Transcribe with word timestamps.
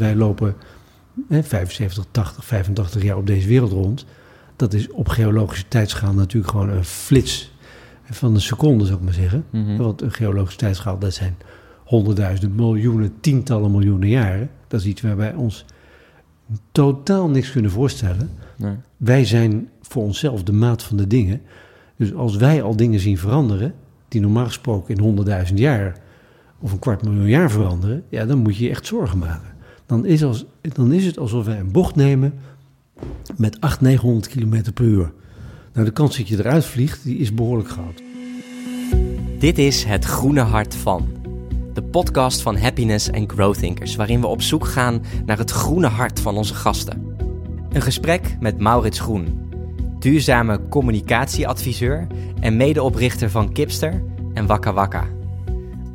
Wij 0.00 0.16
lopen 0.16 0.54
hè, 1.28 1.42
75, 1.42 2.04
80, 2.10 2.44
85 2.44 3.02
jaar 3.02 3.16
op 3.16 3.26
deze 3.26 3.48
wereld 3.48 3.72
rond. 3.72 4.06
Dat 4.56 4.74
is 4.74 4.90
op 4.90 5.08
geologische 5.08 5.68
tijdschaal 5.68 6.12
natuurlijk 6.12 6.50
gewoon 6.50 6.68
een 6.68 6.84
flits 6.84 7.52
van 8.02 8.34
een 8.34 8.40
seconde, 8.40 8.84
zou 8.84 8.98
ik 8.98 9.04
maar 9.04 9.12
zeggen. 9.12 9.44
Mhm. 9.50 9.76
Want 9.76 10.02
een 10.02 10.12
geologische 10.12 10.58
tijdschaal, 10.58 10.98
dat 10.98 11.14
zijn 11.14 11.36
honderdduizenden, 11.84 12.54
miljoenen, 12.56 13.12
tientallen 13.20 13.70
miljoenen 13.70 14.08
jaren. 14.08 14.50
Dat 14.68 14.80
is 14.80 14.86
iets 14.86 15.00
waar 15.00 15.16
wij 15.16 15.34
ons 15.34 15.64
totaal 16.72 17.28
niks 17.28 17.52
kunnen 17.52 17.70
voorstellen. 17.70 18.30
Nee. 18.56 18.74
Wij 18.96 19.24
zijn 19.24 19.68
voor 19.80 20.02
onszelf 20.02 20.42
de 20.42 20.52
maat 20.52 20.82
van 20.82 20.96
de 20.96 21.06
dingen. 21.06 21.40
Dus 21.96 22.14
als 22.14 22.36
wij 22.36 22.62
al 22.62 22.76
dingen 22.76 23.00
zien 23.00 23.18
veranderen, 23.18 23.74
die 24.08 24.20
normaal 24.20 24.46
gesproken 24.46 24.94
in 24.94 25.00
honderdduizend 25.02 25.58
jaar 25.58 25.96
of 26.58 26.72
een 26.72 26.78
kwart 26.78 27.02
miljoen 27.02 27.28
jaar 27.28 27.50
veranderen, 27.50 28.04
ja, 28.08 28.26
dan 28.26 28.38
moet 28.38 28.56
je 28.56 28.64
je 28.64 28.70
echt 28.70 28.86
zorgen 28.86 29.18
maken. 29.18 29.55
Dan 29.86 30.06
is, 30.06 30.24
als, 30.24 30.44
dan 30.60 30.92
is 30.92 31.04
het 31.04 31.18
alsof 31.18 31.44
wij 31.44 31.58
een 31.58 31.72
bocht 31.72 31.96
nemen 31.96 32.34
met 33.36 33.60
800, 33.60 33.80
900 33.80 34.28
km 34.28 34.72
per 34.72 34.84
uur. 34.84 35.12
Nou, 35.72 35.86
de 35.86 35.92
kans 35.92 36.16
dat 36.16 36.28
je 36.28 36.38
eruit 36.38 36.64
vliegt, 36.64 37.04
die 37.04 37.18
is 37.18 37.34
behoorlijk 37.34 37.68
groot. 37.68 38.02
Dit 39.38 39.58
is 39.58 39.84
Het 39.84 40.04
Groene 40.04 40.40
Hart 40.40 40.74
van. 40.74 41.08
De 41.74 41.82
podcast 41.82 42.40
van 42.40 42.56
Happiness 42.56 43.12
and 43.12 43.32
Growth 43.32 43.58
Thinkers, 43.58 43.96
waarin 43.96 44.20
we 44.20 44.26
op 44.26 44.42
zoek 44.42 44.66
gaan 44.66 45.02
naar 45.26 45.38
het 45.38 45.50
groene 45.50 45.86
hart 45.86 46.20
van 46.20 46.36
onze 46.36 46.54
gasten. 46.54 47.16
Een 47.72 47.82
gesprek 47.82 48.36
met 48.40 48.58
Maurits 48.58 49.00
Groen, 49.00 49.50
duurzame 49.98 50.60
communicatieadviseur 50.68 52.06
en 52.40 52.56
medeoprichter 52.56 53.30
van 53.30 53.52
Kipster 53.52 54.02
en 54.34 54.46
Wakka 54.46 54.72
Wakka. 54.72 55.15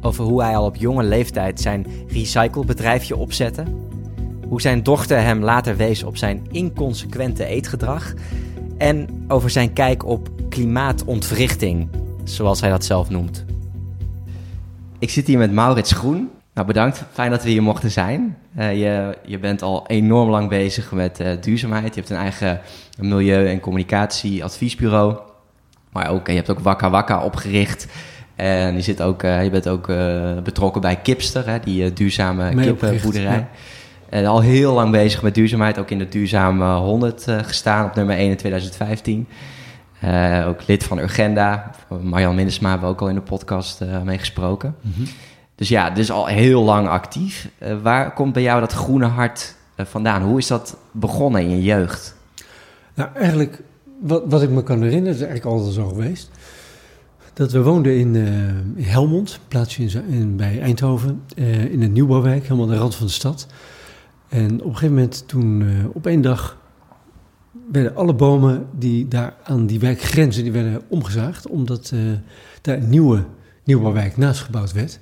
Over 0.01 0.23
hoe 0.23 0.41
hij 0.41 0.55
al 0.55 0.65
op 0.65 0.75
jonge 0.75 1.03
leeftijd 1.03 1.59
zijn 1.59 1.87
recyclebedrijfje 2.07 3.17
opzette, 3.17 3.63
hoe 4.47 4.61
zijn 4.61 4.83
dochter 4.83 5.21
hem 5.21 5.43
later 5.43 5.75
wees 5.75 6.03
op 6.03 6.17
zijn 6.17 6.47
inconsequente 6.51 7.45
eetgedrag 7.45 8.13
en 8.77 9.25
over 9.27 9.49
zijn 9.49 9.73
kijk 9.73 10.05
op 10.05 10.29
klimaatontwrichting, 10.49 11.89
zoals 12.23 12.61
hij 12.61 12.69
dat 12.69 12.85
zelf 12.85 13.09
noemt. 13.09 13.45
Ik 14.99 15.09
zit 15.09 15.27
hier 15.27 15.37
met 15.37 15.51
Maurits 15.51 15.91
Groen. 15.91 16.29
Nou, 16.53 16.67
bedankt. 16.67 17.03
Fijn 17.11 17.31
dat 17.31 17.43
we 17.43 17.49
hier 17.49 17.63
mochten 17.63 17.91
zijn. 17.91 18.37
Eh, 18.55 18.79
je, 18.79 19.17
je 19.25 19.39
bent 19.39 19.61
al 19.61 19.87
enorm 19.87 20.29
lang 20.29 20.49
bezig 20.49 20.91
met 20.91 21.19
eh, 21.19 21.41
duurzaamheid. 21.41 21.93
Je 21.93 21.99
hebt 21.99 22.11
een 22.11 22.17
eigen 22.17 22.61
milieu- 22.99 23.47
en 23.47 23.59
communicatieadviesbureau. 23.59 25.17
Maar 25.91 26.09
ook, 26.09 26.27
je 26.27 26.33
hebt 26.33 26.49
ook 26.49 26.59
Wakka 26.59 26.89
Wakka 26.89 27.23
opgericht. 27.23 27.87
En 28.41 28.75
je, 28.75 28.81
zit 28.81 29.01
ook, 29.01 29.23
eh, 29.23 29.43
je 29.43 29.49
bent 29.49 29.67
ook 29.67 29.89
eh, 29.89 30.37
betrokken 30.43 30.81
bij 30.81 30.95
Kipster, 30.95 31.49
hè, 31.49 31.59
die 31.59 31.83
eh, 31.83 31.91
duurzame 31.93 32.55
kippenboerderij. 32.55 33.47
En 34.11 34.25
al 34.25 34.41
heel 34.41 34.73
lang 34.73 34.91
bezig 34.91 35.21
met 35.21 35.35
duurzaamheid. 35.35 35.79
Ook 35.79 35.89
in 35.89 35.97
de 35.97 36.07
duurzame 36.07 36.75
100 36.75 37.27
eh, 37.27 37.37
gestaan 37.41 37.85
op 37.85 37.95
nummer 37.95 38.15
1 38.17 38.29
in 38.29 38.37
2015. 38.37 39.27
Eh, 39.99 40.45
ook 40.47 40.67
lid 40.67 40.83
van 40.83 40.97
Urgenda. 40.97 41.71
Marjan 42.01 42.35
Minnesma 42.35 42.69
hebben 42.69 42.87
we 42.87 42.93
ook 42.93 43.01
al 43.01 43.09
in 43.09 43.15
de 43.15 43.21
podcast 43.21 43.81
eh 43.81 44.01
mee 44.01 44.17
gesproken. 44.17 44.75
Dus 45.55 45.67
ja, 45.67 45.89
dus 45.89 46.11
al 46.11 46.25
heel 46.25 46.63
lang 46.63 46.87
actief. 46.87 47.49
Waar 47.81 48.13
komt 48.13 48.33
bij 48.33 48.41
jou 48.41 48.59
dat 48.59 48.73
groene 48.73 49.05
hart 49.05 49.55
vandaan? 49.77 50.21
Hoe 50.21 50.37
is 50.37 50.47
dat 50.47 50.77
begonnen 50.91 51.41
in 51.41 51.49
je 51.49 51.63
jeugd? 51.63 52.15
Nou, 52.93 53.09
eigenlijk, 53.13 53.61
wat, 53.99 54.23
wat 54.25 54.41
ik 54.41 54.49
me 54.49 54.63
kan 54.63 54.81
herinneren, 54.81 55.13
is 55.15 55.21
eigenlijk 55.21 55.55
altijd 55.55 55.73
zo 55.73 55.87
geweest. 55.87 56.29
Dat 57.33 57.51
we 57.51 57.63
woonden 57.63 57.97
in, 57.97 58.15
eh, 58.15 58.47
in 58.75 58.83
Helmond, 58.83 59.33
een 59.33 59.47
plaatsje 59.47 60.03
in, 60.07 60.35
bij 60.35 60.61
Eindhoven, 60.61 61.21
eh, 61.35 61.65
in 61.65 61.81
een 61.81 61.91
nieuwbouwwijk, 61.91 62.43
helemaal 62.43 62.65
aan 62.65 62.71
de 62.71 62.77
rand 62.77 62.95
van 62.95 63.05
de 63.05 63.11
stad. 63.11 63.47
En 64.29 64.53
op 64.53 64.65
een 64.67 64.73
gegeven 64.73 64.95
moment, 64.95 65.23
toen 65.27 65.61
eh, 65.61 65.67
op 65.93 66.07
één 66.07 66.21
dag, 66.21 66.57
werden 67.71 67.95
alle 67.95 68.13
bomen 68.13 68.65
die 68.77 69.07
daar 69.07 69.33
aan 69.43 69.65
die 69.65 69.79
wijk 69.79 70.01
grenzen, 70.01 70.43
die 70.43 70.51
werden 70.51 70.81
omgezaagd, 70.87 71.47
omdat 71.47 71.93
daar 72.61 72.77
een 72.77 72.89
nieuwe 72.89 73.23
nieuwbouwwijk 73.63 74.17
naast 74.17 74.41
gebouwd 74.41 74.71
werd. 74.71 74.99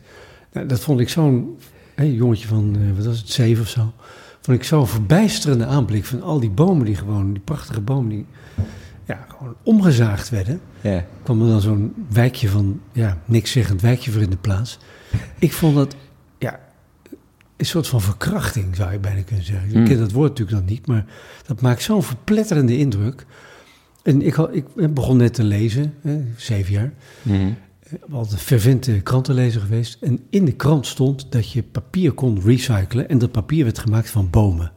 Nou, 0.53 0.67
dat 0.67 0.79
vond 0.79 0.99
ik 0.99 1.09
zo'n 1.09 1.57
jongetje 1.95 2.47
van, 2.47 2.95
wat 2.95 3.05
was 3.05 3.17
het, 3.17 3.29
zeven 3.29 3.63
of 3.63 3.69
zo. 3.69 3.93
Vond 4.41 4.57
ik 4.57 4.63
zo'n 4.63 4.87
verbijsterende 4.87 5.65
aanblik 5.65 6.05
van 6.05 6.21
al 6.21 6.39
die 6.39 6.49
bomen 6.49 6.85
die 6.85 6.95
gewoon, 6.95 7.33
die 7.33 7.41
prachtige 7.43 7.81
bomen 7.81 8.09
die 8.09 8.25
ja, 9.09 9.25
gewoon 9.37 9.55
omgezaagd 9.63 10.29
werden. 10.29 10.61
Ja. 10.81 11.05
kwam 11.23 11.41
er 11.41 11.47
dan 11.47 11.61
zo'n 11.61 11.93
wijkje 12.09 12.49
van, 12.49 12.81
ja, 12.91 13.17
niks 13.25 13.51
zeggend 13.51 13.81
wijkje 13.81 14.11
voor 14.11 14.21
in 14.21 14.29
de 14.29 14.37
plaats. 14.37 14.79
Ik 15.39 15.53
vond 15.53 15.75
dat, 15.75 15.95
ja, 16.37 16.59
een 17.57 17.65
soort 17.65 17.87
van 17.87 18.01
verkrachting 18.01 18.75
zou 18.75 18.91
je 18.91 18.99
bijna 18.99 19.21
kunnen 19.21 19.45
zeggen. 19.45 19.69
Hmm. 19.69 19.81
Ik 19.81 19.87
ken 19.87 19.99
dat 19.99 20.11
woord 20.11 20.29
natuurlijk 20.29 20.57
dan 20.57 20.75
niet, 20.75 20.87
maar 20.87 21.05
dat 21.45 21.61
maakt 21.61 21.81
zo'n 21.81 22.03
verpletterende 22.03 22.77
indruk. 22.77 23.25
En 24.03 24.21
ik, 24.21 24.33
had, 24.33 24.55
ik 24.55 24.93
begon 24.93 25.17
net 25.17 25.33
te 25.33 25.43
lezen, 25.43 25.93
hè, 26.01 26.21
zeven 26.37 26.73
jaar. 26.73 26.93
Ben 27.21 27.57
altijd 28.11 28.33
een 28.33 28.39
fervente 28.39 28.91
krantenlezer 28.91 29.61
geweest. 29.61 29.97
En 30.01 30.19
in 30.29 30.45
de 30.45 30.51
krant 30.51 30.87
stond 30.87 31.31
dat 31.31 31.51
je 31.51 31.63
papier 31.63 32.11
kon 32.11 32.41
recyclen. 32.41 33.09
En 33.09 33.17
dat 33.17 33.31
papier 33.31 33.63
werd 33.63 33.79
gemaakt 33.79 34.09
van 34.09 34.29
bomen. 34.29 34.71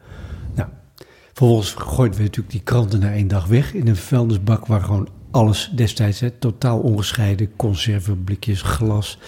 Vervolgens 1.32 1.74
gooiden 1.78 2.18
we 2.18 2.24
natuurlijk 2.24 2.52
die 2.52 2.62
kranten 2.62 3.00
na 3.00 3.12
één 3.12 3.28
dag 3.28 3.46
weg. 3.46 3.74
In 3.74 3.88
een 3.88 3.96
vuilnisbak 3.96 4.66
waar 4.66 4.80
gewoon 4.80 5.08
alles 5.30 5.72
destijds, 5.74 6.20
hè, 6.20 6.30
totaal 6.30 6.78
ongescheiden. 6.78 7.56
Conserven, 7.56 8.24
blikjes, 8.24 8.62
glas. 8.62 9.18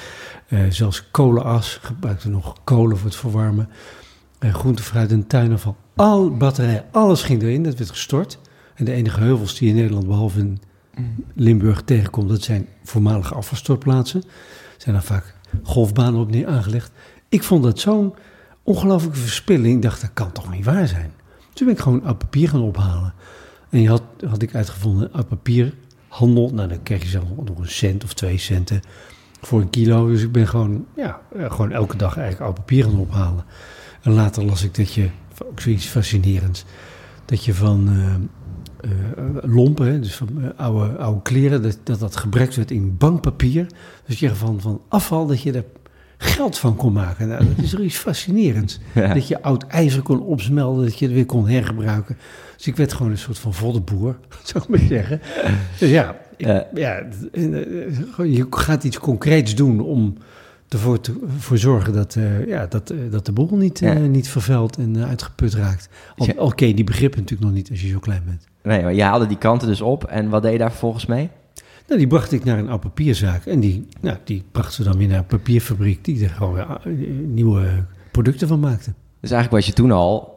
eh, 0.48 0.60
zelfs 0.68 1.10
kolenas. 1.10 1.78
Gebruikten 1.82 2.30
nog 2.30 2.54
kolen 2.64 2.96
voor 2.96 3.06
het 3.06 3.16
verwarmen. 3.16 3.68
eh, 4.38 4.54
groente, 4.54 4.82
fruit 4.82 5.10
en 5.10 5.26
tuinafval. 5.26 5.76
Al 5.96 6.36
batterijen, 6.36 6.84
alles 6.90 7.22
ging 7.22 7.42
erin. 7.42 7.62
Dat 7.62 7.78
werd 7.78 7.90
gestort. 7.90 8.38
En 8.74 8.84
de 8.84 8.92
enige 8.92 9.20
heuvels 9.20 9.58
die 9.58 9.68
in 9.68 9.74
Nederland, 9.74 10.06
behalve 10.06 10.38
in 10.38 10.58
Limburg 11.34 11.82
tegenkomt, 11.82 12.28
dat 12.28 12.42
zijn 12.42 12.66
voormalige 12.82 13.34
afvalstortplaatsen. 13.34 14.22
Zijn 14.76 14.94
daar 14.94 15.04
vaak 15.04 15.34
golfbanen 15.62 16.20
op 16.20 16.30
neer 16.30 16.46
aangelegd. 16.46 16.90
Ik 17.28 17.42
vond 17.42 17.62
dat 17.62 17.80
zo'n 17.80 18.14
ongelooflijke 18.62 19.18
verspilling. 19.18 19.76
Ik 19.76 19.82
dacht, 19.82 20.00
dat 20.00 20.10
kan 20.12 20.32
toch 20.32 20.50
niet 20.50 20.64
waar 20.64 20.88
zijn? 20.88 21.12
Toen 21.54 21.66
ben 21.66 21.76
ik 21.76 21.82
gewoon 21.82 22.04
oud 22.04 22.18
papier 22.18 22.48
gaan 22.48 22.60
ophalen. 22.60 23.14
En 23.70 23.80
je 23.80 23.88
had, 23.88 24.02
had 24.26 24.42
ik 24.42 24.54
uitgevonden, 24.54 25.12
oud 25.12 25.28
papier 25.28 25.74
handel. 26.08 26.50
Nou, 26.50 26.68
dan 26.68 26.82
krijg 26.82 27.02
je 27.02 27.08
zelf 27.08 27.24
nog 27.44 27.58
een 27.58 27.68
cent 27.68 28.04
of 28.04 28.14
twee 28.14 28.38
centen 28.38 28.80
voor 29.40 29.60
een 29.60 29.70
kilo. 29.70 30.08
Dus 30.08 30.22
ik 30.22 30.32
ben 30.32 30.48
gewoon, 30.48 30.86
ja, 30.96 31.20
eh, 31.36 31.50
gewoon 31.50 31.72
elke 31.72 31.96
dag 31.96 32.16
eigenlijk 32.16 32.46
oud 32.46 32.54
papier 32.54 32.84
gaan 32.84 32.98
ophalen. 32.98 33.44
En 34.02 34.12
later 34.12 34.44
las 34.44 34.62
ik 34.62 34.74
dat 34.74 34.92
je, 34.92 35.08
ook 35.44 35.60
zoiets 35.60 35.86
fascinerends, 35.86 36.64
dat 37.24 37.44
je 37.44 37.54
van 37.54 37.88
eh, 37.88 38.14
eh, 38.90 39.54
lompen, 39.54 40.02
dus 40.02 40.14
van 40.14 40.56
oude, 40.56 40.96
oude 40.96 41.22
kleren, 41.22 41.62
dat, 41.62 41.78
dat 41.82 41.98
dat 41.98 42.24
werd 42.30 42.70
in 42.70 42.96
bankpapier. 42.96 43.66
Dus 44.06 44.18
je 44.18 44.34
van, 44.34 44.60
van 44.60 44.80
afval, 44.88 45.26
dat 45.26 45.42
je 45.42 45.52
daar 45.52 45.64
geld 46.18 46.58
van 46.58 46.76
kon 46.76 46.92
maken. 46.92 47.28
Nou, 47.28 47.44
dat 47.54 47.64
is 47.64 47.72
er 47.74 47.82
iets 47.84 47.96
fascinerends. 47.96 48.78
Ja. 48.94 49.14
Dat 49.14 49.28
je 49.28 49.42
oud 49.42 49.66
ijzer 49.66 50.02
kon 50.02 50.20
opsmelten, 50.22 50.84
dat 50.84 50.98
je 50.98 51.04
het 51.04 51.14
weer 51.14 51.26
kon 51.26 51.48
hergebruiken. 51.48 52.16
Dus 52.56 52.66
ik 52.66 52.76
werd 52.76 52.92
gewoon 52.92 53.12
een 53.12 53.18
soort 53.18 53.38
van 53.38 53.54
voddenboer, 53.54 54.16
zou 54.44 54.64
ik 54.64 54.70
maar 54.70 54.88
zeggen. 54.88 55.20
Dus 55.78 55.90
ja, 55.90 56.16
ik- 56.36 56.46
Ja. 56.46 56.66
ja 56.74 57.02
eh, 57.32 58.34
je 58.34 58.46
gaat 58.50 58.84
iets 58.84 58.98
concreets 58.98 59.54
doen 59.54 59.80
om 59.80 60.16
ervoor 60.68 61.00
te 61.00 61.12
voor 61.38 61.58
zorgen 61.58 61.92
dat, 61.92 62.14
eh, 62.16 62.46
ja, 62.46 62.66
dat, 62.66 62.90
eh, 62.90 62.96
dat 63.10 63.26
de 63.26 63.32
boel 63.32 63.56
niet, 63.56 63.78
Ja. 63.78 63.92
niet 63.94 64.28
vervuild 64.28 64.76
en 64.76 65.04
uitgeput 65.06 65.54
raakt. 65.54 65.88
Je 66.16 66.74
die 66.74 66.84
begrippen 66.84 67.20
natuurlijk 67.20 67.48
nog 67.50 67.56
niet 67.58 67.70
als 67.70 67.82
je 67.82 67.88
zo 67.88 67.98
klein 67.98 68.22
bent. 68.26 68.46
Nee, 68.62 68.82
maar 68.82 68.94
je 68.94 69.02
haalde 69.02 69.26
die 69.26 69.38
kranten 69.38 69.68
dus 69.68 69.80
op. 69.80 70.04
En 70.04 70.28
wat 70.28 70.42
deed 70.42 70.52
je 70.52 70.58
daar 70.58 70.70
vervolgens 70.70 71.06
mee? 71.06 71.30
Nou, 71.86 71.98
die 71.98 72.06
bracht 72.06 72.32
ik 72.32 72.44
naar 72.44 72.58
een 72.58 72.68
oud 72.68 72.80
papierzaak. 72.80 73.46
En 73.46 73.60
die, 73.60 73.86
nou, 74.00 74.16
die 74.24 74.42
bracht 74.52 74.72
ze 74.72 74.82
dan 74.82 74.96
weer 74.96 75.08
naar 75.08 75.18
een 75.18 75.26
papierfabriek 75.26 76.04
die 76.04 76.24
er 76.24 76.30
gewoon 76.30 76.58
eh, 76.58 76.76
nieuwe 77.26 77.84
producten 78.10 78.48
van 78.48 78.60
maakte. 78.60 78.92
Dus 79.20 79.30
eigenlijk 79.30 79.50
was 79.50 79.66
je 79.66 79.72
toen 79.72 79.90
al 79.90 80.33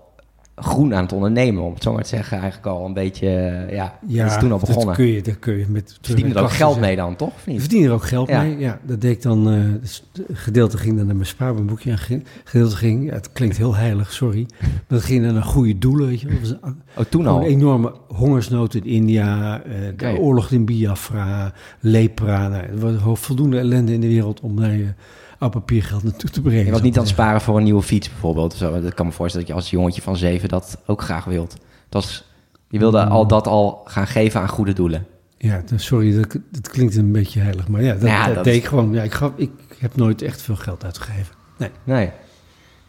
groen 0.59 0.95
aan 0.95 1.03
het 1.03 1.11
ondernemen, 1.13 1.63
om 1.63 1.73
het 1.73 1.83
zo 1.83 1.93
maar 1.93 2.03
te 2.03 2.09
zeggen. 2.09 2.37
Eigenlijk 2.37 2.67
al 2.67 2.85
een 2.85 2.93
beetje, 2.93 3.27
eh, 3.29 3.75
ja, 3.75 3.99
dat 4.01 4.31
is 4.31 4.37
toen 4.37 4.51
al 4.51 4.59
begonnen. 4.59 4.85
Dat 4.85 4.95
kun 4.95 5.05
je, 5.05 5.21
dat 5.21 5.39
kun 5.39 5.57
je 5.57 5.65
met... 5.69 5.97
Verdiende 6.01 6.35
er 6.35 6.41
ook 6.43 6.51
geld 6.51 6.79
mee 6.79 6.95
dan, 6.95 7.15
toch? 7.15 7.33
Niet? 7.45 7.59
verdiende 7.59 7.87
er 7.87 7.93
ook 7.93 8.03
geld 8.05 8.29
Ja. 8.29 8.41
mee. 8.41 8.57
Ja, 8.57 8.79
dat 8.83 9.01
deed 9.01 9.11
ik 9.11 9.21
dan. 9.21 9.43
dus 9.81 10.03
een 10.27 10.35
gedeelte 10.35 10.77
ging 10.77 10.97
dan 10.97 11.05
naar 11.05 11.15
mijn 11.15 11.27
spaarboekje. 11.27 11.91
En 11.91 11.97
ge- 11.97 12.21
gedeelte 12.43 12.75
ging. 12.75 13.05
Ja, 13.05 13.13
het 13.13 13.31
klinkt 13.31 13.57
heel 13.57 13.75
heilig, 13.75 14.13
sorry. 14.13 14.45
Maar 14.59 14.69
dat 14.87 15.03
ging 15.03 15.23
dan 15.25 15.33
naar 15.33 15.43
goede 15.43 15.77
doelen. 15.77 16.07
Weet 16.07 16.21
je. 16.21 16.27
wel. 16.27 16.73
Oh, 16.97 17.03
toen 17.09 17.27
al? 17.27 17.37
een 17.39 17.45
enorme 17.47 17.93
hongersnood 18.07 18.73
in 18.73 18.85
India. 18.85 19.61
eh, 19.63 19.71
de 19.97 20.19
oorlog 20.19 20.51
in 20.51 20.65
Biafra. 20.65 21.53
Lepra. 21.79 22.47
Nou, 22.47 22.63
er 22.63 22.79
was 22.79 23.19
voldoende 23.19 23.57
ellende 23.57 23.93
in 23.93 24.01
de 24.01 24.07
wereld 24.07 24.39
om 24.39 24.53
naar 24.53 24.75
je 24.75 24.93
oud 25.37 25.51
papiergeld 25.51 26.03
naartoe 26.03 26.29
te 26.29 26.41
brengen. 26.41 26.65
Je 26.65 26.71
was 26.71 26.81
niet 26.81 26.97
aan 26.97 27.03
het 27.03 27.15
maar 27.17 27.25
sparen 27.25 27.41
voor 27.41 27.57
een 27.57 27.63
nieuwe 27.63 27.81
fiets 27.81 28.09
bijvoorbeeld. 28.09 28.53
Zo. 28.53 28.81
Dat 28.81 28.93
kan 28.93 29.05
me 29.05 29.11
voorstellen 29.11 29.47
dat 29.47 29.55
je 29.55 29.61
als 29.61 29.71
jongetje 29.71 30.01
van 30.01 30.17
zeven 30.17 30.49
dat 30.49 30.77
ook 30.85 31.01
graag 31.01 31.25
wilt. 31.25 31.51
Dat 31.89 32.03
was, 32.03 32.23
je 32.69 32.79
wilde 32.79 33.01
Mm. 33.05 33.11
al 33.11 33.27
dat 33.27 33.47
al 33.47 33.81
gaan 33.85 34.07
geven 34.07 34.41
aan 34.41 34.49
goede 34.49 34.73
doelen. 34.73 35.05
Ja, 35.37 35.61
sorry, 35.75 36.15
dat, 36.15 36.37
dat 36.51 36.69
klinkt 36.69 36.95
een 36.95 37.11
beetje 37.11 37.39
heilig. 37.39 37.67
Maar 37.67 37.83
ja, 37.83 37.93
dat, 37.93 38.01
Ja, 38.09 38.25
dat 38.25 38.35
dat 38.35 38.43
deed 38.43 38.53
is- 38.53 38.59
ik 38.59 38.65
gewoon. 38.67 38.93
Ja, 38.93 39.03
ik, 39.03 39.13
gaf, 39.13 39.31
ik 39.35 39.51
heb 39.79 39.95
nooit 39.95 40.21
echt 40.21 40.41
veel 40.41 40.55
geld 40.55 40.83
uitgegeven. 40.83 41.35
Nee. 41.57 41.69
Nee. 41.83 42.11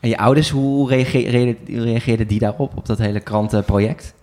En 0.00 0.08
je 0.08 0.18
ouders, 0.18 0.50
hoe 0.50 0.88
reageerden, 0.88 1.56
reageerden 1.66 2.26
die 2.28 2.38
daarop, 2.38 2.76
op 2.76 2.86
dat 2.86 2.98
hele 2.98 3.20
krantenproject? 3.20 4.14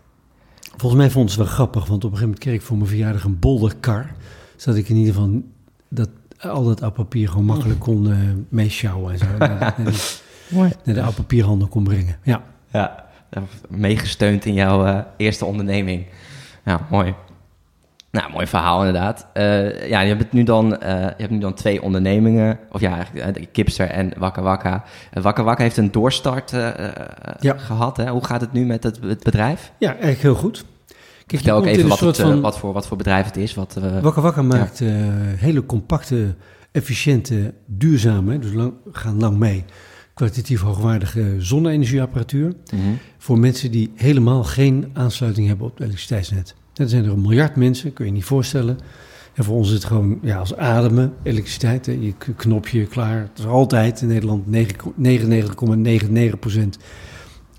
Volgens 0.77 1.01
mij 1.01 1.09
vonden 1.11 1.31
ze 1.31 1.39
het 1.39 1.47
wel 1.47 1.55
grappig, 1.57 1.85
want 1.85 2.03
op 2.03 2.11
een 2.11 2.17
gegeven 2.17 2.23
moment 2.27 2.39
kreeg 2.39 2.55
ik 2.55 2.61
voor 2.61 2.77
mijn 2.77 2.89
verjaardag 2.89 3.23
een 3.23 3.39
bolderkar. 3.39 4.11
Zodat 4.55 4.79
ik 4.79 4.89
in 4.89 4.95
ieder 4.95 5.13
geval 5.13 5.41
dat, 5.89 6.09
al 6.49 6.63
dat 6.63 6.81
oud 6.81 6.93
papier 6.93 7.29
gewoon 7.29 7.45
makkelijk 7.45 7.79
kon 7.79 8.07
uh, 8.07 8.17
meeschouwen 8.49 9.11
en 9.11 9.17
zo. 9.17 9.25
naar, 9.37 9.75
de, 10.83 10.93
naar, 10.93 11.11
de, 11.27 11.67
kon 11.69 11.83
brengen. 11.83 12.15
Ja. 12.23 12.41
Ja, 12.71 13.05
meegesteund 13.69 14.45
in 14.45 14.53
jouw 14.53 14.85
uh, 14.85 14.99
eerste 15.17 15.45
onderneming. 15.45 16.05
Ja, 16.65 16.79
mooi. 16.89 17.13
Nou, 18.11 18.31
mooi 18.31 18.47
verhaal 18.47 18.85
inderdaad. 18.85 19.27
Uh, 19.33 19.89
ja, 19.89 19.99
je 19.99 20.15
hebt 20.15 20.33
nu 20.33 20.43
dan, 20.43 20.65
uh, 20.65 20.79
je 20.79 21.13
hebt 21.17 21.29
nu 21.29 21.39
dan 21.39 21.53
twee 21.53 21.81
ondernemingen. 21.81 22.59
Of 22.71 22.81
ja, 22.81 22.95
eigenlijk 23.13 23.53
Kipster 23.53 23.89
en 23.89 24.13
Wakka 24.17 24.41
Wakka. 24.41 24.83
Wakka 25.13 25.43
Wakka 25.43 25.63
heeft 25.63 25.77
een 25.77 25.91
doorstart 25.91 26.51
ja. 27.39 27.57
gehad. 27.57 27.97
Hè? 27.97 28.09
Hoe 28.09 28.25
gaat 28.25 28.41
het 28.41 28.51
nu 28.51 28.65
met 28.65 28.83
het, 28.83 28.99
het 29.01 29.23
bedrijf? 29.23 29.71
Ja, 29.77 29.89
eigenlijk 29.89 30.21
heel 30.21 30.35
goed. 30.35 30.65
Kijk, 31.25 31.41
Vertel 31.41 31.57
ook 31.57 31.65
even 31.65 31.87
wat, 31.87 31.99
het, 31.99 32.17
van... 32.17 32.41
wat, 32.41 32.57
voor, 32.57 32.73
wat 32.73 32.87
voor 32.87 32.97
bedrijf 32.97 33.25
het 33.25 33.37
is. 33.37 33.53
Wat, 33.53 33.73
Wakka 34.01 34.21
Wakka 34.21 34.41
maakt 34.41 34.77
ja. 34.77 34.85
hele 35.35 35.65
compacte, 35.65 36.35
efficiënte, 36.71 37.53
duurzame, 37.65 38.39
dus 38.39 38.53
lang, 38.53 38.73
gaan 38.91 39.19
lang 39.19 39.37
mee, 39.37 39.63
kwalitatief 40.13 40.61
hoogwaardige 40.61 41.35
zonne-energieapparatuur. 41.37 42.47
Mm 42.47 42.79
-hmm. 42.79 42.97
Voor 43.17 43.39
mensen 43.39 43.71
die 43.71 43.91
helemaal 43.95 44.43
geen 44.43 44.89
aansluiting 44.93 45.47
hebben 45.47 45.65
op 45.65 45.71
het 45.71 45.81
elektriciteitsnet. 45.81 46.55
Er 46.73 46.89
zijn 46.89 47.05
er 47.05 47.11
een 47.11 47.21
miljard 47.21 47.55
mensen, 47.55 47.93
kun 47.93 48.05
je 48.05 48.11
je 48.11 48.17
niet 48.17 48.25
voorstellen. 48.25 48.77
En 49.33 49.43
voor 49.43 49.55
ons 49.55 49.67
is 49.67 49.73
het 49.73 49.85
gewoon 49.85 50.19
ja, 50.21 50.37
als 50.37 50.55
ademen, 50.55 51.13
elektriciteit. 51.23 51.85
Hè. 51.85 51.91
Je 51.91 52.13
knopje 52.35 52.85
klaar. 52.85 53.19
Het 53.19 53.39
is 53.39 53.45
altijd 53.45 54.01
in 54.01 54.07
Nederland 54.07 54.45
99,99 56.33 56.39
procent 56.39 56.77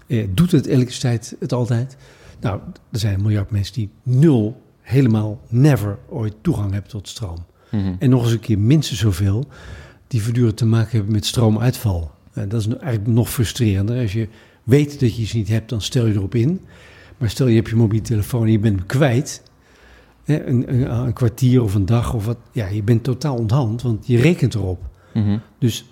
eh, 0.06 0.26
doet 0.30 0.50
het 0.50 0.66
elektriciteit 0.66 1.36
het 1.40 1.52
altijd. 1.52 1.96
Nou, 2.40 2.60
er 2.90 2.98
zijn 2.98 3.14
een 3.14 3.22
miljard 3.22 3.50
mensen 3.50 3.74
die 3.74 3.90
nul, 4.02 4.62
helemaal 4.80 5.40
never 5.48 5.98
ooit 6.08 6.34
toegang 6.40 6.72
hebben 6.72 6.90
tot 6.90 7.08
stroom. 7.08 7.44
Mm 7.70 7.80
-hmm. 7.80 7.96
En 7.98 8.10
nog 8.10 8.22
eens 8.22 8.32
een 8.32 8.40
keer 8.40 8.58
minstens 8.58 9.00
zoveel 9.00 9.46
die 10.06 10.22
voortdurend 10.22 10.56
te 10.56 10.66
maken 10.66 10.96
hebben 10.96 11.12
met 11.12 11.26
stroomuitval. 11.26 12.10
En 12.32 12.48
dat 12.48 12.60
is 12.60 12.66
eigenlijk 12.66 13.06
nog 13.06 13.30
frustrerender. 13.30 14.00
Als 14.00 14.12
je 14.12 14.28
weet 14.62 15.00
dat 15.00 15.16
je 15.16 15.22
iets 15.22 15.32
niet 15.32 15.48
hebt, 15.48 15.68
dan 15.68 15.80
stel 15.80 16.06
je 16.06 16.14
erop 16.14 16.34
in. 16.34 16.60
Maar 17.18 17.30
stel 17.30 17.46
je 17.46 17.54
hebt 17.54 17.68
je 17.68 17.76
mobiele 17.76 18.04
telefoon 18.04 18.44
en 18.44 18.52
je 18.52 18.58
bent 18.58 18.76
hem 18.76 18.86
kwijt. 18.86 19.42
Hè, 20.24 20.46
een, 20.46 20.72
een, 20.74 20.90
een, 20.90 21.12
kwartier 21.12 21.62
of 21.62 21.74
een 21.74 21.86
dag 21.86 22.14
of 22.14 22.24
wat. 22.24 22.38
Ja, 22.52 22.66
je 22.66 22.82
bent 22.82 23.04
totaal 23.04 23.36
onthand, 23.36 23.82
want 23.82 24.06
je 24.06 24.20
rekent 24.20 24.54
erop. 24.54 24.88
Mm 25.14 25.22
-hmm. 25.22 25.40
Dus 25.58 25.86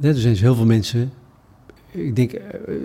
hè, 0.00 0.08
er 0.08 0.14
zijn 0.14 0.32
dus 0.32 0.42
heel 0.42 0.54
veel 0.54 0.66
mensen, 0.66 1.12
ik 1.90 2.16
denk 2.16 2.32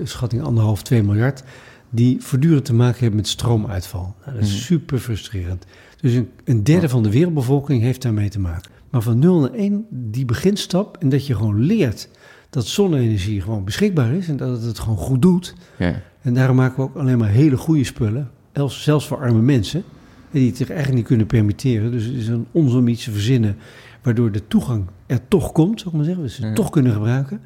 schatting 0.04 0.44
anderhalf, 0.44 0.84
twee 0.84 1.04
miljard, 1.04 1.44
die 1.90 2.22
voortdurend 2.22 2.66
te 2.66 2.74
maken 2.74 3.00
hebben 3.00 3.16
met 3.16 3.28
stroomuitval. 3.28 4.16
Nou, 4.26 4.38
dat 4.38 4.46
is 4.46 4.52
-hmm. 4.52 4.60
super 4.60 5.00
frustrerend. 5.00 5.66
Dus 6.02 6.14
een, 6.14 6.30
een 6.44 6.64
derde 6.64 6.90
van 6.90 7.04
de 7.04 7.10
wereldbevolking 7.10 7.82
heeft 7.82 8.02
daarmee 8.02 8.30
te 8.30 8.40
maken. 8.40 8.72
Maar 8.90 9.02
van 9.02 9.20
0 9.20 9.40
naar 9.40 9.52
1, 9.52 9.86
die 9.90 10.26
beginstap 10.26 10.98
en 10.98 11.10
dat 11.10 11.28
je 11.28 11.36
gewoon 11.36 11.60
leert 11.60 12.10
dat 12.50 12.66
zonne-energie 12.66 13.42
gewoon 13.42 13.64
beschikbaar 13.64 14.12
is 14.12 14.28
en 14.28 14.38
dat 14.38 14.50
het 14.50 14.64
het 14.64 14.80
gewoon 14.80 14.98
goed 14.98 15.22
doet. 15.22 15.56
Ja. 15.78 16.02
En 16.22 16.34
daarom 16.34 16.56
maken 16.56 16.76
we 16.76 16.82
ook 16.82 16.96
alleen 16.96 17.18
maar 17.18 17.30
hele 17.30 17.58
goede 17.58 17.84
spullen, 17.84 18.32
zelfs 18.68 19.08
voor 19.08 19.18
arme 19.18 19.42
mensen, 19.42 19.84
die 20.32 20.48
het 20.48 20.58
zich 20.58 20.68
eigenlijk 20.68 20.98
niet 20.98 21.08
kunnen 21.08 21.28
permitteren. 21.28 21.92
Dus 21.92 22.06
het 22.06 22.16
is 22.16 22.28
een 22.28 22.48
ons 22.52 22.74
om 22.74 22.88
iets 22.88 23.04
te 23.04 23.12
verzinnen 23.12 23.58
waardoor 24.02 24.32
de 24.32 24.48
toegang 24.48 24.86
er 25.06 25.28
toch 25.28 25.52
komt, 25.52 25.80
zou 25.80 25.90
ik 25.90 25.96
maar 25.96 26.06
zeggen. 26.06 26.24
We 26.24 26.30
ze 26.30 26.46
ja. 26.46 26.54
toch 26.54 26.70
kunnen 26.70 26.92
gebruiken. 26.92 27.42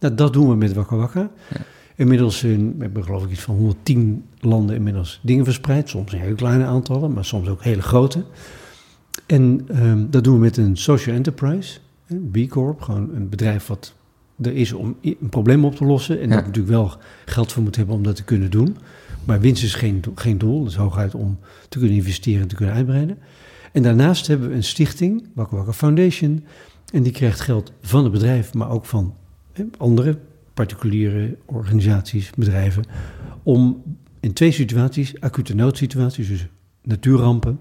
Nou, 0.00 0.14
dat 0.14 0.32
doen 0.32 0.48
we 0.48 0.54
met 0.54 0.72
Wakka 0.72 0.96
Wakka. 0.96 1.30
Ja. 1.50 1.60
Inmiddels 1.96 2.42
in, 2.42 2.74
we 2.76 2.82
hebben 2.82 3.04
geloof 3.04 3.24
ik 3.24 3.30
iets 3.30 3.40
van 3.40 3.54
110 3.54 4.24
landen 4.40 4.76
inmiddels 4.76 5.20
dingen 5.22 5.44
verspreid. 5.44 5.88
Soms 5.88 6.12
in 6.12 6.20
hele 6.20 6.34
kleine 6.34 6.64
aantallen, 6.64 7.12
maar 7.12 7.24
soms 7.24 7.48
ook 7.48 7.62
hele 7.62 7.82
grote. 7.82 8.24
En 9.26 9.66
um, 9.84 10.10
dat 10.10 10.24
doen 10.24 10.34
we 10.34 10.40
met 10.40 10.56
een 10.56 10.76
social 10.76 11.16
enterprise, 11.16 11.78
B 12.32 12.48
Corp, 12.48 12.80
gewoon 12.80 13.14
een 13.14 13.28
bedrijf 13.28 13.66
wat 13.66 13.94
er 14.42 14.52
is 14.52 14.72
om 14.72 14.96
een 15.02 15.28
probleem 15.30 15.64
op 15.64 15.74
te 15.74 15.84
lossen. 15.84 16.20
En 16.20 16.28
ja. 16.28 16.34
dat 16.34 16.44
natuurlijk 16.44 16.74
wel 16.74 16.92
geld 17.24 17.52
voor 17.52 17.62
moet 17.62 17.76
hebben 17.76 17.94
om 17.94 18.02
dat 18.02 18.16
te 18.16 18.24
kunnen 18.24 18.50
doen. 18.50 18.76
Maar 19.24 19.40
winst 19.40 19.62
is 19.62 19.74
geen, 19.74 20.02
geen 20.14 20.38
doel. 20.38 20.62
Dat 20.62 20.70
is 20.70 20.76
hooguit 20.76 21.14
om 21.14 21.38
te 21.68 21.78
kunnen 21.78 21.96
investeren 21.96 22.42
en 22.42 22.48
te 22.48 22.54
kunnen 22.54 22.74
uitbreiden. 22.74 23.18
En 23.72 23.82
daarnaast 23.82 24.26
hebben 24.26 24.48
we 24.48 24.54
een 24.54 24.64
stichting, 24.64 25.28
Wakka 25.34 25.56
Wakka 25.56 25.72
Foundation. 25.72 26.44
En 26.92 27.02
die 27.02 27.12
krijgt 27.12 27.40
geld 27.40 27.72
van 27.80 28.02
het 28.02 28.12
bedrijf, 28.12 28.54
maar 28.54 28.70
ook 28.70 28.84
van 28.84 29.14
andere 29.76 30.18
particuliere 30.56 31.36
organisaties, 31.44 32.30
bedrijven. 32.30 32.84
Om 33.42 33.82
in 34.20 34.32
twee 34.32 34.50
situaties, 34.50 35.20
acute 35.20 35.54
noodsituaties, 35.54 36.28
dus 36.28 36.46
natuurrampen, 36.82 37.58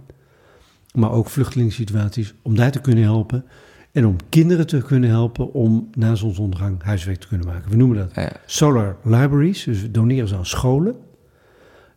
maar 0.93 1.11
ook 1.11 1.29
vluchtelingssituaties, 1.29 2.33
om 2.41 2.55
daar 2.55 2.71
te 2.71 2.81
kunnen 2.81 3.03
helpen. 3.03 3.45
En 3.91 4.05
om 4.05 4.15
kinderen 4.29 4.67
te 4.67 4.77
kunnen 4.77 5.09
helpen 5.09 5.53
om 5.53 5.89
na 5.93 6.15
zonsondergang 6.15 6.83
huiswerk 6.83 7.19
te 7.19 7.27
kunnen 7.27 7.47
maken. 7.47 7.69
We 7.69 7.75
noemen 7.75 7.97
dat 7.97 8.15
ja. 8.15 8.31
solar 8.45 8.97
libraries. 9.03 9.63
Dus 9.63 9.81
we 9.81 9.91
doneren 9.91 10.27
ze 10.27 10.35
aan 10.35 10.45
scholen. 10.45 10.95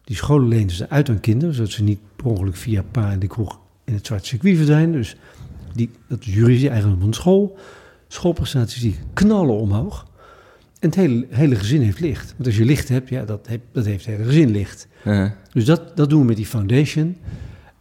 Die 0.05 0.17
scholen 0.17 0.49
lenen 0.49 0.71
ze 0.71 0.89
uit 0.89 1.09
aan 1.09 1.21
kinderen, 1.21 1.55
zodat 1.55 1.71
ze 1.71 1.83
niet 1.83 2.01
per 2.17 2.27
ongeluk 2.27 2.57
via 2.57 2.83
pa 2.91 3.11
en 3.11 3.19
de 3.19 3.27
kroeg 3.27 3.61
in 3.85 3.95
het 3.95 4.07
zwarte 4.07 4.27
circuit 4.27 4.57
verdwijnen. 4.57 4.93
Dus 4.93 5.17
die, 5.75 5.91
dat 6.09 6.21
is 6.21 6.35
juridisch 6.35 6.69
eigenlijk 6.69 7.01
van 7.01 7.15
school. 7.15 7.59
Schoolprestaties 8.09 8.83
die 8.83 8.97
knallen 9.13 9.57
omhoog. 9.57 10.07
En 10.79 10.89
het 10.89 10.95
hele, 10.95 11.27
hele 11.31 11.55
gezin 11.55 11.83
heeft 11.83 12.01
licht. 12.01 12.33
Want 12.37 12.47
als 12.47 12.57
je 12.57 12.65
licht 12.65 12.89
hebt, 12.89 13.09
ja, 13.09 13.25
dat, 13.25 13.47
heeft, 13.47 13.63
dat 13.73 13.85
heeft 13.85 14.07
het 14.07 14.15
hele 14.15 14.29
gezin 14.29 14.51
licht. 14.51 14.89
Dus 15.53 15.65
dat, 15.65 15.97
dat 15.97 16.11
doen 16.11 16.21
we 16.21 16.27
met 16.27 16.37
die 16.37 16.47
foundation. 16.47 17.17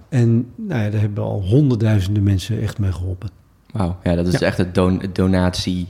En 0.10 0.52
nou 0.56 0.82
ja, 0.82 0.90
daar 0.90 1.00
hebben 1.00 1.24
al 1.24 1.42
honderdduizenden 1.42 2.24
mensen 2.24 2.62
echt 2.62 2.80
mee 2.80 2.92
geholpen. 2.92 3.30
Wauw, 3.72 3.98
ja, 4.04 4.16
dat 4.16 4.28
is 4.28 4.40
ja. 4.40 4.48
echt 4.48 4.58
het, 4.58 4.76
don 4.76 5.02
donatiedeel 5.14 5.88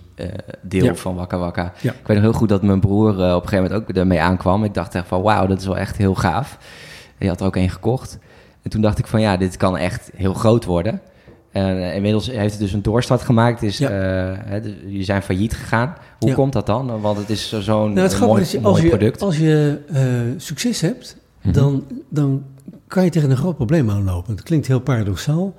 uh, 0.71 0.81
ja. 0.81 0.95
van 0.95 1.15
Wakka 1.15 1.37
Wakka. 1.37 1.73
Ja. 1.81 1.91
Ik 1.91 2.07
weet 2.07 2.17
nog 2.17 2.25
heel 2.25 2.39
goed 2.39 2.49
dat 2.49 2.61
mijn 2.61 2.79
broer 2.79 3.19
uh, 3.19 3.35
op 3.35 3.43
een 3.43 3.49
gegeven 3.49 3.71
moment 3.71 3.89
ook 3.89 3.95
ermee 3.95 4.21
aankwam. 4.21 4.63
Ik 4.63 4.73
dacht 4.73 4.95
echt 4.95 5.07
van, 5.07 5.21
wauw, 5.21 5.47
dat 5.47 5.59
is 5.59 5.65
wel 5.65 5.77
echt 5.77 5.97
heel 5.97 6.15
gaaf. 6.15 6.57
Hij 7.17 7.27
had 7.27 7.39
er 7.39 7.45
ook 7.45 7.55
één 7.55 7.69
gekocht. 7.69 8.19
En 8.61 8.69
toen 8.69 8.81
dacht 8.81 8.99
ik 8.99 9.07
van, 9.07 9.21
ja, 9.21 9.37
dit 9.37 9.57
kan 9.57 9.77
echt 9.77 10.11
heel 10.15 10.33
groot 10.33 10.65
worden. 10.65 11.01
Uh, 11.53 11.95
inmiddels 11.95 12.31
heeft 12.31 12.51
het 12.51 12.59
dus 12.59 12.73
een 12.73 12.81
doorstart 12.81 13.21
gemaakt. 13.21 13.61
Is, 13.63 13.77
ja. 13.77 14.31
uh, 14.51 14.63
jullie 14.63 15.03
zijn 15.03 15.21
failliet 15.21 15.53
gegaan. 15.53 15.95
Hoe 16.19 16.29
ja. 16.29 16.35
komt 16.35 16.53
dat 16.53 16.65
dan? 16.65 17.01
Want 17.01 17.17
het 17.17 17.29
is 17.29 17.59
zo'n 17.59 17.93
nou, 17.93 18.19
mooi, 18.19 18.41
is, 18.41 18.59
mooi 18.59 18.83
je, 18.83 18.89
product. 18.89 19.21
Als 19.21 19.37
je 19.37 19.79
uh, 19.91 20.01
succes 20.37 20.81
hebt, 20.81 21.15
mm 21.17 21.41
-hmm. 21.41 21.51
dan, 21.51 21.83
dan 22.09 22.43
kan 22.87 23.03
je 23.03 23.09
tegen 23.09 23.29
een 23.29 23.37
groot 23.37 23.55
probleem 23.55 23.89
aanlopen. 23.89 24.35
Het 24.35 24.43
klinkt 24.43 24.67
heel 24.67 24.79
paradoxaal. 24.79 25.55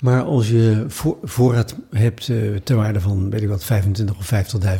Maar 0.00 0.22
als 0.22 0.48
je 0.48 0.84
voor, 0.88 1.16
voorraad 1.22 1.74
hebt 1.90 2.28
uh, 2.28 2.56
ter 2.56 2.76
waarde 2.76 3.00
van, 3.00 3.30
weet 3.30 3.42
ik 3.42 3.48
wat, 3.48 3.64
25 3.64 4.16
of 4.18 4.32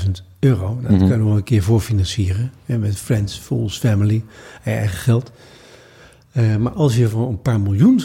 50.000 0.04 0.10
euro, 0.38 0.78
dat 0.80 0.90
mm 0.90 0.98
-hmm. 0.98 1.08
kan 1.08 1.18
je 1.18 1.24
nog 1.24 1.36
een 1.36 1.42
keer 1.42 1.62
voorfinancieren. 1.62 2.52
Hè, 2.64 2.78
met 2.78 2.96
friends, 2.96 3.38
fools, 3.38 3.78
family, 3.78 4.24
eigen 4.64 4.98
geld. 4.98 5.30
Uh, 6.32 6.56
maar 6.56 6.72
als 6.72 6.96
je 6.96 7.08
voor 7.08 7.28
een 7.28 7.42
paar 7.42 7.60
miljoen 7.60 8.00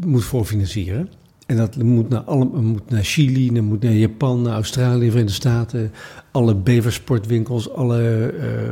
moet 0.00 0.24
voorfinancieren, 0.24 1.08
en 1.48 1.56
dat 1.56 1.76
moet 1.76 2.08
naar, 2.08 2.20
alle, 2.20 2.44
moet 2.44 2.90
naar 2.90 3.04
Chili, 3.04 3.52
dat 3.52 3.62
moet 3.62 3.82
naar 3.82 3.92
Japan, 3.92 4.42
naar 4.42 4.52
Australië, 4.52 5.10
Verenigde 5.10 5.34
Staten, 5.34 5.92
alle 6.30 6.54
beversportwinkels, 6.54 7.70
alle, 7.72 8.32
uh, 8.34 8.70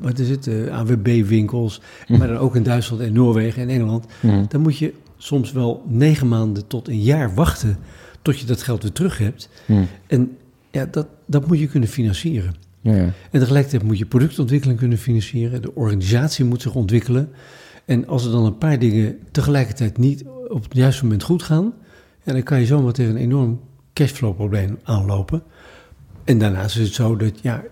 wat 0.00 0.18
is 0.18 0.28
het, 0.28 0.46
uh, 0.46 0.78
AWB-winkels, 0.78 1.80
mm. 2.08 2.18
maar 2.18 2.28
dan 2.28 2.36
ook 2.36 2.56
in 2.56 2.62
Duitsland 2.62 3.02
en 3.02 3.12
Noorwegen 3.12 3.62
en 3.62 3.68
Engeland. 3.68 4.06
Mm. 4.20 4.46
Dan 4.48 4.60
moet 4.60 4.78
je 4.78 4.94
soms 5.16 5.52
wel 5.52 5.84
negen 5.88 6.28
maanden 6.28 6.66
tot 6.66 6.88
een 6.88 7.00
jaar 7.00 7.34
wachten 7.34 7.78
tot 8.22 8.38
je 8.38 8.46
dat 8.46 8.62
geld 8.62 8.82
weer 8.82 8.92
terug 8.92 9.18
hebt. 9.18 9.48
Mm. 9.66 9.86
En 10.06 10.36
ja, 10.70 10.86
dat, 10.90 11.06
dat 11.26 11.46
moet 11.46 11.58
je 11.58 11.66
kunnen 11.66 11.88
financieren. 11.88 12.54
Ja, 12.80 12.94
ja. 12.94 13.12
En 13.30 13.40
tegelijkertijd 13.40 13.82
moet 13.82 13.98
je 13.98 14.06
productontwikkeling 14.06 14.78
kunnen 14.78 14.98
financieren, 14.98 15.62
de 15.62 15.74
organisatie 15.74 16.44
moet 16.44 16.62
zich 16.62 16.74
ontwikkelen. 16.74 17.28
En 17.90 18.06
als 18.06 18.24
er 18.24 18.30
dan 18.30 18.44
een 18.44 18.58
paar 18.58 18.78
dingen 18.78 19.18
tegelijkertijd 19.30 19.98
niet 19.98 20.24
op 20.48 20.62
het 20.62 20.74
juiste 20.74 21.02
moment 21.02 21.22
goed 21.22 21.42
gaan, 21.42 21.72
ja, 22.24 22.32
dan 22.32 22.42
kan 22.42 22.60
je 22.60 22.66
zomaar 22.66 22.92
tegen 22.92 23.10
een 23.10 23.20
enorm 23.20 23.60
cashflow-probleem 23.92 24.78
aanlopen. 24.82 25.42
En 26.24 26.38
daarnaast 26.38 26.76
is 26.76 26.84
het 26.84 26.94
zo 26.94 27.16
dat 27.16 27.40
ja, 27.40 27.64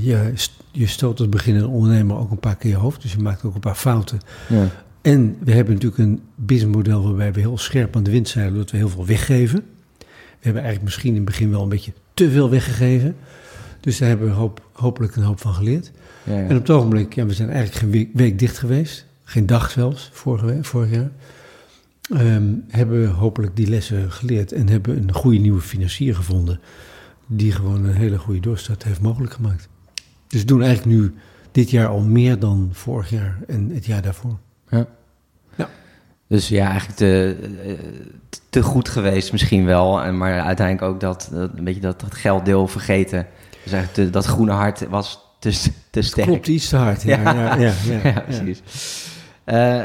je, 0.00 0.32
je 0.70 0.86
stoot 0.86 1.18
als 1.18 1.28
beginnende 1.28 1.68
ondernemer 1.68 2.16
ook 2.16 2.30
een 2.30 2.40
paar 2.40 2.56
keer 2.56 2.70
je 2.70 2.76
hoofd. 2.76 3.02
Dus 3.02 3.12
je 3.12 3.18
maakt 3.18 3.44
ook 3.44 3.54
een 3.54 3.60
paar 3.60 3.74
fouten. 3.74 4.20
Ja. 4.48 4.68
En 5.02 5.36
we 5.40 5.52
hebben 5.52 5.74
natuurlijk 5.74 6.02
een 6.02 6.20
businessmodel 6.34 7.02
waarbij 7.02 7.32
we 7.32 7.40
heel 7.40 7.58
scherp 7.58 7.96
aan 7.96 8.02
de 8.02 8.10
wind 8.10 8.28
zijn, 8.28 8.54
dat 8.54 8.70
we 8.70 8.76
heel 8.76 8.88
veel 8.88 9.06
weggeven. 9.06 9.64
We 9.98 10.06
hebben 10.40 10.62
eigenlijk 10.62 10.82
misschien 10.84 11.10
in 11.10 11.16
het 11.16 11.24
begin 11.24 11.50
wel 11.50 11.62
een 11.62 11.68
beetje 11.68 11.92
te 12.14 12.30
veel 12.30 12.50
weggegeven. 12.50 13.16
Dus 13.80 13.98
daar 13.98 14.08
hebben 14.08 14.26
we 14.26 14.32
hoop, 14.32 14.68
hopelijk 14.72 15.16
een 15.16 15.22
hoop 15.22 15.40
van 15.40 15.54
geleerd. 15.54 15.92
Ja, 16.22 16.32
ja. 16.32 16.38
En 16.38 16.56
op 16.56 16.66
het 16.66 16.70
ogenblik, 16.70 17.14
ja, 17.14 17.26
we 17.26 17.34
zijn 17.34 17.50
eigenlijk 17.50 17.78
geen 17.78 17.90
week, 17.90 18.10
week 18.12 18.38
dicht 18.38 18.58
geweest. 18.58 19.05
Geen 19.28 19.46
dag 19.46 19.70
zelfs, 19.70 20.10
vorige, 20.12 20.58
vorig 20.62 20.90
jaar. 20.90 21.10
Um, 22.20 22.64
hebben 22.68 23.00
we 23.00 23.06
hopelijk 23.08 23.56
die 23.56 23.66
lessen 23.68 24.12
geleerd 24.12 24.52
en 24.52 24.68
hebben 24.68 24.96
een 24.96 25.12
goede 25.14 25.38
nieuwe 25.38 25.60
financier 25.60 26.14
gevonden. 26.14 26.60
die 27.26 27.52
gewoon 27.52 27.84
een 27.84 27.94
hele 27.94 28.18
goede 28.18 28.40
doorstart 28.40 28.82
heeft 28.84 29.00
mogelijk 29.00 29.32
gemaakt. 29.32 29.68
Dus 30.28 30.40
we 30.40 30.46
doen 30.46 30.62
eigenlijk 30.62 30.98
nu 31.00 31.14
dit 31.52 31.70
jaar 31.70 31.86
al 31.88 32.00
meer 32.00 32.38
dan 32.38 32.68
vorig 32.72 33.10
jaar 33.10 33.38
en 33.46 33.70
het 33.74 33.86
jaar 33.86 34.02
daarvoor. 34.02 34.38
Ja. 34.70 34.86
Ja. 35.56 35.68
Dus 36.28 36.48
ja, 36.48 36.68
eigenlijk 36.68 36.98
te, 36.98 37.36
te 38.50 38.62
goed 38.62 38.88
geweest 38.88 39.32
misschien 39.32 39.64
wel. 39.64 40.02
En 40.02 40.16
Maar 40.16 40.40
uiteindelijk 40.40 40.92
ook 40.94 41.00
dat, 41.00 41.28
dat 41.32 41.50
een 41.56 41.64
beetje 41.64 41.80
dat, 41.80 42.00
dat 42.00 42.14
gelddeel 42.14 42.68
vergeten. 42.68 43.26
Dus 43.64 43.72
eigenlijk 43.72 43.92
te- 43.92 44.10
dat 44.10 44.24
groene 44.24 44.52
hart 44.52 44.88
was 44.88 45.18
te, 45.38 45.70
te 45.90 46.02
sterk. 46.02 46.26
Klopt 46.26 46.46
iets 46.46 46.68
te 46.68 46.76
hard. 46.76 47.02
Ja, 47.02 47.16
ja, 47.34 47.56
ja, 47.56 47.72
Ja, 48.04 48.20
precies. 48.20 48.62
Eh, 49.46 49.84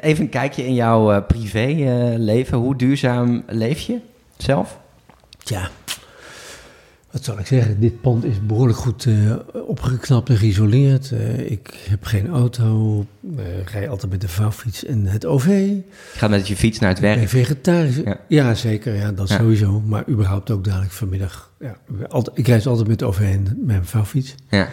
even 0.00 0.24
een 0.24 0.30
kijkje 0.30 0.66
in 0.66 0.74
jouw 0.74 1.12
eh, 1.12 1.26
privéleven. 1.26 2.58
Hoe 2.58 2.76
duurzaam 2.76 3.42
leef 3.46 3.80
je 3.80 3.98
zelf? 4.36 4.78
Ja, 5.44 5.68
wat 7.10 7.24
zal 7.24 7.38
ik 7.38 7.46
zeggen? 7.46 7.80
Dit 7.80 8.00
pand 8.00 8.24
is 8.24 8.46
behoorlijk 8.46 8.78
goed 8.78 9.06
eh, 9.06 9.36
opgeknapt 9.66 10.28
en 10.28 10.36
geïsoleerd. 10.36 11.10
Eh, 11.12 11.50
ik 11.50 11.74
heb 11.88 12.04
geen 12.04 12.28
auto, 12.28 13.06
eh, 13.36 13.44
rij 13.72 13.88
altijd 13.88 14.10
met 14.12 14.20
de 14.20 14.28
vouwfiets 14.28 14.84
en 14.84 15.06
het 15.06 15.26
OV. 15.26 15.46
Je 15.46 15.82
gaat 16.14 16.30
met 16.30 16.48
je 16.48 16.56
fiets 16.56 16.78
naar 16.78 16.88
het 16.90 17.00
werk. 17.00 17.28
vegetarisch. 17.28 17.96
Ja. 17.96 18.16
Ja, 18.28 18.54
zeker. 18.54 18.94
Ja, 18.94 19.12
dat 19.12 19.28
Ja. 19.28 19.36
sowieso. 19.36 19.80
Maar 19.86 20.08
überhaupt 20.08 20.50
ook 20.50 20.64
dadelijk 20.64 20.92
vanmiddag. 20.92 21.50
Ja, 21.60 21.76
altijd, 22.08 22.38
ik 22.38 22.46
reis 22.46 22.66
altijd 22.66 22.88
met 22.88 22.98
de 22.98 23.04
OV 23.04 23.20
en 23.20 23.42
met 23.42 23.66
mijn 23.66 23.84
vouwfiets. 23.84 24.34
Ja. 24.48 24.68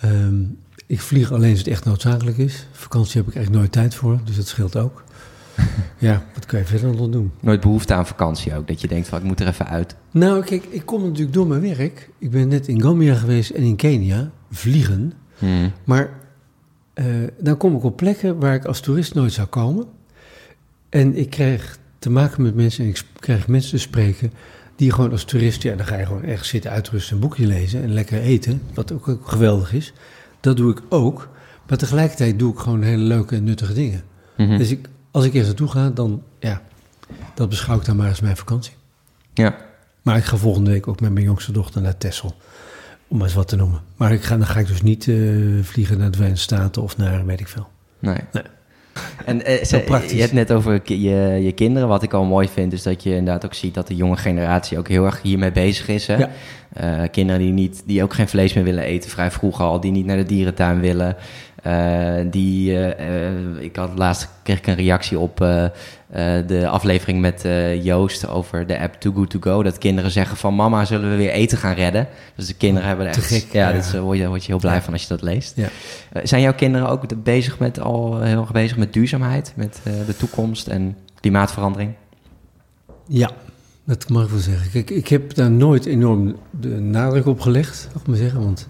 Ehm, 0.00 0.42
ik 0.86 1.00
vlieg 1.00 1.32
alleen 1.32 1.50
als 1.50 1.58
het 1.58 1.68
echt 1.68 1.84
noodzakelijk 1.84 2.38
is. 2.38 2.66
Vakantie 2.72 3.16
heb 3.20 3.28
ik 3.28 3.34
eigenlijk 3.34 3.64
nooit 3.64 3.72
tijd 3.72 3.94
voor, 3.94 4.18
dus 4.24 4.36
dat 4.36 4.46
scheelt 4.46 4.76
ook. 4.76 5.04
ja, 5.98 6.24
wat 6.34 6.46
kan 6.46 6.58
je 6.58 6.64
verder 6.64 6.94
nog 6.94 7.08
doen? 7.08 7.32
Nooit 7.40 7.60
behoefte 7.60 7.94
aan 7.94 8.06
vakantie 8.06 8.56
ook. 8.56 8.68
Dat 8.68 8.80
je 8.80 8.88
denkt 8.88 9.08
van 9.08 9.18
ik 9.18 9.24
moet 9.24 9.40
er 9.40 9.46
even 9.46 9.66
uit. 9.66 9.96
Nou, 10.10 10.44
kijk, 10.44 10.64
ik 10.64 10.86
kom 10.86 11.02
natuurlijk 11.02 11.32
door 11.32 11.46
mijn 11.46 11.60
werk. 11.60 12.10
Ik 12.18 12.30
ben 12.30 12.48
net 12.48 12.68
in 12.68 12.82
Gambia 12.82 13.14
geweest 13.14 13.50
en 13.50 13.62
in 13.62 13.76
Kenia, 13.76 14.30
vliegen. 14.50 15.12
Hmm. 15.38 15.72
Maar 15.84 16.10
eh, 16.94 17.04
dan 17.38 17.56
kom 17.56 17.76
ik 17.76 17.84
op 17.84 17.96
plekken 17.96 18.38
waar 18.38 18.54
ik 18.54 18.64
als 18.64 18.80
toerist 18.80 19.14
nooit 19.14 19.32
zou 19.32 19.48
komen. 19.48 19.86
En 20.88 21.16
ik 21.16 21.30
krijg 21.30 21.78
te 21.98 22.10
maken 22.10 22.42
met 22.42 22.54
mensen 22.54 22.84
en 22.84 22.90
ik 22.90 23.02
krijg 23.18 23.48
mensen 23.48 23.70
te 23.70 23.78
spreken 23.78 24.32
die 24.76 24.92
gewoon 24.92 25.10
als 25.10 25.24
toerist, 25.24 25.62
ja, 25.62 25.74
dan 25.74 25.86
ga 25.86 25.96
je 25.96 26.06
gewoon 26.06 26.24
ergens 26.24 26.48
zitten 26.48 26.70
uitrusten, 26.70 27.14
een 27.14 27.20
boekje 27.20 27.46
lezen 27.46 27.82
en 27.82 27.92
lekker 27.92 28.20
eten, 28.20 28.62
wat 28.74 28.92
ook, 28.92 29.08
ook 29.08 29.28
geweldig 29.28 29.72
is. 29.72 29.92
Dat 30.44 30.56
doe 30.56 30.70
ik 30.72 30.82
ook. 30.88 31.28
Maar 31.68 31.78
tegelijkertijd 31.78 32.38
doe 32.38 32.52
ik 32.52 32.58
gewoon 32.58 32.82
hele 32.82 33.02
leuke 33.02 33.36
en 33.36 33.44
nuttige 33.44 33.72
dingen. 33.72 34.02
Mhm. 34.36 34.56
Dus 34.56 34.70
ik, 34.70 34.88
als 35.10 35.24
ik 35.24 35.30
ergens 35.30 35.48
naartoe 35.48 35.68
ga, 35.68 35.90
dan, 35.90 36.22
ja, 36.38 36.62
dat 37.34 37.48
beschouw 37.48 37.78
ik 37.78 37.84
dan 37.84 37.96
maar 37.96 38.08
als 38.08 38.20
mijn 38.20 38.36
vakantie. 38.36 38.72
Ja. 39.34 39.56
Maar 40.02 40.16
ik 40.16 40.24
ga 40.24 40.36
volgende 40.36 40.70
week 40.70 40.88
ook 40.88 41.00
met 41.00 41.12
mijn 41.12 41.24
jongste 41.24 41.52
dochter 41.52 41.82
naar 41.82 41.98
Texel. 41.98 42.34
Om 43.08 43.16
maar 43.16 43.26
eens 43.26 43.36
wat 43.36 43.48
te 43.48 43.56
noemen. 43.56 43.80
Maar 43.96 44.12
ik 44.12 44.22
ga, 44.22 44.36
dan 44.36 44.46
ga 44.46 44.60
ik 44.60 44.66
dus 44.66 44.82
niet 44.82 45.08
eh, 45.08 45.16
vliegen 45.62 45.98
naar 45.98 46.10
de 46.10 46.16
Verenigde 46.16 46.42
Staten 46.42 46.82
of 46.82 46.96
naar 46.96 47.26
weet 47.26 47.40
ik 47.40 47.48
veel. 47.48 47.68
Nee. 47.98 48.18
Nee. 48.32 48.42
En 49.24 49.44
eh, 49.44 49.64
ze- 49.64 49.82
je 50.14 50.20
hebt 50.20 50.32
net 50.32 50.52
over 50.52 50.80
je, 50.84 51.38
je 51.42 51.52
kinderen. 51.52 51.88
Wat 51.88 52.02
ik 52.02 52.12
al 52.12 52.24
mooi 52.24 52.48
vind, 52.48 52.72
is 52.72 52.82
dat 52.82 53.02
je 53.02 53.10
inderdaad 53.10 53.44
ook 53.44 53.54
ziet 53.54 53.74
dat 53.74 53.86
de 53.86 53.96
jonge 53.96 54.16
generatie 54.16 54.78
ook 54.78 54.88
heel 54.88 55.04
erg 55.04 55.22
hiermee 55.22 55.52
bezig 55.52 55.88
is. 55.88 56.06
Hè? 56.06 56.16
Ja. 56.16 56.30
Eh, 56.72 57.02
kinderen 57.10 57.40
die, 57.40 57.52
niet, 57.52 57.82
die 57.86 58.02
ook 58.02 58.14
geen 58.14 58.28
vlees 58.28 58.52
meer 58.52 58.64
willen 58.64 58.84
eten, 58.84 59.10
vrij 59.10 59.30
vroeg 59.30 59.60
al, 59.60 59.80
die 59.80 59.90
niet 59.92 60.06
naar 60.06 60.16
de 60.16 60.24
dierentuin 60.24 60.80
willen. 60.80 61.16
Eh, 61.64 62.14
die, 62.30 62.78
eh, 62.78 63.28
eh, 63.28 63.62
ik 63.62 63.76
had 63.76 63.90
laatst 63.94 64.28
kreeg 64.42 64.58
ik 64.58 64.66
een 64.66 64.74
reactie 64.74 65.18
op 65.18 65.36
de 66.46 66.66
aflevering 66.68 67.20
met 67.20 67.44
Joost 67.82 68.28
over 68.28 68.66
de 68.66 68.78
app 68.78 68.94
Too 68.94 69.12
Good 69.12 69.30
To 69.30 69.38
Go. 69.40 69.62
Dat 69.62 69.78
kinderen 69.78 70.10
zeggen 70.10 70.36
van 70.36 70.54
mama, 70.54 70.84
zullen 70.84 71.10
we 71.10 71.16
weer 71.16 71.30
eten 71.30 71.58
gaan 71.58 71.74
redden? 71.74 72.08
Dus 72.36 72.46
de 72.46 72.54
kinderen 72.54 72.88
hebben 72.88 73.06
er 73.06 73.12
Te 73.12 73.18
echt... 73.20 73.28
gek, 73.28 73.52
ja, 73.52 73.68
ja. 73.68 73.74
eh, 73.76 74.00
word, 74.00 74.18
je, 74.18 74.28
word 74.28 74.44
je 74.44 74.50
heel 74.50 74.60
blij 74.60 74.82
van 74.82 74.92
als 74.92 75.02
je 75.02 75.08
dat 75.08 75.22
leest. 75.22 75.56
Ja. 75.56 75.68
Zijn 76.22 76.42
jouw 76.42 76.54
kinderen 76.54 76.88
ook 76.88 77.22
bezig 77.22 77.58
met 77.58 77.80
al 77.80 78.20
heel 78.20 78.40
erg 78.40 78.52
bezig 78.52 78.76
met 78.76 78.92
duurzaamheid, 78.92 79.52
met 79.56 79.80
de 80.06 80.16
toekomst 80.16 80.66
en 80.66 80.96
klimaatverandering? 81.20 81.92
Ja, 83.06 83.30
dat 83.84 84.08
mag 84.08 84.24
ik 84.24 84.30
wel 84.30 84.38
zeggen. 84.38 84.70
Kijk, 84.70 84.90
ik 84.90 85.08
heb 85.08 85.34
daar 85.34 85.50
nooit 85.50 85.86
enorm 85.86 86.36
de 86.50 86.80
nadruk 86.80 87.26
op 87.26 87.40
gelegd, 87.40 87.88
mag 87.92 88.02
ik 88.02 88.08
maar 88.08 88.16
zeggen. 88.16 88.40
Want 88.40 88.68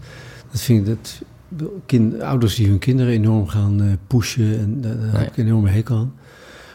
dat 0.51 0.61
vind 0.61 0.81
ik 0.81 0.87
dat 0.87 1.23
kind, 1.87 2.21
ouders 2.21 2.55
die 2.55 2.69
hun 2.69 2.79
kinderen 2.79 3.13
enorm 3.13 3.47
gaan 3.49 3.83
eh, 3.83 3.87
pushen. 4.07 4.59
En 4.59 4.81
daar, 4.81 4.97
daar 4.97 5.07
Nee. 5.07 5.17
heb 5.17 5.27
ik 5.31 5.37
een 5.37 5.47
enorme 5.47 5.71
hekel 5.71 5.97
aan. 5.97 6.15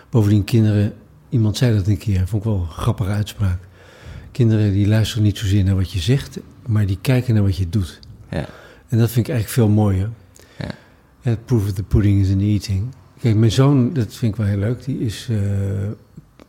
Bovendien, 0.09 0.43
kinderen, 0.43 0.93
iemand 1.29 1.57
zei 1.57 1.75
dat 1.75 1.87
een 1.87 1.97
keer, 1.97 2.27
vond 2.27 2.43
ik 2.45 2.49
wel 2.49 2.59
een 2.59 2.67
grappige 2.67 3.09
uitspraak. 3.09 3.59
Kinderen 4.31 4.71
die 4.73 4.87
luisteren 4.87 5.23
niet 5.23 5.37
zozeer 5.37 5.63
naar 5.63 5.75
wat 5.75 5.91
je 5.91 5.99
zegt, 5.99 6.39
maar 6.65 6.85
die 6.85 6.97
kijken 7.01 7.33
naar 7.33 7.43
wat 7.43 7.57
je 7.57 7.69
doet. 7.69 7.99
Ja. 8.31 8.45
En 8.87 8.97
dat 8.97 9.11
vind 9.11 9.27
ik 9.27 9.33
eigenlijk 9.33 9.49
veel 9.49 9.69
mooier. 9.75 10.09
Ja. 10.59 10.69
Ja, 11.21 11.35
proof 11.45 11.63
of 11.63 11.71
the 11.73 11.83
pudding 11.83 12.21
is 12.21 12.29
in 12.29 12.37
the 12.37 12.43
eating. 12.43 12.85
Kijk, 13.21 13.35
mijn 13.35 13.51
zoon, 13.51 13.93
dat 13.93 14.13
vind 14.13 14.31
ik 14.31 14.37
wel 14.37 14.47
heel 14.47 14.57
leuk, 14.57 14.83
die 14.85 14.99
is 14.99 15.27
eh, 15.31 15.37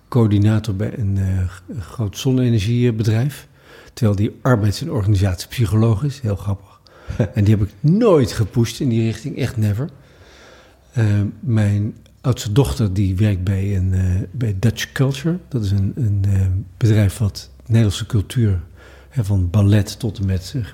coördinator 0.08 0.76
bij 0.76 0.98
een 0.98 1.18
eh, 1.18 1.78
groot 1.80 2.18
zonne-energiebedrijf. 2.18 3.48
Terwijl 3.92 4.16
die 4.16 4.38
arbeids- 4.42 4.80
en 4.80 4.90
organisatiepsycholoog 4.90 6.04
is, 6.04 6.20
heel 6.20 6.36
grappig. 6.36 6.69
en 7.34 7.44
die 7.44 7.56
heb 7.56 7.66
ik 7.68 7.74
nooit 7.80 8.32
gepusht 8.32 8.80
in 8.80 8.88
die 8.88 9.02
richting, 9.02 9.36
echt 9.36 9.56
never. 9.56 9.88
Eh, 10.92 11.04
mijn 11.40 11.96
oudste 12.20 12.52
dochter 12.52 12.94
die 12.94 13.16
werkt 13.16 13.44
bij, 13.44 13.76
een, 13.76 13.92
eh, 13.92 14.04
bij 14.30 14.56
Dutch 14.58 14.92
Culture. 14.92 15.38
Dat 15.48 15.64
is 15.64 15.70
een, 15.70 15.92
een 15.96 16.24
eh, 16.28 16.46
bedrijf 16.76 17.18
wat 17.18 17.50
Nederlandse 17.66 18.06
cultuur, 18.06 18.60
hè, 19.08 19.24
van 19.24 19.50
ballet 19.50 19.98
tot 19.98 20.18
en 20.18 20.26
met 20.26 20.52
eh, 20.56 20.64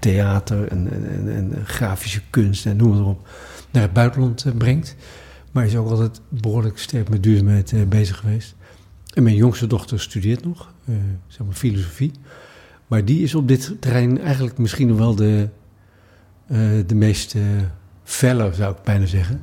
theater 0.00 0.68
en, 0.68 0.92
en, 0.92 1.08
en, 1.08 1.52
en 1.52 1.66
grafische 1.66 2.20
kunst 2.30 2.66
en 2.66 2.76
noem 2.76 2.90
maar 2.90 3.04
op, 3.04 3.28
naar 3.70 3.82
het 3.82 3.92
buitenland 3.92 4.44
eh, 4.44 4.52
brengt. 4.52 4.96
Maar 5.54 5.66
is 5.66 5.76
ook 5.76 5.90
altijd 5.90 6.20
behoorlijk 6.28 6.78
sterk 6.78 7.08
met 7.08 7.22
duurzaamheid 7.22 7.72
eh, 7.72 7.82
bezig 7.88 8.16
geweest. 8.16 8.54
En 9.12 9.22
mijn 9.22 9.36
jongste 9.36 9.66
dochter 9.66 10.00
studeert 10.00 10.44
nog, 10.44 10.72
eh, 10.84 10.94
zeg 11.26 11.46
maar 11.46 11.54
filosofie. 11.54 12.12
Maar 12.86 13.04
die 13.04 13.22
is 13.22 13.34
op 13.34 13.48
dit 13.48 13.74
terrein 13.80 14.20
eigenlijk 14.20 14.58
misschien 14.58 14.96
wel 14.96 15.14
de, 15.14 15.42
eh, 15.42 15.48
de 16.86 16.94
meest 16.94 17.34
eh 17.34 17.42
felle, 18.04 18.52
zou 18.54 18.72
ik 18.72 18.82
bijna 18.82 19.06
zeggen. 19.06 19.40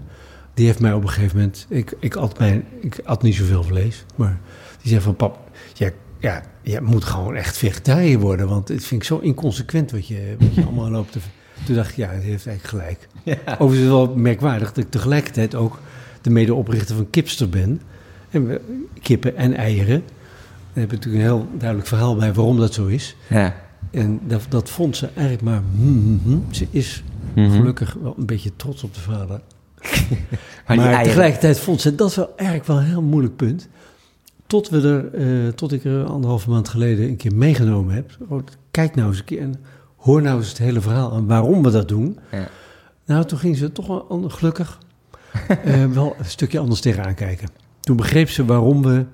Die 0.53 0.65
heeft 0.65 0.79
mij 0.79 0.93
op 0.93 1.03
een 1.03 1.10
gegeven 1.10 1.38
moment... 1.38 1.65
Ik, 1.70 1.93
ik, 2.00 2.15
at 2.15 2.39
mijn, 2.39 2.65
ik 2.79 3.00
at 3.03 3.22
niet 3.22 3.36
zoveel 3.36 3.63
vlees, 3.63 4.05
maar 4.15 4.39
die 4.81 4.89
zei 4.89 5.01
van... 5.01 5.15
Pap, 5.15 5.39
ja, 5.74 5.89
ja, 6.20 6.43
je 6.62 6.81
moet 6.81 7.03
gewoon 7.03 7.36
echt 7.36 7.58
vegetariër 7.58 8.20
worden... 8.20 8.48
want 8.48 8.67
het 8.67 8.86
vind 8.86 9.01
ik 9.01 9.08
zo 9.08 9.17
inconsequent 9.17 9.91
wat 9.91 10.08
je, 10.08 10.36
wat 10.39 10.55
je 10.55 10.63
allemaal 10.67 10.89
loopt 10.89 11.12
te... 11.12 11.20
Toen 11.65 11.75
dacht 11.75 11.89
ik, 11.89 11.96
ja, 11.96 12.10
het 12.10 12.24
heeft 12.24 12.48
eigenlijk 12.48 12.84
gelijk. 12.84 13.08
Overigens 13.46 13.74
is 13.74 13.79
het 13.79 13.89
wel 13.89 14.15
merkwaardig 14.15 14.74
dat 14.74 14.84
ik 14.84 14.91
tegelijkertijd 14.91 15.55
ook... 15.55 15.79
de 16.22 16.29
medeoprichter 16.29 16.96
van 16.96 17.10
Kipster 17.10 17.50
ben. 17.50 17.81
En 18.29 18.48
we, 18.48 18.62
kippen 19.01 19.36
en 19.36 19.53
eieren. 19.53 20.03
Daar 20.74 20.84
heb 20.84 20.84
ik 20.84 20.91
natuurlijk 20.91 21.24
een 21.24 21.29
heel 21.29 21.48
duidelijk 21.58 21.88
verhaal 21.88 22.15
bij 22.15 22.34
waarom 22.34 22.58
dat 22.58 22.74
zo 22.74 22.86
is. 22.86 23.15
Ja. 23.29 23.55
En 23.91 24.19
dat, 24.27 24.45
dat 24.50 24.69
vond 24.69 24.98
ze 24.98 25.10
eigenlijk 25.13 25.41
maar... 25.41 25.62
hmm, 25.75 26.01
hmm, 26.01 26.19
hmm. 26.24 26.45
Ze 26.50 26.67
is 26.69 27.03
gelukkig 27.36 27.98
wel 28.01 28.15
een 28.17 28.25
beetje 28.25 28.55
trots 28.55 28.83
op 28.83 28.93
de 28.93 29.00
vader. 29.00 29.41
Maar 30.67 31.03
tegelijkertijd 31.03 31.60
vond 31.60 31.81
ze 31.81 31.95
dat 31.95 32.15
wel 32.15 32.33
eigenlijk 32.36 32.67
wel 32.67 32.77
een 32.77 32.83
heel 32.83 33.01
moeilijk 33.01 33.36
punt. 33.36 33.67
Tot, 34.48 34.69
we 34.69 34.81
er, 34.81 35.13
eh, 35.13 35.53
tot 35.53 35.71
ik 35.71 35.83
er 35.83 36.03
anderhalve 36.05 36.50
maand 36.50 36.69
geleden 36.69 37.07
een 37.07 37.15
keer 37.15 37.36
meegenomen 37.36 37.95
heb. 37.95 38.17
Oh, 38.27 38.41
kijk 38.71 38.95
nou 38.95 39.10
eens 39.10 39.17
een 39.19 39.25
keer 39.25 39.41
en 39.41 39.55
hoor 39.95 40.21
nou 40.21 40.38
eens 40.38 40.50
het 40.50 40.57
hele 40.57 40.81
verhaal 40.81 41.13
en 41.13 41.25
waarom 41.25 41.63
we 41.63 41.71
dat 41.71 41.88
doen. 41.88 42.19
Ja. 42.31 42.48
Nou, 43.05 43.25
toen 43.25 43.38
ging 43.38 43.57
ze 43.57 43.71
toch 43.71 43.88
wel 43.88 44.24
gelukkig 44.27 44.79
eh, 45.63 45.86
wel 45.86 46.15
een 46.17 46.25
stukje 46.25 46.60
anders 46.60 46.81
tegenaan 46.81 47.13
kijken. 47.13 47.50
Toen 47.79 47.95
begreep 47.95 48.29
ze 48.29 48.45
waarom 48.45 48.81
we 48.81 49.05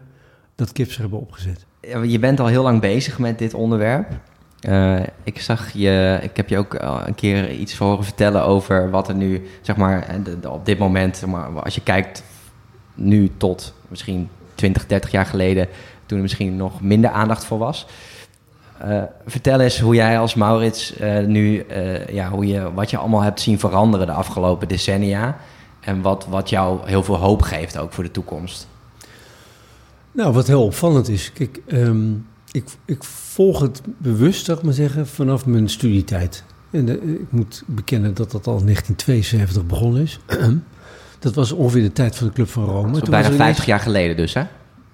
dat 0.55 0.71
kipser 0.71 1.01
hebben 1.01 1.19
opgezet. 1.19 1.65
Ja, 1.81 2.01
Je 2.01 2.19
bent 2.19 2.39
al 2.39 2.47
heel 2.47 2.63
lang 2.63 2.81
bezig 2.81 3.19
met 3.19 3.39
dit 3.39 3.53
onderwerp. 3.53 4.19
Eh, 4.59 4.99
ik 5.23 5.41
zag 5.41 5.71
je, 5.71 6.19
ik 6.21 6.37
heb 6.37 6.49
je 6.49 6.57
ook 6.57 6.75
al 6.75 7.07
een 7.07 7.15
keer 7.15 7.51
iets 7.51 7.77
horen 7.77 8.03
vertellen 8.03 8.43
over 8.43 8.89
wat 8.89 9.07
er 9.07 9.15
nu, 9.15 9.47
zeg 9.61 9.75
maar, 9.75 10.03
eh, 10.03 10.51
op 10.51 10.65
dit 10.65 10.77
moment, 10.77 11.25
maar, 11.25 11.63
als 11.63 11.75
je 11.75 11.81
kijkt 11.81 12.23
nu 12.93 13.31
tot 13.37 13.73
misschien 13.87 14.29
20, 14.55 14.85
30 14.85 15.11
jaar 15.11 15.25
geleden, 15.25 15.67
toen 16.05 16.17
er 16.17 16.23
misschien 16.23 16.55
nog 16.55 16.81
minder 16.81 17.09
aandacht 17.09 17.45
voor 17.45 17.57
was. 17.57 17.87
Eh, 18.77 19.01
vertel 19.25 19.59
eens 19.59 19.79
hoe 19.79 19.95
jij 19.95 20.19
als 20.19 20.33
Maurits 20.33 20.93
eh, 20.93 21.25
nu, 21.25 21.59
eh, 21.59 22.07
ja, 22.07 22.29
hoe 22.29 22.47
je, 22.47 22.73
wat 22.73 22.89
je 22.89 22.97
allemaal 22.97 23.21
hebt 23.21 23.41
zien 23.41 23.59
veranderen 23.59 24.05
de 24.05 24.13
afgelopen 24.13 24.67
decennia. 24.67 25.37
En 25.79 26.01
wat, 26.01 26.25
wat 26.29 26.49
jou 26.49 26.79
heel 26.85 27.03
veel 27.03 27.15
hoop 27.15 27.41
geeft 27.41 27.77
ook 27.77 27.93
voor 27.93 28.03
de 28.03 28.11
toekomst. 28.11 28.67
Nou, 30.11 30.33
wat 30.33 30.47
heel 30.47 30.63
opvallend 30.63 31.07
is, 31.09 31.33
kijk, 31.33 31.61
ehm, 31.67 32.11
ik, 32.51 32.63
ik 32.85 33.03
volg 33.03 33.59
het 33.59 33.81
bewust, 33.97 34.45
zou 34.45 34.57
ik 34.57 34.63
maar 34.63 34.73
zeggen, 34.73 35.07
vanaf 35.07 35.45
mijn 35.45 35.69
studietijd. 35.69 36.43
En 36.71 36.89
eh, 36.89 37.09
ik 37.09 37.31
moet 37.31 37.63
bekennen 37.65 38.13
dat 38.13 38.31
dat 38.31 38.47
al 38.47 38.57
in 38.57 38.63
1972 38.65 39.65
begonnen 39.65 40.01
is. 40.01 40.19
dat 41.19 41.33
was 41.33 41.51
ongeveer 41.51 41.81
de 41.81 41.93
tijd 41.93 42.15
van 42.15 42.27
de 42.27 42.33
Club 42.33 42.49
van 42.49 42.65
Rome. 42.65 42.99
Toen 42.99 43.09
bijna 43.09 43.27
was 43.29 43.37
er 43.37 43.43
50 43.43 43.65
jaar 43.65 43.79
geleden 43.79 44.17
dus, 44.17 44.33
hè? 44.33 44.43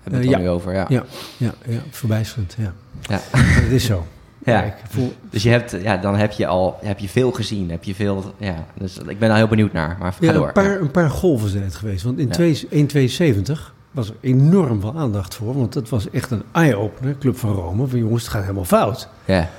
Hebben 0.02 0.22
we 0.22 0.28
het 0.28 0.36
ja. 0.38 0.42
nu 0.42 0.50
over, 0.50 0.74
ja. 0.74 0.86
Ja, 0.90 1.04
ja, 1.38 1.54
ja 1.68 1.80
verbijsterend, 1.90 2.56
ja. 2.58 2.74
Ja. 3.02 3.22
Dat 3.62 3.72
is 3.72 3.86
zo. 3.86 4.08
Ja. 4.46 4.64
ik 4.64 4.74
voel, 4.90 5.14
Dus 5.30 5.44
je 5.44 5.50
hebt, 5.50 5.76
ja, 5.82 5.98
dan 5.98 6.16
heb 6.16 6.32
je 6.32 6.48
al 6.48 6.78
heb 6.82 7.00
je 7.00 7.10
veel 7.10 7.32
gezien. 7.32 7.70
Heb 7.70 7.84
je 7.84 7.96
veel, 7.96 8.34
ja, 8.38 8.66
dus 8.78 8.98
ik 8.98 9.20
ben 9.20 9.28
daar 9.30 9.38
heel 9.38 9.48
benieuwd 9.48 9.74
naar. 9.74 9.98
Maar 10.00 10.14
ga 10.14 10.26
ja, 10.26 10.32
door. 10.34 10.48
een, 10.48 10.54
paar, 10.54 10.82
een 10.82 10.92
paar 10.92 11.10
golven 11.10 11.50
zijn 11.50 11.64
het 11.64 11.76
geweest. 11.76 12.04
Want 12.04 12.20
in 12.20 12.28
Ja. 12.28 12.32
twee- 12.32 12.68
1,72 12.70 13.73
was 13.94 14.10
er 14.10 14.16
enorm 14.22 14.82
veel 14.82 14.96
aandacht 14.96 15.36
voor. 15.36 15.58
Want 15.58 15.74
dat 15.74 15.90
was 15.90 16.10
echt 16.10 16.32
een 16.32 16.44
eye-opener, 16.52 17.18
Club 17.18 17.38
van 17.38 17.54
Rome. 17.54 17.88
Van 17.88 18.00
jongens, 18.00 18.24
het 18.24 18.32
gaat 18.32 18.42
helemaal 18.42 18.66
fout. 18.66 19.10
Ja, 19.26 19.50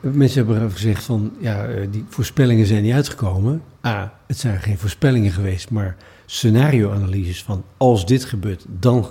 Mensen 0.00 0.46
hebben 0.46 0.70
gezegd 0.70 1.04
van, 1.04 1.32
ja, 1.38 1.66
eh, 1.66 1.86
die 1.90 2.04
voorspellingen 2.08 2.66
zijn 2.66 2.82
niet 2.82 2.92
uitgekomen. 2.92 3.62
A, 3.86 4.12
het 4.26 4.38
zijn 4.38 4.60
geen 4.60 4.78
voorspellingen 4.78 5.32
geweest, 5.32 5.70
maar 5.70 5.96
scenario-analyses 6.26 7.42
van 7.42 7.64
als 7.76 8.06
dit 8.06 8.24
gebeurt, 8.24 8.64
dan 8.68 9.10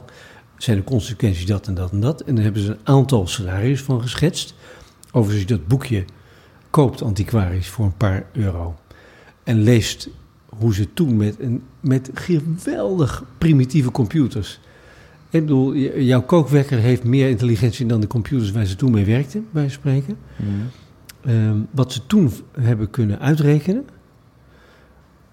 zijn 0.58 0.78
de 0.78 0.84
consequenties 0.84 1.46
dat 1.46 1.68
en 1.68 1.74
dat 1.74 1.92
en 1.92 2.00
dat. 2.00 2.22
En 2.22 2.36
daar 2.36 2.44
hebben 2.44 2.62
ze 2.62 2.72
een 2.72 2.80
aantal 2.84 3.28
scenario's 3.28 3.82
van 3.82 4.02
geschetst. 4.02 4.54
Overigens, 5.12 5.48
dat 5.48 5.68
boekje 5.68 6.06
koopt, 6.70 7.02
antiquarisch, 7.02 7.70
voor 7.70 7.86
een 7.86 7.98
paar 7.98 8.26
euro. 8.34 8.76
En 9.44 9.62
leest 9.62 10.10
hoe 10.46 10.74
ze 10.74 10.94
toen 10.94 11.18
met, 11.18 11.40
een, 11.40 11.64
met 11.80 12.10
geweldig 12.14 13.24
primitieve 13.38 13.92
computers. 13.92 14.60
Ik 15.30 15.42
bedoel, 15.42 15.76
jouw 15.76 16.22
kookwekker 16.22 16.78
heeft 16.78 17.04
meer 17.04 17.30
intelligentie 17.30 17.86
dan 17.86 18.02
de 18.02 18.08
computers 18.08 18.52
waar 18.52 18.66
ze 18.66 18.76
toen 18.76 18.92
mee 18.92 19.06
werkten, 19.06 19.48
bij 19.52 19.70
spreken. 19.70 20.18
Mhm. 20.36 20.50
Ehm, 21.22 21.58
wat 21.72 21.94
ze 21.94 22.06
toen 22.06 22.32
hebben 22.60 22.90
kunnen 22.90 23.20
uitrekenen. 23.20 23.86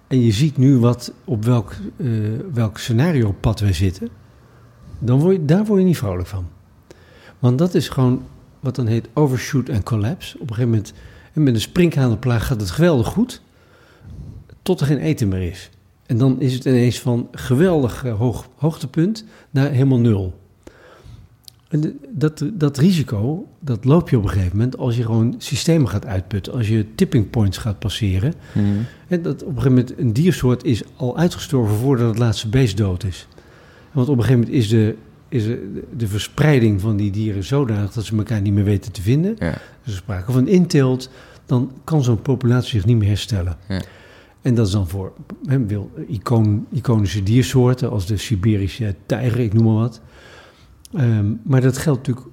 En 0.07 0.21
je 0.21 0.33
ziet 0.33 0.57
nu 0.57 0.79
wat, 0.79 1.13
op 1.25 1.45
welk, 1.45 1.73
eh 1.97 2.09
welk 2.53 2.79
scenario-pad 2.79 3.61
wij 3.61 3.73
zitten. 3.73 4.09
Dan 4.99 5.21
word 5.21 5.37
je, 5.37 5.45
daar 5.45 5.65
word 5.65 5.81
je 5.81 5.87
niet 5.87 5.97
vrolijk 5.97 6.29
van. 6.29 6.47
Want 7.39 7.59
dat 7.59 7.75
is 7.75 7.89
gewoon 7.89 8.23
wat 8.61 8.75
dan 8.75 8.87
heet 8.87 9.09
overshoot 9.15 9.69
en 9.69 9.83
collapse. 9.83 10.35
Op 10.35 10.41
een 10.41 10.55
gegeven 10.55 10.71
moment, 10.71 10.93
en 11.33 11.43
met 11.43 11.55
een 11.55 11.61
sprinkhanenplaag 11.61 12.47
gaat 12.47 12.61
het 12.61 12.71
geweldig 12.71 13.07
goed. 13.07 13.43
Tot 14.63 14.81
er 14.81 14.87
geen 14.87 14.99
eten 14.99 15.29
meer 15.29 15.51
is. 15.51 15.71
En 16.07 16.19
dan 16.19 16.41
is 16.41 16.55
het 16.55 16.65
ineens 16.65 17.01
van 17.01 17.29
geweldig 17.33 18.05
eh, 18.05 18.19
hoog, 18.19 18.49
hoogtepunt 18.57 19.25
naar 19.51 19.71
helemaal 19.71 20.01
nul. 20.01 20.35
En 21.69 21.99
dat, 22.11 22.45
dat 22.53 22.79
risico, 22.79 23.49
dat 23.61 23.85
loop 23.85 24.09
je 24.09 24.17
op 24.17 24.23
een 24.23 24.29
gegeven 24.29 24.57
moment 24.57 24.79
als 24.79 24.97
je 24.97 25.03
gewoon 25.03 25.35
systemen 25.39 25.89
gaat 25.89 26.07
uitputten. 26.07 26.53
Als 26.53 26.69
je 26.69 26.95
tipping 26.95 27.31
points 27.31 27.59
gaat 27.59 27.79
passeren. 27.79 28.35
Mhm. 28.53 28.67
En 29.09 29.23
dat 29.23 29.43
op 29.43 29.49
een 29.49 29.63
gegeven 29.63 29.73
moment 29.73 29.99
een 29.99 30.13
diersoort 30.13 30.65
is 30.65 30.83
al 30.97 31.19
uitgestorven 31.19 31.77
voordat 31.77 32.09
het 32.09 32.19
laatste 32.19 32.49
beest 32.49 32.77
dood 32.77 33.05
is. 33.05 33.29
Want 33.93 34.09
op 34.09 34.17
een 34.17 34.23
gegeven 34.23 34.41
moment 34.41 34.59
is 34.59 34.69
de, 34.69 34.97
is 35.29 35.45
de, 35.45 35.83
de 35.97 36.09
verspreiding 36.09 36.81
van 36.81 36.97
die 36.97 37.11
dieren 37.11 37.45
zodanig 37.45 37.93
dat 37.93 38.05
ze 38.05 38.17
elkaar 38.17 38.41
niet 38.41 38.53
meer 38.53 38.65
weten 38.65 38.93
te 38.93 39.03
vinden. 39.03 39.37
Ja. 39.39 39.59
Dus 39.85 39.93
er 39.93 39.99
sprake 39.99 40.33
van 40.33 40.49
inteelt, 40.49 41.11
dan 41.47 41.73
kan 41.85 42.03
zo'n 42.03 42.23
populatie 42.23 42.71
zich 42.71 42.85
niet 42.85 42.97
meer 42.97 43.09
herstellen. 43.09 43.57
Ja. 43.69 43.81
En 44.47 44.55
dat 44.55 44.67
is 44.67 44.73
dan 44.73 44.89
voor 44.89 45.13
hè, 45.47 45.67
wil, 45.67 45.91
iconische 46.71 47.23
diersoorten 47.23 47.91
als 47.91 48.07
de 48.07 48.17
Siberische 48.17 48.95
tijger, 49.07 49.41
ik 49.41 49.53
noem 49.53 49.65
maar 49.65 49.75
wat. 49.75 50.01
Ehm, 50.95 51.27
maar 51.43 51.61
dat 51.61 51.79
geldt 51.79 52.07
natuurlijk 52.07 52.27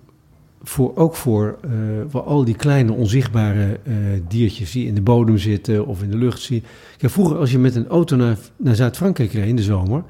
voor, 0.61 0.95
ook 0.95 1.15
voor, 1.15 1.57
eh, 1.61 1.71
voor 2.07 2.21
al 2.21 2.45
die 2.45 2.55
kleine 2.55 2.91
onzichtbare 2.91 3.79
eh, 3.83 3.95
diertjes 4.27 4.71
die 4.71 4.87
in 4.87 4.95
de 4.95 5.01
bodem 5.01 5.37
zitten 5.37 5.85
of 5.87 6.03
in 6.03 6.09
de 6.09 6.17
lucht 6.17 6.41
zien. 6.41 6.63
Vroeger 6.97 7.37
als 7.37 7.51
je 7.51 7.59
met 7.59 7.75
een 7.75 7.87
auto 7.87 8.15
naar, 8.15 8.37
naar 8.57 8.75
Zuid-Frankrijk 8.75 9.31
reed 9.31 9.47
in 9.47 9.55
de 9.55 9.63
zomer, 9.63 10.03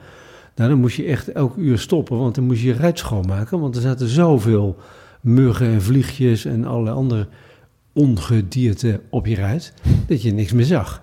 nou, 0.55 0.69
dan 0.69 0.79
moest 0.79 0.95
je 0.95 1.05
echt 1.05 1.31
elk 1.31 1.55
uur 1.55 1.79
stoppen, 1.79 2.17
want 2.17 2.35
dan 2.35 2.43
moest 2.43 2.61
je 2.61 2.67
je 2.67 2.73
ruit 2.73 2.99
schoonmaken, 2.99 3.59
want 3.59 3.75
er 3.75 3.81
zaten 3.81 4.07
zoveel 4.07 4.77
muggen 5.21 5.67
en 5.67 5.81
vliegjes 5.81 6.45
en 6.45 6.65
allerlei 6.65 6.95
andere 6.95 7.27
ongedierte 7.93 9.01
op 9.09 9.25
je 9.25 9.35
ruit, 9.35 9.73
dat 10.07 10.21
je 10.21 10.33
niks 10.33 10.53
meer 10.53 10.65
zag. 10.65 11.02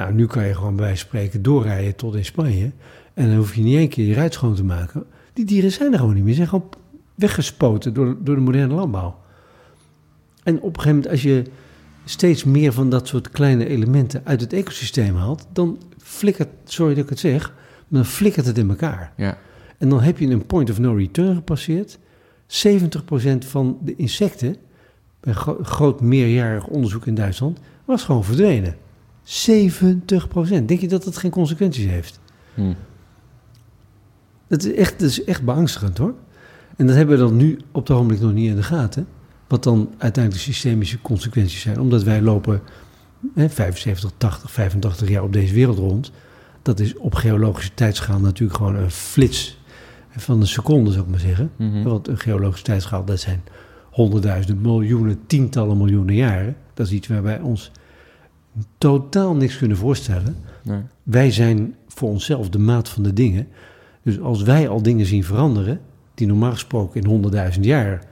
Nou, 0.00 0.14
nu 0.14 0.26
kan 0.26 0.46
je 0.46 0.54
gewoon 0.54 0.76
bij 0.76 0.96
spreken 0.96 1.42
doorrijden 1.42 1.96
tot 1.96 2.14
in 2.14 2.24
Spanje 2.24 2.70
en 3.14 3.28
dan 3.28 3.36
hoef 3.36 3.54
je 3.54 3.62
niet 3.62 3.76
één 3.76 3.88
keer 3.88 4.06
je 4.06 4.14
ruit 4.14 4.34
schoon 4.34 4.54
te 4.54 4.64
maken. 4.64 5.04
Die 5.32 5.44
dieren 5.44 5.72
zijn 5.72 5.92
er 5.92 5.98
gewoon 5.98 6.14
niet 6.14 6.22
meer, 6.22 6.32
ze 6.32 6.36
zijn 6.36 6.48
gewoon 6.48 6.68
weggespoten 7.14 7.94
door, 7.94 8.16
door 8.20 8.34
de 8.34 8.40
moderne 8.40 8.74
landbouw. 8.74 9.18
En 10.42 10.60
op 10.60 10.76
een 10.76 10.82
gegeven 10.82 10.94
moment, 10.94 11.08
als 11.08 11.22
je 11.22 11.44
steeds 12.04 12.44
meer 12.44 12.72
van 12.72 12.90
dat 12.90 13.08
soort 13.08 13.30
kleine 13.30 13.66
elementen 13.66 14.20
uit 14.24 14.40
het 14.40 14.52
ecosysteem 14.52 15.16
haalt, 15.16 15.46
dan 15.52 15.78
flikkert, 15.98 16.48
sorry 16.64 16.94
dat 16.94 17.04
ik 17.04 17.10
het 17.10 17.18
zeg, 17.18 17.48
maar 17.88 18.02
dan 18.02 18.10
flikkert 18.10 18.46
het 18.46 18.58
in 18.58 18.68
elkaar. 18.68 19.12
Ja. 19.16 19.38
En 19.78 19.88
dan 19.88 20.00
heb 20.00 20.18
je 20.18 20.26
een 20.26 20.46
point 20.46 20.70
of 20.70 20.78
no 20.78 20.92
return 20.92 21.34
gepasseerd. 21.34 21.98
70% 22.46 23.38
van 23.38 23.78
de 23.84 23.96
insecten, 23.96 24.56
bij 25.20 25.34
gro- 25.34 25.58
groot 25.62 26.00
meerjarig 26.00 26.66
onderzoek 26.66 27.06
in 27.06 27.14
Duitsland, 27.14 27.58
was 27.84 28.04
gewoon 28.04 28.24
verdwenen. 28.24 28.76
70%. 29.24 30.64
Denk 30.64 30.80
je 30.80 30.88
dat 30.88 31.04
dat 31.04 31.16
geen 31.16 31.30
consequenties 31.30 31.86
heeft? 31.86 32.20
Mhm. 32.54 32.72
Dat 34.46 34.64
is 34.64 34.74
echt, 34.74 34.98
dat 34.98 35.08
is 35.08 35.24
echt 35.24 35.44
beangstigend 35.44 35.98
hoor. 35.98 36.14
En 36.76 36.86
dat 36.86 36.96
hebben 36.96 37.16
we 37.16 37.22
dan 37.22 37.36
nu 37.36 37.58
op 37.72 37.80
het 37.86 37.96
ogenblik 37.96 38.20
nog 38.20 38.32
niet 38.32 38.48
in 38.48 38.56
de 38.56 38.62
gaten. 38.62 39.06
Wat 39.46 39.62
dan 39.62 39.88
uiteindelijk 39.98 40.44
de 40.44 40.52
systemische 40.52 41.00
consequenties 41.00 41.60
zijn. 41.60 41.80
Omdat 41.80 42.02
wij 42.02 42.22
lopen 42.22 42.60
hè, 43.34 43.48
75, 43.48 44.10
80, 44.16 44.50
85 44.50 45.08
jaar 45.08 45.22
op 45.22 45.32
deze 45.32 45.54
wereld 45.54 45.78
rond. 45.78 46.12
Dat 46.62 46.80
is 46.80 46.96
op 46.96 47.14
geologische 47.14 47.74
tijdschaal 47.74 48.20
natuurlijk 48.20 48.58
gewoon 48.58 48.74
een 48.74 48.90
flits 48.90 49.58
van 50.08 50.40
een 50.40 50.46
seconde, 50.46 50.90
zou 50.90 51.04
ik 51.04 51.10
maar 51.10 51.20
zeggen. 51.20 51.50
Mhm. 51.56 51.82
Want 51.82 52.08
een 52.08 52.18
geologische 52.18 52.64
tijdschaal, 52.64 53.04
dat 53.04 53.20
zijn 53.20 53.42
honderdduizenden, 53.90 54.62
miljoenen, 54.62 55.20
tientallen 55.26 55.76
miljoenen 55.76 56.14
jaren. 56.14 56.56
Dat 56.74 56.86
is 56.86 56.92
iets 56.92 57.08
waar 57.08 57.22
wij 57.22 57.40
ons 57.40 57.70
totaal 58.78 59.34
niks 59.34 59.58
kunnen 59.58 59.76
voorstellen. 59.76 60.36
Nee. 60.62 60.80
Wij 61.02 61.30
zijn 61.30 61.74
voor 61.86 62.08
onszelf 62.08 62.48
de 62.48 62.58
maat 62.58 62.88
van 62.88 63.02
de 63.02 63.12
dingen. 63.12 63.48
Dus 64.02 64.20
als 64.20 64.42
wij 64.42 64.68
al 64.68 64.82
dingen 64.82 65.06
zien 65.06 65.24
veranderen, 65.24 65.80
die 66.14 66.26
normaal 66.26 66.52
gesproken 66.52 67.00
in 67.00 67.06
honderdduizend 67.06 67.64
jaar 67.64 68.04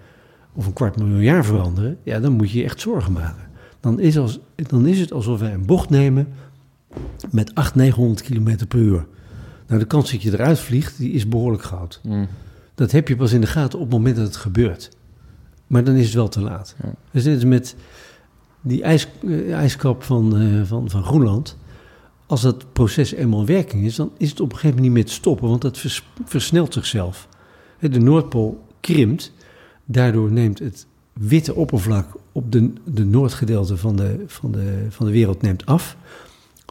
of 0.53 0.67
een 0.67 0.73
kwart 0.73 0.97
miljoen 0.97 1.23
jaar 1.23 1.45
veranderen, 1.45 1.99
ja, 2.03 2.21
dan 2.21 2.33
moet 2.33 2.51
je 2.51 2.59
je 2.59 2.65
echt 2.65 2.81
zorgen 2.81 3.13
maken. 3.13 3.47
Dan 3.81 4.01
is, 4.01 4.19
als, 4.19 4.41
dan 4.55 4.87
is 4.87 5.01
het 5.01 5.13
alsof 5.13 5.41
wij 5.41 5.53
een 5.53 5.67
bocht 5.67 5.91
nemen 5.91 6.29
met 7.31 7.55
800, 7.55 7.75
900 7.75 8.23
km 8.23 8.67
per 8.67 8.79
uur. 8.79 9.07
Nou, 9.67 9.81
de 9.81 9.87
kans 9.87 10.11
dat 10.11 10.23
je 10.23 10.33
eruit 10.33 10.59
vliegt, 10.59 10.99
die 10.99 11.13
is 11.13 11.29
behoorlijk 11.29 11.63
groot. 11.63 12.01
Mhm. 12.03 12.25
Dat 12.75 12.91
heb 12.91 13.09
je 13.09 13.17
pas 13.17 13.33
in 13.33 13.41
de 13.41 13.47
gaten 13.47 13.79
op 13.79 13.85
het 13.85 13.95
moment 13.95 14.17
dat 14.17 14.27
het 14.27 14.37
gebeurt. 14.37 14.91
Maar 15.67 15.85
dan 15.85 15.95
is 15.95 16.05
het 16.05 16.15
wel 16.15 16.29
te 16.29 16.41
laat. 16.41 16.75
Ja. 16.83 16.93
Dus 17.11 17.23
dit 17.23 17.37
is 17.37 17.45
met 17.45 17.77
die 18.61 18.83
ijs, 18.83 19.09
eh, 19.27 19.53
ijskap 19.55 20.03
van, 20.03 20.37
eh, 20.41 20.63
van, 20.65 20.91
van 20.91 21.05
Groenland. 21.05 21.57
Als 22.27 22.41
dat 22.41 22.73
proces 22.73 23.13
eenmaal 23.13 23.41
in 23.41 23.47
werking 23.47 23.85
is, 23.85 23.97
dan 23.97 24.11
is 24.17 24.31
het 24.31 24.41
op 24.41 24.47
een 24.53 24.57
gegeven 24.59 24.77
moment 24.77 24.95
niet 24.95 25.05
meer 25.05 25.05
te 25.15 25.21
stoppen, 25.21 25.49
want 25.49 25.63
dat 25.63 25.79
vers- 25.79 26.09
versnelt 26.25 26.73
zichzelf. 26.73 27.29
De 27.81 28.01
Noordpool 28.01 28.65
krimpt, 28.81 29.33
daardoor 29.85 30.33
neemt 30.33 30.59
het 30.59 30.87
witte 31.13 31.55
oppervlak 31.55 32.17
op 32.33 32.53
de, 32.53 32.73
de 32.85 33.05
noordgedeelte 33.05 33.77
van 33.77 33.97
de, 33.97 34.25
van, 34.27 34.53
de, 34.53 34.87
van 34.89 35.07
de 35.07 35.13
wereld 35.13 35.43
neemt 35.43 35.67
af. 35.67 35.97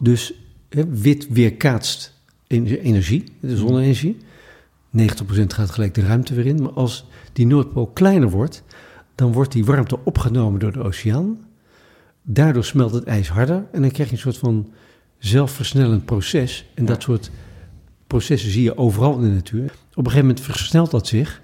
Dus 0.02 0.34
hè, 0.69 0.88
wit 0.88 1.28
weerkaatst 1.30 2.13
en- 2.47 2.65
energie, 2.65 3.23
de 3.39 3.58
zonne-energie. 3.58 4.17
90% 4.89 5.54
gaat 5.54 5.69
gelijk 5.69 5.93
de 5.93 6.02
ruimte 6.02 6.34
weer 6.34 6.45
in. 6.45 6.62
Maar 6.62 6.71
als 6.71 7.06
die 7.34 7.45
Noordpool 7.47 7.88
kleiner 7.88 8.30
wordt, 8.30 8.63
dan 9.15 9.32
wordt 9.32 9.52
die 9.52 9.65
warmte 9.65 10.00
opgenomen 10.04 10.60
door 10.60 10.71
de 10.71 10.84
oceaan. 10.84 11.38
Daardoor 12.29 12.63
smelt 12.63 12.91
het 12.93 13.03
ijs 13.03 13.29
harder 13.29 13.65
en 13.71 13.81
dan 13.81 13.91
krijg 13.91 14.09
je 14.09 14.15
een 14.15 14.21
soort 14.21 14.37
van 14.37 14.69
zelfversnellend 15.17 16.05
proces. 16.05 16.65
En 16.73 16.85
dat 16.85 17.01
soort 17.01 17.31
processen 18.07 18.51
zie 18.51 18.63
je 18.63 18.77
overal 18.77 19.15
in 19.15 19.21
de 19.21 19.27
natuur. 19.27 19.63
Op 19.63 19.97
een 19.97 20.03
gegeven 20.11 20.27
moment 20.27 20.41
versnelt 20.41 20.91
dat 20.91 21.07
zich 21.07 21.41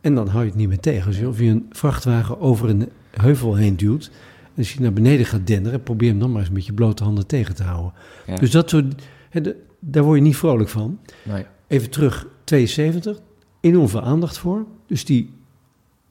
en 0.00 0.14
dan 0.14 0.28
hou 0.28 0.42
je 0.42 0.48
het 0.48 0.58
niet 0.58 0.68
meer 0.68 0.80
tegen. 0.80 1.10
Dus 1.10 1.22
of 1.24 1.38
je 1.38 1.44
een 1.44 1.66
vrachtwagen 1.70 2.40
over 2.40 2.68
een 2.68 2.88
heuvel 3.10 3.54
heen 3.54 3.76
duwt 3.76 4.10
en 4.44 4.52
als 4.58 4.72
je 4.72 4.80
naar 4.80 4.92
beneden 4.92 5.26
gaat 5.26 5.46
denderen, 5.46 5.82
probeer 5.82 6.08
hem 6.08 6.18
dan 6.18 6.32
maar 6.32 6.40
eens 6.40 6.50
met 6.50 6.66
je 6.66 6.72
blote 6.72 7.04
handen 7.04 7.26
tegen 7.26 7.54
te 7.54 7.62
houden. 7.62 7.92
Ja. 8.26 8.36
Dus 8.36 8.50
dat 8.50 8.70
soort, 8.70 9.02
de- 9.32 9.56
daar 9.80 10.02
word 10.02 10.18
je 10.18 10.24
niet 10.24 10.36
vrolijk 10.36 10.68
van. 10.68 10.98
Nee. 11.22 11.44
Even 11.66 11.90
terug, 11.90 12.26
72, 12.44 13.18
enorm 13.60 13.88
veel 13.88 14.02
aandacht 14.02 14.38
voor. 14.38 14.66
Dus 14.86 15.04
die, 15.04 15.30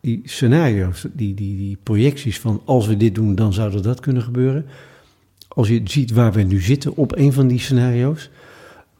die 0.01 0.21
scenario's, 0.23 1.05
die, 1.13 1.33
die, 1.33 1.57
die 1.57 1.77
projecties 1.83 2.39
van 2.39 2.61
als 2.65 2.87
we 2.87 2.97
dit 2.97 3.15
doen, 3.15 3.35
dan 3.35 3.53
zou 3.53 3.73
er 3.73 3.81
dat 3.81 3.99
kunnen 3.99 4.23
gebeuren. 4.23 4.65
Als 5.47 5.67
je 5.67 5.81
ziet 5.83 6.11
waar 6.11 6.33
we 6.33 6.41
nu 6.41 6.61
zitten 6.61 6.95
op 6.95 7.17
een 7.17 7.33
van 7.33 7.47
die 7.47 7.59
scenario's, 7.59 8.29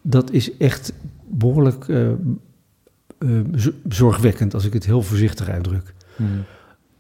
dat 0.02 0.32
is 0.32 0.58
echt 0.58 0.94
behoorlijk 1.30 1.88
eh, 1.88 2.10
eh, 2.10 2.18
zorgwekkend, 3.88 4.54
als 4.54 4.66
ik 4.66 4.74
het 4.74 4.86
heel 4.86 5.02
voorzichtig 5.02 5.50
uitdruk. 5.50 5.94
Mhm. 6.16 6.30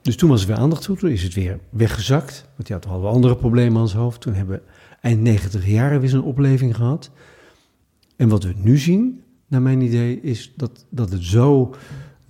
Dus 0.02 0.16
toen 0.16 0.30
was 0.30 0.42
er 0.42 0.48
weer 0.48 0.58
aandacht 0.58 0.86
voor, 0.86 0.98
toen 0.98 1.10
is 1.10 1.24
het 1.24 1.34
weer 1.34 1.60
weggezakt. 1.70 2.46
Want 2.56 2.68
ja, 2.68 2.80
toen 2.80 2.92
hadden 2.92 3.10
we 3.10 3.16
andere 3.16 3.36
problemen 3.36 3.82
aan 3.82 3.88
zijn 3.88 4.02
hoofd. 4.02 4.22
Toen 4.22 4.34
hebben 4.34 4.56
we 4.56 4.72
eind 5.02 5.22
90 5.22 5.68
jaren 5.68 6.00
weer 6.00 6.10
zo'n 6.10 6.24
opleving 6.24 6.76
gehad. 6.76 7.12
En 8.16 8.30
wat 8.30 8.44
we 8.44 8.54
nu 8.56 8.78
zien, 8.78 9.22
naar 9.48 9.62
mijn 9.62 9.82
idee, 9.82 10.22
is 10.22 10.54
dat, 10.56 10.86
dat 10.90 11.12
het 11.12 11.24
zo 11.24 11.76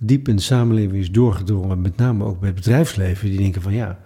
diep 0.02 0.28
in 0.28 0.36
de 0.36 0.42
samenleving 0.42 1.00
is 1.00 1.10
doorgedrongen. 1.10 1.80
Met 1.80 1.96
name 1.96 2.24
ook 2.24 2.38
bij 2.38 2.48
het 2.48 2.56
bedrijfsleven. 2.56 3.28
Die 3.30 3.38
denken 3.38 3.62
van 3.62 3.72
ja, 3.72 3.98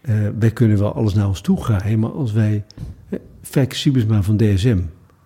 eh, 0.00 0.14
wij 0.38 0.50
kunnen 0.50 0.78
wel 0.78 0.92
alles 0.92 1.14
naar 1.14 1.28
ons 1.28 1.40
toe 1.40 1.62
graaien, 1.62 1.98
maar 1.98 2.10
als 2.10 2.32
wij... 2.32 2.64
Fijke 3.42 3.74
Siebesma 3.74 4.22
van 4.22 4.36
DSM, 4.36 4.78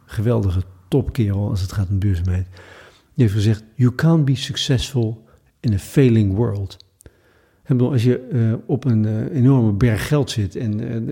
geweldige 0.04 0.62
topkerel 0.88 1.48
als 1.48 1.60
het 1.60 1.72
gaat 1.72 1.88
om 1.88 1.98
duurzaamheid... 1.98 2.46
die 3.14 3.24
heeft 3.24 3.32
gezegd, 3.32 3.64
you 3.74 3.94
can't 3.94 4.24
be 4.24 4.36
successful 4.36 5.24
in 5.60 5.72
a 5.72 5.78
failing 5.78 6.34
world. 6.34 6.76
Bedoel, 7.66 7.92
als 7.92 8.02
je 8.02 8.18
eh, 8.18 8.52
op 8.66 8.84
een 8.84 9.04
eh, 9.04 9.36
enorme 9.36 9.72
berg 9.72 10.08
geld 10.08 10.30
zit, 10.30 10.56
en, 10.56 11.06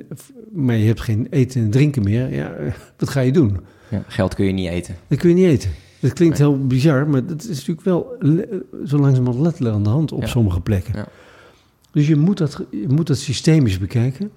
maar 0.52 0.76
je 0.76 0.86
hebt 0.86 1.00
geen 1.00 1.26
eten 1.30 1.62
en 1.62 1.70
drinken 1.70 2.02
meer, 2.02 2.34
ja, 2.34 2.54
wat 2.98 3.08
ga 3.08 3.20
je 3.20 3.32
doen? 3.32 3.60
Ja, 3.88 4.04
geld 4.08 4.34
kun 4.34 4.44
je 4.44 4.52
niet 4.52 4.68
eten. 4.68 4.96
Dat 5.08 5.18
kun 5.18 5.28
je 5.28 5.34
niet 5.34 5.46
eten. 5.46 5.70
Dat 6.02 6.12
klinkt 6.12 6.38
heel 6.38 6.66
bizar, 6.66 7.08
maar 7.08 7.26
dat 7.26 7.42
is 7.42 7.48
natuurlijk 7.56 7.80
wel 7.80 8.16
zo 8.86 8.98
langzamerhand 8.98 9.42
letterlijk 9.44 9.74
aan 9.74 9.82
de 9.82 9.88
hand 9.88 10.12
op 10.12 10.20
Ja. 10.20 10.26
sommige 10.26 10.60
plekken. 10.60 10.94
Ja. 10.96 11.08
Dus 11.90 12.06
je 12.08 12.16
moet, 12.16 12.38
dat, 12.38 12.64
je 12.70 12.88
moet 12.88 13.06
dat 13.06 13.18
systemisch 13.18 13.78
bekijken. 13.78 14.30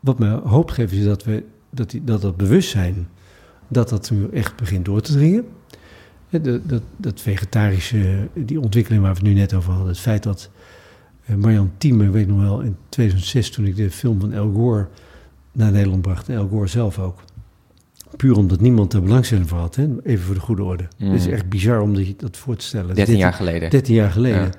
Wat 0.00 0.18
me 0.18 0.28
hoop 0.30 0.70
geeft 0.70 0.92
is 0.92 1.04
dat, 1.04 1.24
we, 1.24 1.44
dat, 1.70 1.90
die, 1.90 2.04
dat 2.04 2.20
dat 2.22 2.36
bewustzijn, 2.36 3.08
dat 3.68 3.88
dat 3.88 4.10
nu 4.10 4.28
echt 4.32 4.56
begint 4.56 4.84
door 4.84 5.00
te 5.00 5.12
dringen. 5.12 5.44
De- 6.30 6.60
dat, 6.66 6.82
dat 6.96 7.20
vegetarische, 7.20 8.28
die 8.34 8.60
ontwikkeling 8.60 9.02
waar 9.02 9.12
we 9.14 9.18
het 9.18 9.28
nu 9.28 9.34
net 9.34 9.54
over 9.54 9.70
hadden. 9.72 9.88
Het 9.88 9.98
feit 10.00 10.22
dat 10.22 10.50
eh, 11.26 11.36
Marjan 11.36 11.70
Thieme, 11.78 12.10
weet 12.10 12.28
nog 12.28 12.40
wel, 12.40 12.60
in 12.60 12.76
2006 12.88 13.50
toen 13.50 13.64
ik 13.66 13.76
de 13.76 13.90
film 13.90 14.20
van 14.20 14.32
El 14.32 14.52
Gore 14.52 14.88
naar 15.52 15.72
Nederland 15.72 16.02
bracht. 16.02 16.28
En 16.28 16.34
El 16.34 16.48
Gore 16.48 16.66
zelf 16.66 16.98
ook. 16.98 17.18
Puur 18.16 18.36
omdat 18.36 18.60
niemand 18.60 18.92
er 18.92 19.02
belangstelling 19.02 19.48
voor 19.48 19.58
had. 19.58 19.76
Hè? 19.76 19.88
Even 20.02 20.24
voor 20.24 20.34
de 20.34 20.40
goede 20.40 20.62
orde. 20.62 20.88
Mhm. 20.98 21.10
Het 21.10 21.20
is 21.20 21.26
echt 21.26 21.48
bizar 21.48 21.80
om 21.80 21.94
dat 22.16 22.36
voor 22.36 22.56
te 22.56 22.64
stellen. 22.64 22.94
13 22.94 23.16
jaar 23.16 23.32
geleden. 23.32 23.70
13 23.70 23.94
jaar 23.94 24.10
geleden. 24.10 24.40
Ja. 24.40 24.50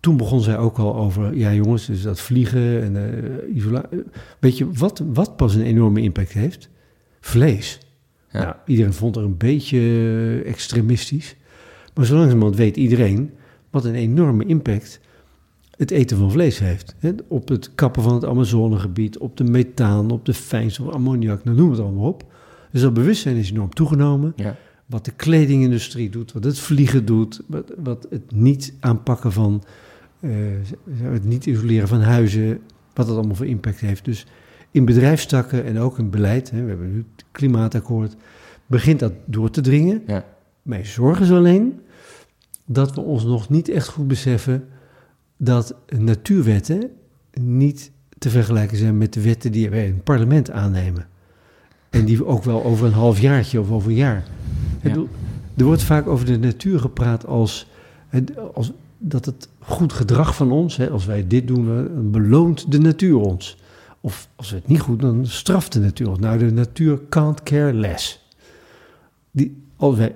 Toen 0.00 0.16
begon 0.16 0.40
zij 0.40 0.58
ook 0.58 0.78
al 0.78 0.96
over, 0.96 1.36
ja 1.36 1.54
jongens, 1.54 1.86
dus 1.86 2.02
dat 2.02 2.20
vliegen 2.20 2.82
en 2.82 2.96
eh, 2.96 4.00
Weet 4.38 4.58
je 4.58 4.72
wat, 4.72 5.02
wat 5.12 5.36
pas 5.36 5.54
een 5.54 5.62
enorme 5.62 6.00
impact 6.00 6.32
heeft? 6.32 6.68
Vlees. 7.20 7.78
Ja. 8.30 8.42
Nou, 8.42 8.54
iedereen 8.66 8.92
vond 8.92 9.16
er 9.16 9.22
een 9.22 9.36
beetje 9.36 10.42
extremistisch. 10.46 11.36
Maar 11.94 12.04
zo 12.04 12.16
langzamerhand 12.16 12.56
weet 12.56 12.76
iedereen 12.76 13.30
wat 13.70 13.84
een 13.84 13.94
enorme 13.94 14.44
impact 14.44 15.00
het 15.78 15.90
eten 15.90 16.16
van 16.16 16.30
vlees 16.30 16.58
heeft. 16.58 16.94
Hè? 16.98 17.12
Op 17.28 17.48
het 17.48 17.74
kappen 17.74 18.02
van 18.02 18.14
het 18.14 18.24
Amazonegebied, 18.24 19.18
op 19.18 19.36
de 19.36 19.44
methaan, 19.44 20.10
op 20.10 20.24
de 20.24 20.34
fijnstof, 20.34 20.92
ammoniak, 20.92 21.44
nou 21.44 21.56
noem 21.56 21.70
het 21.70 21.80
allemaal 21.80 22.08
op. 22.08 22.24
Dus 22.78 22.86
dat 22.86 22.96
bewustzijn 22.96 23.36
is 23.36 23.50
enorm 23.50 23.74
toegenomen 23.74 24.32
Ja. 24.36 24.56
wat 24.86 25.04
de 25.04 25.10
kledingindustrie 25.10 26.10
doet, 26.10 26.32
wat 26.32 26.44
het 26.44 26.58
vliegen 26.58 27.04
doet, 27.04 27.40
wat, 27.46 27.72
wat 27.76 28.06
het 28.10 28.32
niet 28.32 28.74
aanpakken 28.80 29.32
van, 29.32 29.62
eh, 30.20 30.30
het 31.02 31.24
niet 31.24 31.46
isoleren 31.46 31.88
van 31.88 32.00
huizen, 32.00 32.60
wat 32.94 33.06
dat 33.06 33.16
allemaal 33.16 33.36
voor 33.36 33.46
impact 33.46 33.80
heeft. 33.80 34.04
Dus 34.04 34.26
in 34.70 34.84
bedrijfstakken 34.84 35.64
en 35.64 35.78
ook 35.78 35.98
in 35.98 36.10
beleid, 36.10 36.50
hè, 36.50 36.62
we 36.62 36.68
hebben 36.68 36.92
nu 36.92 37.04
het 37.16 37.24
klimaatakkoord, 37.30 38.16
begint 38.66 38.98
dat 38.98 39.12
door 39.24 39.50
te 39.50 39.60
dringen. 39.60 40.02
Ja. 40.06 40.24
Mijn 40.62 40.86
zorg 40.86 41.20
is 41.20 41.30
alleen 41.30 41.80
dat 42.66 42.94
we 42.94 43.00
ons 43.00 43.24
nog 43.24 43.48
niet 43.48 43.68
echt 43.68 43.88
goed 43.88 44.08
beseffen 44.08 44.68
dat 45.36 45.74
natuurwetten 45.98 46.90
niet 47.40 47.90
te 48.18 48.30
vergelijken 48.30 48.76
zijn 48.76 48.98
met 48.98 49.12
de 49.12 49.20
wetten 49.22 49.52
die 49.52 49.70
wij 49.70 49.86
in 49.86 49.92
het 49.92 50.04
parlement 50.04 50.50
aannemen. 50.50 51.08
En 51.90 52.04
die 52.04 52.26
ook 52.26 52.44
wel 52.44 52.64
over 52.64 52.86
een 52.86 52.92
half 52.92 53.20
jaartje 53.20 53.60
of 53.60 53.70
over 53.70 53.90
een 53.90 53.96
jaar. 53.96 54.24
Ja. 54.82 54.96
Er 55.56 55.64
wordt 55.64 55.82
vaak 55.82 56.06
over 56.06 56.26
de 56.26 56.38
natuur 56.38 56.80
gepraat 56.80 57.26
als, 57.26 57.66
als 58.54 58.72
dat 58.98 59.24
het 59.24 59.48
goed 59.58 59.92
gedrag 59.92 60.34
van 60.34 60.52
ons, 60.52 60.76
hè, 60.76 60.90
als 60.90 61.06
wij 61.06 61.26
dit 61.26 61.46
doen, 61.46 61.66
dan 61.66 62.10
beloont 62.10 62.72
de 62.72 62.78
natuur 62.78 63.16
ons. 63.16 63.56
Of 64.00 64.28
als 64.36 64.50
we 64.50 64.56
het 64.56 64.66
niet 64.66 64.80
goed 64.80 65.00
doen, 65.00 65.16
dan 65.16 65.26
straft 65.26 65.72
de 65.72 65.80
natuur 65.80 66.08
ons. 66.08 66.18
Nou, 66.18 66.38
de 66.38 66.52
natuur 66.52 67.00
can't 67.08 67.42
care 67.42 67.72
less. 67.72 68.26
Die, 69.30 69.62
als 69.76 69.96
wij, 69.96 70.14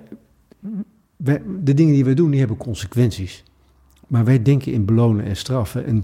wij, 1.17 1.43
de 1.63 1.75
dingen 1.75 1.95
die 1.95 2.05
wij 2.05 2.15
doen, 2.15 2.31
die 2.31 2.39
hebben 2.39 2.57
consequenties. 2.57 3.43
Maar 4.07 4.25
wij 4.25 4.43
denken 4.43 4.73
in 4.73 4.85
belonen 4.85 5.25
en 5.25 5.37
straffen 5.37 5.87
en 5.87 5.97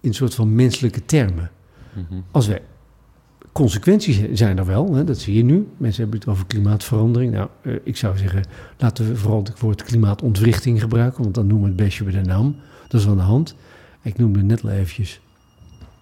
in 0.00 0.08
een 0.08 0.14
soort 0.14 0.34
van 0.34 0.54
menselijke 0.54 1.04
termen. 1.04 1.50
Mhm. 1.92 2.20
Als 2.30 2.46
wij 2.46 2.62
consequenties 3.56 4.20
zijn 4.32 4.58
er 4.58 4.66
wel, 4.66 4.94
hè, 4.94 5.04
dat 5.04 5.18
zie 5.18 5.34
je 5.34 5.44
nu. 5.44 5.68
Mensen 5.76 6.02
hebben 6.02 6.20
het 6.20 6.28
over 6.28 6.46
klimaatverandering. 6.46 7.32
Nou, 7.32 7.48
eh, 7.62 7.74
ik 7.84 7.96
zou 7.96 8.18
zeggen, 8.18 8.44
laten 8.78 9.08
we 9.08 9.16
vooral 9.16 9.42
het 9.42 9.60
woord 9.60 9.82
klimaatontwrichting 9.82 10.80
gebruiken, 10.80 11.22
want 11.22 11.34
dan 11.34 11.46
noemen 11.46 11.64
we 11.64 11.74
het 11.74 11.84
bestje 11.84 12.04
bij 12.04 12.12
de 12.12 12.28
naam. 12.28 12.56
Dat 12.88 13.00
is 13.00 13.06
aan 13.06 13.16
de 13.16 13.22
hand. 13.22 13.54
Ik 14.02 14.18
noemde 14.18 14.42
net 14.42 14.62
al 14.62 14.70
eventjes. 14.70 15.20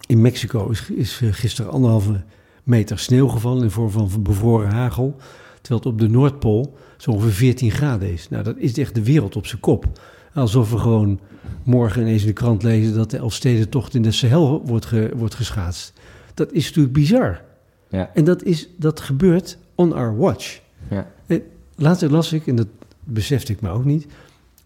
In 0.07 0.21
Mexico 0.21 0.69
is, 0.69 0.91
is 0.91 1.21
eh, 1.23 1.29
gisteren 1.33 1.71
anderhalve 1.71 2.23
meter 2.63 2.99
sneeuw 2.99 3.29
gevallen 3.29 3.63
in 3.63 3.71
vorm 3.71 3.91
van 3.91 4.23
bevroren 4.23 4.71
hagel. 4.71 5.17
Terwijl 5.61 5.81
het 5.81 5.93
op 5.93 5.99
de 5.99 6.09
Noordpool 6.09 6.77
zo 6.97 7.11
ongeveer 7.11 7.33
14 7.33 7.71
graden 7.71 8.13
is. 8.13 8.29
Nou, 8.29 8.45
dat 8.45 8.57
is 8.57 8.79
echt 8.79 8.95
de 8.95 9.05
wereld 9.05 9.37
op 9.37 9.47
zijn 9.47 9.61
kop. 9.61 10.01
Alsof 10.35 10.71
we 10.71 10.79
gewoon 10.79 11.21
morgen 11.63 12.03
ineens 12.03 12.23
in 12.23 12.29
de 12.29 12.33
krant 12.33 12.63
lezen 12.63 12.95
dat 12.95 13.11
de 13.11 13.17
Elfstedentocht 13.17 13.95
in 13.95 14.03
de 14.03 14.13
Sahel 14.13 14.63
wordt, 14.67 14.91
wordt 15.17 15.35
geschaatst. 15.35 15.93
Dat 16.35 16.53
is 16.53 16.67
natuurlijk 16.67 16.95
bizar. 16.95 17.43
Ja. 17.89 18.11
En 18.15 18.25
dat, 18.25 18.43
is, 18.43 18.69
dat 18.77 19.01
gebeurt 19.01 19.59
on 19.75 19.93
our 19.93 20.17
watch. 20.17 20.61
Ja. 20.91 21.11
Eh, 21.27 21.41
Later 21.77 22.11
las 22.11 22.33
ik, 22.33 22.47
en 22.47 22.57
dat 22.57 22.69
besefte 23.05 23.53
ik 23.53 23.61
me 23.61 23.69
ook 23.69 23.85
niet, 23.85 24.07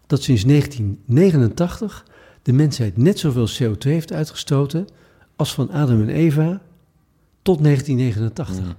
dat 0.07 0.23
sinds 0.23 0.43
1989 0.43 2.05
de 2.41 2.53
mensheid 2.53 2.97
net 2.97 3.19
zoveel 3.19 3.47
CO2 3.47 3.77
heeft 3.79 4.13
uitgestoten 4.13 4.87
als 5.35 5.53
van 5.53 5.71
Adam 5.71 6.01
en 6.01 6.09
Eva 6.09 6.61
tot 7.41 7.63
1989. 7.63 8.59
Mm. 8.59 8.65
Dat 8.65 8.75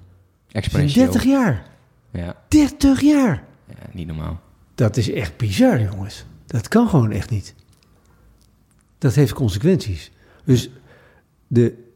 is 0.48 0.52
Exponentieel. 0.52 1.04
30 1.04 1.24
jaar. 1.24 1.70
Ja. 2.10 2.36
30 2.48 3.00
jaar. 3.00 3.44
ja, 3.68 3.74
niet 3.92 4.06
normaal. 4.06 4.40
Dat 4.74 4.96
is 4.96 5.10
echt 5.10 5.36
bizar, 5.36 5.80
jongens. 5.80 6.24
Dat 6.46 6.68
kan 6.68 6.88
gewoon 6.88 7.10
echt 7.10 7.30
niet. 7.30 7.54
Dat 8.98 9.14
heeft 9.14 9.32
consequenties. 9.32 10.10
Dus 10.44 10.70
de, 11.46 11.89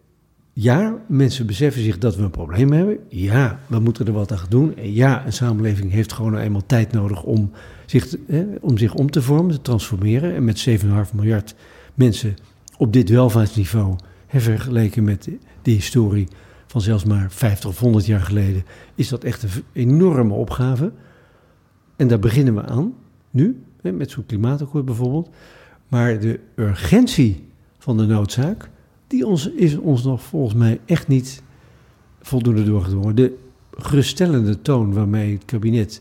ja, 0.57 0.99
mensen 1.07 1.47
beseffen 1.47 1.83
zich 1.83 1.99
dat 1.99 2.17
we 2.17 2.23
een 2.23 2.31
probleem 2.31 2.73
hebben. 2.73 2.99
Ja, 3.09 3.61
we 3.67 3.79
moeten 3.79 4.07
er 4.07 4.13
wat 4.13 4.33
aan 4.33 4.39
doen. 4.49 4.77
En 4.77 4.93
ja, 4.93 5.27
een 5.27 5.33
samenleving 5.33 5.93
heeft 5.93 6.13
gewoon 6.13 6.37
eenmaal 6.37 6.67
tijd 6.67 6.93
nodig 6.93 7.23
om 7.23 7.51
zich, 7.87 8.17
hè, 8.27 8.47
om 8.61 8.79
zich 8.79 8.95
om 8.95 9.11
te 9.11 9.23
vormen, 9.23 9.55
te 9.55 9.61
transformeren. 9.61 10.35
En 10.35 10.45
met 10.45 10.69
7,5 10.69 11.15
miljard 11.15 11.55
mensen 11.95 12.35
op 12.79 12.93
dit 12.93 13.09
welvaartsniveau, 13.09 13.97
hè, 14.27 14.41
vergeleken 14.41 15.05
met 15.05 15.29
de, 15.63 15.71
historie 15.71 16.29
van 16.67 16.81
zelfs 16.81 17.05
maar 17.05 17.31
50 17.31 17.71
of 17.71 17.79
100 17.79 18.07
jaar 18.07 18.21
geleden, 18.21 18.65
is 18.95 19.09
dat 19.09 19.25
echt 19.25 19.43
een 19.43 19.51
enorme 19.73 20.35
opgave. 20.35 20.93
En 21.97 22.09
daar 22.09 22.19
beginnen 22.19 22.55
we 22.55 22.63
aan, 22.63 22.95
nu, 23.31 23.63
hè, 23.81 23.93
met 23.93 24.11
zo'n 24.11 24.27
klimaatakkoord 24.27 24.85
bijvoorbeeld. 24.85 25.31
Maar 25.89 26.21
de 26.21 26.41
urgentie 26.55 27.49
van 27.79 27.97
de 27.97 28.07
noodzaak, 28.07 28.71
die 29.15 29.27
ons, 29.27 29.51
is 29.51 29.77
ons 29.77 30.05
nog 30.05 30.23
volgens 30.23 30.55
mij 30.55 30.81
echt 30.85 31.09
niet 31.09 31.43
voldoende 32.21 32.65
doorgedrongen. 32.65 33.15
De 33.15 33.37
geruststellende 33.71 34.63
toon 34.63 34.93
waarmee 34.93 35.33
het 35.33 35.45
kabinet 35.45 36.01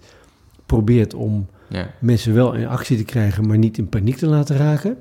probeert 0.65 1.13
om 1.13 1.47
Ja. 1.69 1.89
mensen 2.02 2.34
wel 2.34 2.54
in 2.54 2.67
actie 2.67 2.97
te 2.97 3.04
krijgen, 3.04 3.47
maar 3.47 3.58
niet 3.58 3.78
in 3.78 3.89
paniek 3.89 4.15
te 4.15 4.28
laten 4.28 4.58
raken. 4.58 4.97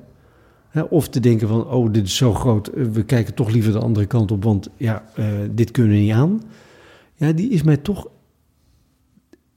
Hè, 0.68 0.83
of 0.83 1.09
te 1.09 1.20
denken 1.20 1.48
van, 1.48 1.66
oh, 1.66 1.92
dit 1.92 2.07
is 2.07 2.16
zo 2.16 2.35
groot, 2.35 2.68
eh, 2.68 2.85
we 2.85 3.05
kijken 3.05 3.35
toch 3.35 3.51
liever 3.51 3.72
de 3.72 3.79
andere 3.79 4.07
kant 4.07 4.31
op, 4.31 4.44
want 4.44 4.68
ja, 4.77 5.05
eh, 5.14 5.27
dit 5.51 5.70
kunnen 5.70 5.92
we 5.92 5.98
niet 5.98 6.12
aan. 6.12 6.42
Ja, 7.14 7.33
die 7.33 7.51
is 7.51 7.62
mij 7.62 7.77
toch... 7.77 8.09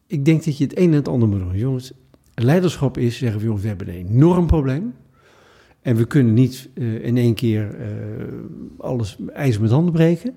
Ik 0.08 0.26
denk 0.26 0.44
dat 0.46 0.58
je 0.58 0.64
het 0.64 0.78
een 0.78 0.90
en 0.90 0.96
het 0.96 1.08
ander 1.08 1.28
moet 1.28 1.40
doen. 1.40 1.58
Jongens, 1.58 1.92
leiderschap 2.36 2.98
is 2.98 3.18
zeggen 3.18 3.40
we, 3.40 3.46
jongens, 3.46 3.64
we 3.64 3.68
hebben 3.70 3.88
een 3.90 3.96
enorm 3.96 4.48
probleem. 4.48 4.94
En 5.86 5.96
we 5.96 6.06
kunnen 6.06 6.34
niet 6.34 6.70
eh, 6.74 7.06
in 7.06 7.18
één 7.18 7.34
keer 7.34 7.76
eh, 7.80 7.88
alles 8.78 9.18
ijs 9.34 9.60
met 9.60 9.72
handen 9.72 9.94
breken. 9.94 10.34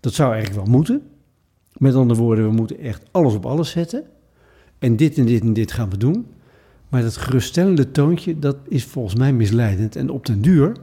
Dat 0.00 0.12
zou 0.12 0.32
eigenlijk 0.32 0.64
wel 0.64 0.74
moeten. 0.74 1.02
Met 1.72 1.94
andere 1.94 2.20
woorden, 2.20 2.44
we 2.44 2.52
moeten 2.52 2.78
echt 2.78 3.02
alles 3.10 3.34
op 3.34 3.46
alles 3.46 3.70
zetten. 3.70 4.04
En 4.78 4.96
dit 4.96 5.18
en 5.18 5.26
dit 5.26 5.42
en 5.42 5.52
dit 5.52 5.72
gaan 5.72 5.90
we 5.90 5.96
doen. 5.96 6.26
Maar 6.88 7.02
dat 7.02 7.16
geruststellende 7.16 7.90
toontje, 7.90 8.38
dat 8.38 8.56
is 8.68 8.84
volgens 8.84 9.14
mij 9.14 9.32
misleidend. 9.32 9.96
En 9.96 10.10
op 10.10 10.26
den 10.26 10.42
duur, 10.42 10.76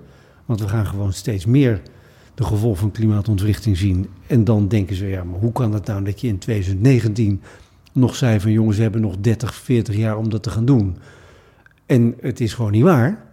want 0.45 0.59
we 0.59 0.67
gaan 0.67 0.85
gewoon 0.85 1.13
steeds 1.13 1.45
meer 1.45 1.81
de 2.35 2.43
gevolgen 2.43 2.79
van 2.79 2.91
klimaatontwrichting 2.91 3.77
zien. 3.77 4.07
En 4.27 4.43
dan 4.43 4.67
denken 4.67 4.95
ze, 4.95 5.07
ja, 5.07 5.23
maar 5.23 5.39
hoe 5.39 5.51
kan 5.51 5.73
het 5.73 5.85
nou 5.85 6.03
dat 6.03 6.21
je 6.21 6.27
in 6.27 6.37
2019 6.37 7.41
nog 7.93 8.15
zei 8.15 8.39
van 8.39 8.51
jongens, 8.51 8.77
we 8.77 8.83
hebben 8.83 9.01
nog 9.01 9.15
30, 9.19 9.55
40 9.55 9.95
jaar 9.95 10.17
om 10.17 10.29
dat 10.29 10.43
te 10.43 10.49
gaan 10.49 10.65
doen. 10.65 10.97
En 11.85 12.15
het 12.21 12.39
is 12.39 12.53
gewoon 12.53 12.71
niet 12.71 12.83
waar. 12.83 13.26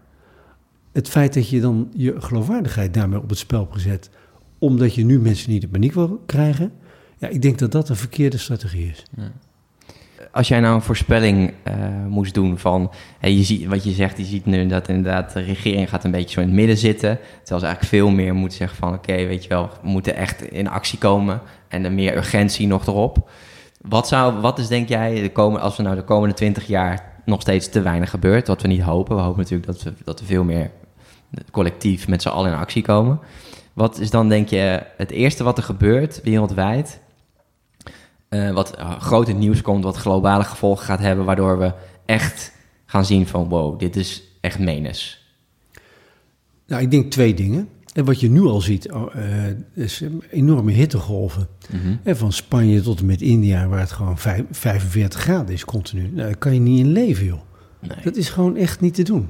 Het 0.95 1.09
feit 1.09 1.35
dat 1.35 1.49
je 1.49 1.61
dan 1.61 1.89
je 1.95 2.15
geloofwaardigheid 2.19 2.95
daarmee 2.95 3.19
op 3.19 3.29
het 3.29 3.39
spel 3.39 3.69
gezet, 3.71 4.11
omdat 4.59 4.95
je 4.95 5.05
nu 5.05 5.21
mensen 5.21 5.51
niet 5.51 5.63
in 5.63 5.69
paniek 5.69 5.93
wil 5.93 6.23
krijgen. 6.27 6.73
Ja, 7.19 7.29
ik 7.29 7.43
denk 7.43 7.59
dat 7.59 7.73
dat 7.73 7.89
een 7.89 7.97
verkeerde 7.97 8.39
strategie 8.39 8.91
is. 8.91 9.05
als 10.33 10.49
jij 10.49 10.61
nou 10.61 10.75
een 10.75 10.83
voorspelling 10.83 11.53
uh, 11.69 11.75
moest 12.09 12.35
doen 12.35 12.59
van... 12.59 12.91
Hey, 13.19 13.33
je 13.33 13.43
ziet, 13.43 13.67
wat 13.67 13.85
je 13.85 13.91
zegt, 13.91 14.19
je 14.19 14.25
ziet 14.25 14.47
nu 14.47 14.67
dat 14.67 14.89
inderdaad 14.89 15.33
de 15.33 15.41
regering 15.41 15.89
gaat 15.89 16.05
een 16.05 16.11
beetje 16.11 16.31
zo 16.31 16.41
in 16.41 16.47
het 16.47 16.57
midden 16.57 16.77
zitten. 16.77 17.19
Terwijl 17.19 17.61
ze 17.61 17.67
eigenlijk 17.67 17.85
veel 17.85 18.11
meer 18.11 18.35
moet 18.35 18.53
zeggen 18.53 18.79
van... 18.79 18.95
oké, 18.95 19.15
weet 19.15 19.43
je 19.43 19.49
wel, 19.49 19.71
we 19.83 19.89
moeten 19.89 20.17
echt 20.17 20.43
in 20.43 20.69
actie 20.69 20.99
komen. 20.99 21.41
En 21.69 21.85
er 21.85 21.93
meer 21.93 22.17
urgentie 22.17 22.67
nog 22.67 22.87
erop. 22.87 23.31
Wat, 23.81 24.09
zou, 24.09 24.41
wat 24.41 24.59
is 24.59 24.69
denk 24.69 24.89
jij, 24.89 25.23
de 25.23 25.33
komen, 25.33 25.61
als 25.61 25.77
we 25.77 25.83
nou 25.83 25.97
de 25.97 26.05
komende 26.05 26.35
twintig 26.35 26.67
jaar 26.67 27.13
nog 27.25 27.41
steeds 27.41 27.69
te 27.69 27.83
weinig 27.83 28.11
gebeurt... 28.11 28.47
wat 28.47 28.63
we 28.63 28.69
niet 28.69 28.83
hopen. 28.83 29.17
We 29.17 29.23
hopen 29.23 29.39
natuurlijk 29.39 29.67
dat 29.67 29.83
we, 29.83 29.93
dat 30.05 30.21
we 30.21 30.27
veel 30.27 30.45
meer 30.45 30.71
collectief 31.51 32.09
met 32.09 32.23
z'n 32.23 32.29
allen 32.29 32.53
in 32.53 32.59
actie 32.59 32.83
komen. 32.83 33.21
Wat 33.73 33.99
is 33.99 34.11
dan 34.11 34.29
denk 34.29 34.49
je 34.49 34.83
het 34.97 35.11
eerste 35.11 35.45
wat 35.45 35.59
er 35.59 35.65
gebeurt 35.65 36.21
wereldwijd 36.23 37.03
uh, 38.35 38.51
wat 38.51 38.79
uh, 38.79 39.01
groot 39.01 39.29
in 39.29 39.39
nieuws 39.39 39.63
komt, 39.63 39.85
wat 39.85 39.97
globale 39.97 40.45
gevolgen 40.45 40.85
gaat 40.85 40.99
hebben, 40.99 41.25
waardoor 41.25 41.59
we 41.59 41.73
echt 42.07 42.53
gaan 42.87 43.05
zien 43.05 43.27
van 43.27 43.49
wow, 43.49 43.79
dit 43.79 43.97
is 43.97 44.23
echt 44.41 44.59
menens? 44.59 45.23
Nou, 46.67 46.83
ik 46.83 46.91
denk 46.91 47.11
twee 47.11 47.35
dingen. 47.35 47.69
En 47.93 48.05
wat 48.05 48.21
je 48.21 48.31
nu 48.31 48.41
al 48.41 48.61
ziet, 48.61 48.87
uh, 48.87 49.05
is 49.75 50.03
enorme 50.31 50.73
hittegolven. 50.73 51.49
Mm 51.71 51.81
-hmm. 51.81 52.17
van 52.17 52.33
Spanje 52.33 52.81
tot 52.81 53.01
en 53.01 53.07
met 53.07 53.23
India, 53.23 53.69
waar 53.69 53.81
het 53.81 53.93
gewoon 53.93 54.19
45 54.51 55.21
graden 55.21 55.55
is 55.55 55.65
continu. 55.65 56.03
Nou, 56.03 56.15
daar 56.17 56.37
kan 56.37 56.55
je 56.55 56.61
niet 56.61 56.79
in 56.79 56.93
leven, 56.93 57.27
joh. 57.27 57.41
Nee. 57.81 57.99
Dat 58.03 58.17
is 58.17 58.29
gewoon 58.29 58.57
echt 58.57 58.81
niet 58.81 58.95
te 58.95 59.03
doen. 59.03 59.29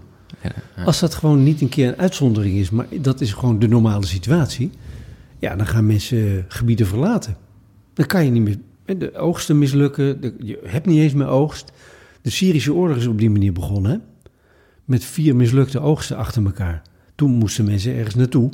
Als 0.85 1.01
dat 1.01 1.15
gewoon 1.15 1.43
niet 1.43 1.61
een 1.61 1.69
keer 1.69 1.89
een 1.89 1.99
uitzondering 1.99 2.57
is, 2.57 2.71
maar 2.71 2.87
dat 3.01 3.21
is 3.21 3.33
gewoon 3.33 3.59
de 3.59 3.69
normale 3.69 4.07
situatie. 4.07 4.71
Ja, 5.39 5.57
dan 5.57 5.67
gaan 5.67 5.87
mensen 5.87 6.45
gebieden 6.49 6.87
verlaten. 6.87 7.37
Dan 7.95 8.07
kan 8.07 8.25
je 8.25 8.31
niet 8.31 8.43
meer 8.43 8.59
de 8.99 9.15
oogsten 9.17 9.59
mislukken, 9.59 10.21
de, 10.21 10.35
je 10.39 10.61
hebt 10.65 10.87
niet 10.87 10.99
eens 10.99 11.15
meer 11.15 11.27
oogst. 11.27 11.73
De 12.23 12.31
Syrische 12.31 12.75
oorlog 12.75 12.97
is 12.97 13.07
op 13.07 13.19
die 13.19 13.31
manier 13.31 13.53
begonnen, 13.53 13.91
hè? 13.91 13.99
met 14.85 15.05
vier 15.05 15.37
mislukte 15.37 15.81
oogsten 15.81 16.17
achter 16.17 16.45
elkaar. 16.45 16.83
Toen 17.15 17.31
moesten 17.31 17.65
mensen 17.65 17.95
ergens 17.95 18.15
naartoe. 18.15 18.51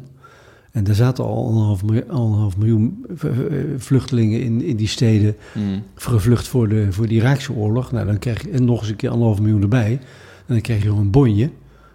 En 0.70 0.84
daar 0.84 0.94
zaten 0.94 1.24
al 1.24 1.46
anderhalf 1.46 1.84
miljoen, 1.84 2.10
anderhalf 2.10 2.56
miljoen 2.56 3.06
vluchtelingen 3.76 4.42
in, 4.42 4.62
in 4.62 4.76
die 4.76 4.88
steden. 4.88 5.36
Mm. 5.54 5.82
Gevlucht 5.94 6.48
voor 6.48 6.68
de, 6.68 6.92
voor 6.92 7.06
de 7.06 7.14
Iraakse 7.14 7.52
oorlog. 7.52 7.92
Nou, 7.92 8.06
dan 8.06 8.18
krijg 8.18 8.42
je 8.42 8.50
en 8.50 8.64
nog 8.64 8.80
eens 8.80 8.88
een 8.88 8.96
keer 8.96 9.10
anderhalf 9.10 9.40
miljoen 9.40 9.62
erbij. 9.62 9.92
En 10.46 10.54
dan 10.54 10.60
krijg 10.60 10.82
je 10.82 10.88
nog 10.88 10.98
een 10.98 11.10
bonje. 11.10 11.50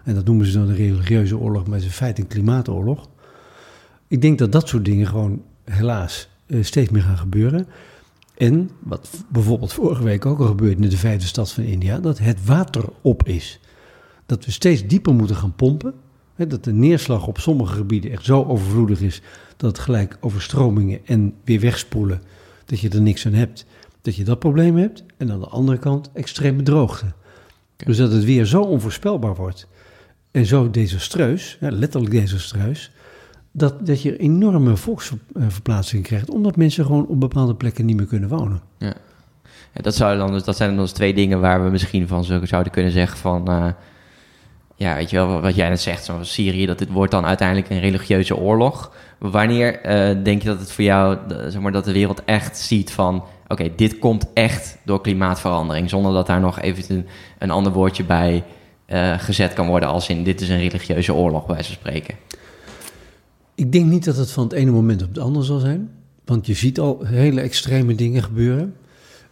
En 0.06 0.14
dat 0.14 0.24
noemen 0.24 0.46
ze 0.46 0.58
dan 0.58 0.66
de 0.66 0.74
religieuze 0.74 1.38
oorlog, 1.38 1.64
maar 1.64 1.74
het 1.74 1.82
is 1.82 1.86
in 1.86 1.96
feite 1.96 2.20
een 2.20 2.26
klimaatoorlog. 2.26 3.08
Ik 4.08 4.22
denk 4.22 4.38
dat 4.38 4.52
dat 4.52 4.68
soort 4.68 4.84
dingen 4.84 5.06
gewoon 5.06 5.42
helaas 5.64 6.28
uh, 6.46 6.64
steeds 6.64 6.90
meer 6.90 7.02
gaan 7.02 7.16
gebeuren. 7.16 7.66
En 8.36 8.70
wat 8.78 9.24
bijvoorbeeld 9.28 9.72
vorige 9.72 10.02
week 10.02 10.26
ook 10.26 10.38
al 10.38 10.46
gebeurde 10.46 10.82
in 10.82 10.90
de 10.90 10.96
vijfde 10.96 11.26
stad 11.26 11.52
van 11.52 11.64
India, 11.64 11.98
dat 11.98 12.18
het 12.18 12.44
water 12.44 12.84
op 13.00 13.28
is. 13.28 13.60
Dat 14.26 14.44
we 14.44 14.50
steeds 14.50 14.86
dieper 14.86 15.14
moeten 15.14 15.36
gaan 15.36 15.54
pompen. 15.54 15.94
Hè, 16.34 16.46
dat 16.46 16.64
de 16.64 16.72
neerslag 16.72 17.26
op 17.26 17.38
sommige 17.38 17.74
gebieden 17.74 18.10
echt 18.10 18.24
zo 18.24 18.44
overvloedig 18.44 19.00
is 19.00 19.22
dat 19.56 19.70
het 19.70 19.78
gelijk 19.78 20.18
overstromingen 20.20 21.00
en 21.06 21.34
weer 21.44 21.60
wegspoelen, 21.60 22.22
dat 22.64 22.80
je 22.80 22.88
er 22.88 23.02
niks 23.02 23.26
aan 23.26 23.32
hebt. 23.32 23.66
Dat 24.00 24.16
je 24.16 24.24
dat 24.24 24.38
probleem 24.38 24.76
hebt. 24.76 25.04
En 25.16 25.32
aan 25.32 25.40
de 25.40 25.48
andere 25.48 25.78
kant 25.78 26.10
extreme 26.12 26.62
droogte. 26.62 27.06
Dus 27.76 27.96
dat 27.96 28.12
het 28.12 28.24
weer 28.24 28.44
zo 28.44 28.62
onvoorspelbaar 28.62 29.34
wordt 29.34 29.66
en 30.36 30.46
zo 30.46 30.70
desastreus, 30.70 31.56
letterlijk 31.60 32.12
desastreus, 32.12 32.90
dat, 33.52 33.86
dat 33.86 34.02
je 34.02 34.16
enorme 34.16 34.76
volksverplaatsing 34.76 36.02
krijgt, 36.02 36.30
omdat 36.30 36.56
mensen 36.56 36.84
gewoon 36.84 37.06
op 37.06 37.20
bepaalde 37.20 37.54
plekken 37.54 37.84
niet 37.86 37.96
meer 37.96 38.06
kunnen 38.06 38.28
wonen. 38.28 38.60
Ja. 38.78 38.94
ja 39.72 39.82
dat, 39.82 39.94
zou 39.94 40.16
dan 40.16 40.32
dus, 40.32 40.44
dat 40.44 40.56
zijn 40.56 40.70
dan 40.74 40.78
dus 40.78 40.92
twee 40.92 41.14
dingen 41.14 41.40
waar 41.40 41.64
we 41.64 41.70
misschien 41.70 42.08
van 42.08 42.24
zouden 42.24 42.72
kunnen 42.72 42.92
zeggen 42.92 43.18
van... 43.18 43.50
Uh, 43.50 43.66
ja, 44.74 44.94
weet 44.94 45.10
je 45.10 45.16
wel, 45.16 45.40
wat 45.40 45.54
jij 45.54 45.68
net 45.68 45.80
zegt, 45.80 46.04
zoals 46.04 46.32
Syrië, 46.32 46.66
dat 46.66 46.78
dit 46.78 46.90
wordt 46.90 47.12
dan 47.12 47.26
uiteindelijk 47.26 47.70
een 47.70 47.80
religieuze 47.80 48.36
oorlog. 48.36 48.92
Wanneer 49.18 49.74
uh, 49.74 50.24
denk 50.24 50.42
je 50.42 50.48
dat 50.48 50.60
het 50.60 50.72
voor 50.72 50.84
jou, 50.84 51.18
zeg 51.28 51.60
maar, 51.60 51.72
dat 51.72 51.84
de 51.84 51.92
wereld 51.92 52.24
echt 52.24 52.58
ziet 52.58 52.92
van... 52.92 53.24
oké, 53.48 53.70
dit 53.76 53.98
komt 53.98 54.26
echt 54.34 54.78
door 54.84 55.00
klimaatverandering, 55.00 55.90
zonder 55.90 56.12
dat 56.12 56.26
daar 56.26 56.40
nog 56.40 56.60
even 56.60 56.96
een, 56.96 57.06
een 57.38 57.50
ander 57.50 57.72
woordje 57.72 58.04
bij 58.04 58.44
uh, 58.88 59.18
gezet 59.18 59.52
kan 59.52 59.66
worden 59.66 59.88
als 59.88 60.08
in 60.08 60.24
dit 60.24 60.40
is 60.40 60.48
een 60.48 60.58
religieuze 60.58 61.14
oorlog, 61.14 61.46
bij 61.46 61.62
ze 61.62 61.72
spreken? 61.72 62.14
Ik 63.54 63.72
denk 63.72 63.86
niet 63.86 64.04
dat 64.04 64.16
het 64.16 64.30
van 64.30 64.44
het 64.44 64.52
ene 64.52 64.70
moment 64.70 65.02
op 65.02 65.08
het 65.08 65.18
andere 65.18 65.44
zal 65.44 65.58
zijn. 65.58 65.90
Want 66.24 66.46
je 66.46 66.54
ziet 66.54 66.80
al 66.80 67.04
hele 67.04 67.40
extreme 67.40 67.94
dingen 67.94 68.22
gebeuren. 68.22 68.74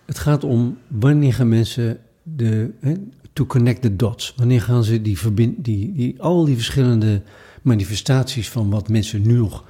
Het 0.05 0.19
gaat 0.19 0.45
om 0.45 0.79
wanneer 0.89 1.35
gaan 1.35 1.49
mensen 1.49 1.99
de, 2.23 2.71
hè, 2.81 2.95
to 3.33 3.47
connect 3.47 3.83
the 3.83 3.97
dots. 3.97 4.35
Wanneer 4.37 4.63
gaan 4.63 4.85
ze 4.85 5.03
die, 5.03 5.19
verbind, 5.19 5.65
die, 5.65 5.93
die, 5.95 6.23
al 6.23 6.45
die 6.45 6.55
verschillende 6.55 7.23
manifestaties 7.63 8.49
van 8.49 8.71
wat 8.71 8.89
mensen 8.89 9.23
nu 9.23 9.37
nog 9.37 9.65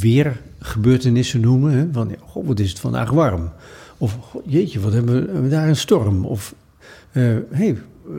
weer 0.00 0.40
gebeurtenissen 0.58 1.40
noemen. 1.40 1.72
Hè, 1.72 1.86
van, 1.92 2.08
ja, 2.08 2.42
wat 2.42 2.60
is 2.60 2.68
het 2.68 2.80
vandaag 2.80 3.10
warm? 3.10 3.52
Of 3.98 4.18
jeetje, 4.46 4.80
wat 4.80 4.92
hebben 4.92 5.42
we, 5.42 5.48
daar 5.48 5.68
een 5.68 5.76
storm? 5.76 6.24
Of 6.24 6.54
uh, 7.12 7.36
hey, 7.50 7.76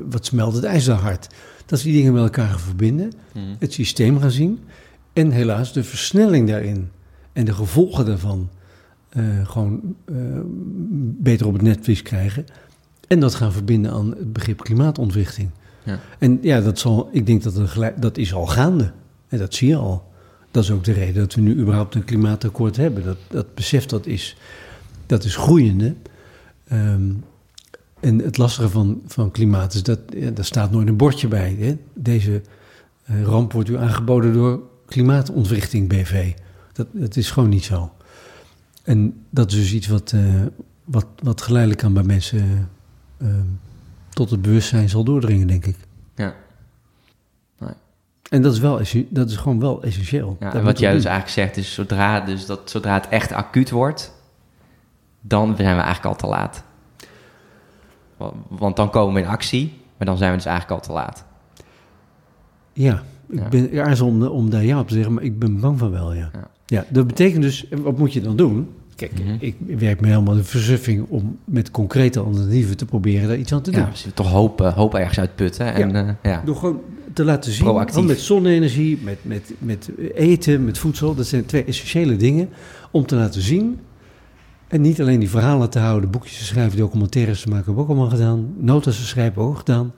wat 0.09 0.25
smelt 0.25 0.53
het 0.53 0.63
ijs 0.63 0.85
daar 0.85 0.97
hard? 0.97 1.27
Dat 1.65 1.79
ze 1.79 1.85
die 1.85 1.95
dingen 1.95 2.13
met 2.13 2.23
elkaar 2.23 2.49
gaan 2.49 2.59
verbinden, 2.59 3.11
mhm. 3.33 3.45
het 3.59 3.73
systeem 3.73 4.19
gaan 4.19 4.31
zien. 4.31 4.59
En 5.13 5.31
helaas 5.31 5.73
de 5.73 5.83
versnelling 5.83 6.47
daarin 6.47 6.89
en 7.33 7.45
de 7.45 7.53
gevolgen 7.53 8.05
daarvan 8.05 8.49
uh, 9.17 9.47
gewoon 9.47 9.95
uh, 10.05 10.15
beter 11.21 11.47
op 11.47 11.53
het 11.53 11.61
netvlies 11.61 12.01
krijgen. 12.01 12.45
En 13.07 13.19
dat 13.19 13.35
gaan 13.35 13.51
verbinden 13.51 13.91
aan 13.91 14.09
het 14.09 14.33
begrip 14.33 14.63
klimaatontwrichting. 14.63 15.49
Ja. 15.83 15.99
En 16.19 16.39
ja, 16.41 16.61
dat, 16.61 16.79
zal, 16.79 17.09
ik 17.11 17.25
denk 17.25 17.43
dat 17.43 17.69
gelijk, 17.69 18.01
dat 18.01 18.17
is 18.17 18.33
al 18.33 18.45
gaande. 18.45 18.91
En 19.27 19.37
dat 19.37 19.53
zie 19.53 19.67
je 19.67 19.75
al. 19.75 20.07
Dat 20.51 20.63
is 20.63 20.71
ook 20.71 20.83
de 20.83 20.91
reden 20.91 21.21
dat 21.21 21.33
we 21.33 21.41
nu 21.41 21.59
überhaupt 21.59 21.95
een 21.95 22.03
klimaatakkoord 22.03 22.77
hebben. 22.77 23.03
Dat, 23.03 23.17
dat 23.27 23.55
besef 23.55 23.85
dat 23.85 24.05
is, 24.05 24.37
dat 25.05 25.23
is 25.23 25.35
groeiende. 25.35 25.95
Um, 26.71 27.23
en 27.99 28.19
het 28.19 28.37
lastige 28.37 28.69
van, 28.69 29.01
van 29.05 29.31
klimaat 29.31 29.73
is 29.73 29.83
dat 29.83 29.99
ja, 30.09 30.29
daar 30.29 30.45
staat 30.45 30.71
nooit 30.71 30.87
een 30.87 30.97
bordje 30.97 31.27
bij. 31.27 31.55
Hè? 31.59 31.77
Deze 31.93 32.41
uh, 33.09 33.23
ramp 33.23 33.51
wordt 33.51 33.69
u 33.69 33.77
aangeboden 33.77 34.33
door 34.33 34.61
klimaatontwrichting 34.85 35.87
BV. 35.87 36.33
Dat, 36.73 36.87
dat 36.91 37.15
is 37.15 37.31
gewoon 37.31 37.49
niet 37.49 37.63
zo. 37.63 37.91
En 38.83 39.25
dat 39.29 39.51
is 39.51 39.57
dus 39.57 39.73
iets 39.73 39.87
wat, 39.87 40.11
uh, 40.15 40.45
wat, 40.83 41.05
wat 41.23 41.41
geleidelijk 41.41 41.83
aan 41.83 41.93
bij 41.93 42.03
mensen 42.03 42.69
uh, 43.17 43.29
tot 44.09 44.29
het 44.29 44.41
bewustzijn 44.41 44.89
zal 44.89 45.03
doordringen, 45.03 45.47
denk 45.47 45.65
ik. 45.65 45.77
Ja. 46.15 46.35
Nee. 47.57 47.73
En 48.29 48.41
dat 48.41 48.53
is, 48.53 48.59
wel, 48.59 48.81
dat 49.09 49.29
is 49.29 49.35
gewoon 49.35 49.59
wel 49.59 49.83
essentieel. 49.83 50.37
Ja, 50.39 50.53
en 50.53 50.63
wat 50.63 50.79
jij 50.79 50.93
dus 50.93 51.05
eigenlijk 51.05 51.33
zegt, 51.33 51.57
is 51.57 51.73
zodra, 51.73 52.19
dus 52.19 52.45
dat, 52.45 52.69
zodra 52.69 52.93
het 52.93 53.07
echt 53.07 53.31
acuut 53.31 53.69
wordt, 53.69 54.13
dan 55.21 55.55
zijn 55.57 55.75
we 55.75 55.81
eigenlijk 55.81 56.05
al 56.05 56.15
te 56.15 56.27
laat. 56.27 56.63
Want 58.47 58.75
dan 58.75 58.89
komen 58.89 59.13
we 59.13 59.19
in 59.19 59.27
actie, 59.27 59.73
maar 59.97 60.07
dan 60.07 60.17
zijn 60.17 60.31
we 60.31 60.37
dus 60.37 60.45
eigenlijk 60.45 60.81
al 60.81 60.87
te 60.87 60.93
laat. 60.93 61.25
Ja, 62.73 63.03
ik 63.29 63.49
ben 63.49 63.85
aarzel 63.85 64.07
om, 64.07 64.23
om 64.23 64.49
daar 64.49 64.65
ja 64.65 64.79
op 64.79 64.87
te 64.87 64.93
zeggen, 64.93 65.13
maar 65.13 65.23
ik 65.23 65.39
ben 65.39 65.59
bang 65.59 65.79
van 65.79 65.91
wel, 65.91 66.13
ja. 66.13 66.29
ja. 66.33 66.47
ja 66.65 66.85
dat 66.89 67.07
betekent 67.07 67.41
dus, 67.41 67.65
wat 67.69 67.97
moet 67.97 68.13
je 68.13 68.21
dan 68.21 68.35
doen? 68.35 68.69
Kijk, 68.95 69.19
mhm. 69.19 69.35
ik 69.39 69.55
werk 69.77 70.01
me 70.01 70.07
helemaal 70.07 70.35
de 70.35 70.43
versuffing 70.43 71.05
om 71.09 71.37
met 71.45 71.71
concrete 71.71 72.19
alternatieven 72.19 72.77
te 72.77 72.85
proberen 72.85 73.27
daar 73.27 73.37
iets 73.37 73.53
aan 73.53 73.61
te 73.61 73.71
doen. 73.71 73.81
Ja, 73.81 74.11
toch 74.13 74.31
hoop, 74.31 74.59
hoop 74.59 74.95
ergens 74.95 75.19
uitputten. 75.19 75.73
En, 75.73 75.91
ja. 75.91 76.03
Uh, 76.03 76.11
ja. 76.23 76.41
Door 76.45 76.55
gewoon 76.55 76.81
te 77.13 77.23
laten 77.23 77.51
zien, 77.51 77.63
Proactief. 77.63 78.05
met 78.05 78.19
zonne-energie, 78.19 78.99
met, 79.03 79.17
met, 79.21 79.51
met 79.57 79.89
eten, 80.13 80.65
met 80.65 80.77
voedsel. 80.77 81.15
Dat 81.15 81.27
zijn 81.27 81.45
twee 81.45 81.63
essentiële 81.63 82.15
dingen 82.15 82.49
om 82.91 83.05
te 83.05 83.15
laten 83.15 83.41
zien. 83.41 83.79
En 84.69 84.81
niet 84.81 85.01
alleen 85.01 85.19
die 85.19 85.29
verhalen 85.29 85.69
te 85.69 85.79
houden, 85.79 86.09
boekjes 86.09 86.37
te 86.37 86.43
schrijven, 86.43 86.77
documentaires 86.77 87.41
te 87.41 87.47
maken, 87.47 87.65
hebben 87.65 87.85
we 87.85 87.89
ook 87.89 87.97
allemaal 87.97 88.17
gedaan. 88.17 88.53
Notas 88.57 88.97
te 88.97 89.05
schrijven, 89.05 89.41
ook 89.41 89.57
gedaan. 89.57 89.93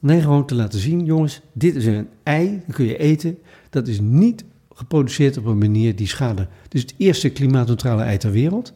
Nee, 0.00 0.20
gewoon 0.20 0.46
te 0.46 0.54
laten 0.54 0.78
zien, 0.78 1.04
jongens, 1.04 1.40
dit 1.52 1.76
is 1.76 1.86
een 1.86 2.08
ei, 2.22 2.62
dat 2.66 2.74
kun 2.74 2.84
je 2.84 2.96
eten. 2.96 3.38
Dat 3.70 3.88
is 3.88 4.00
niet 4.00 4.44
geproduceerd 4.74 5.36
op 5.36 5.44
een 5.44 5.58
manier 5.58 5.96
die 5.96 6.06
schade. 6.06 6.48
Is 6.70 6.80
het 6.80 6.94
eerste 6.96 7.28
klimaatneutrale 7.30 8.02
ei 8.02 8.16
ter 8.16 8.30
wereld. 8.30 8.72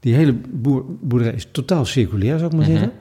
Die 0.00 0.14
hele 0.14 0.34
boerderij 1.00 1.34
is 1.34 1.48
totaal 1.52 1.84
circulair, 1.84 2.38
zou 2.38 2.50
ik 2.50 2.56
maar 2.56 2.68
mhm. 2.68 2.72
zeggen. 2.72 2.92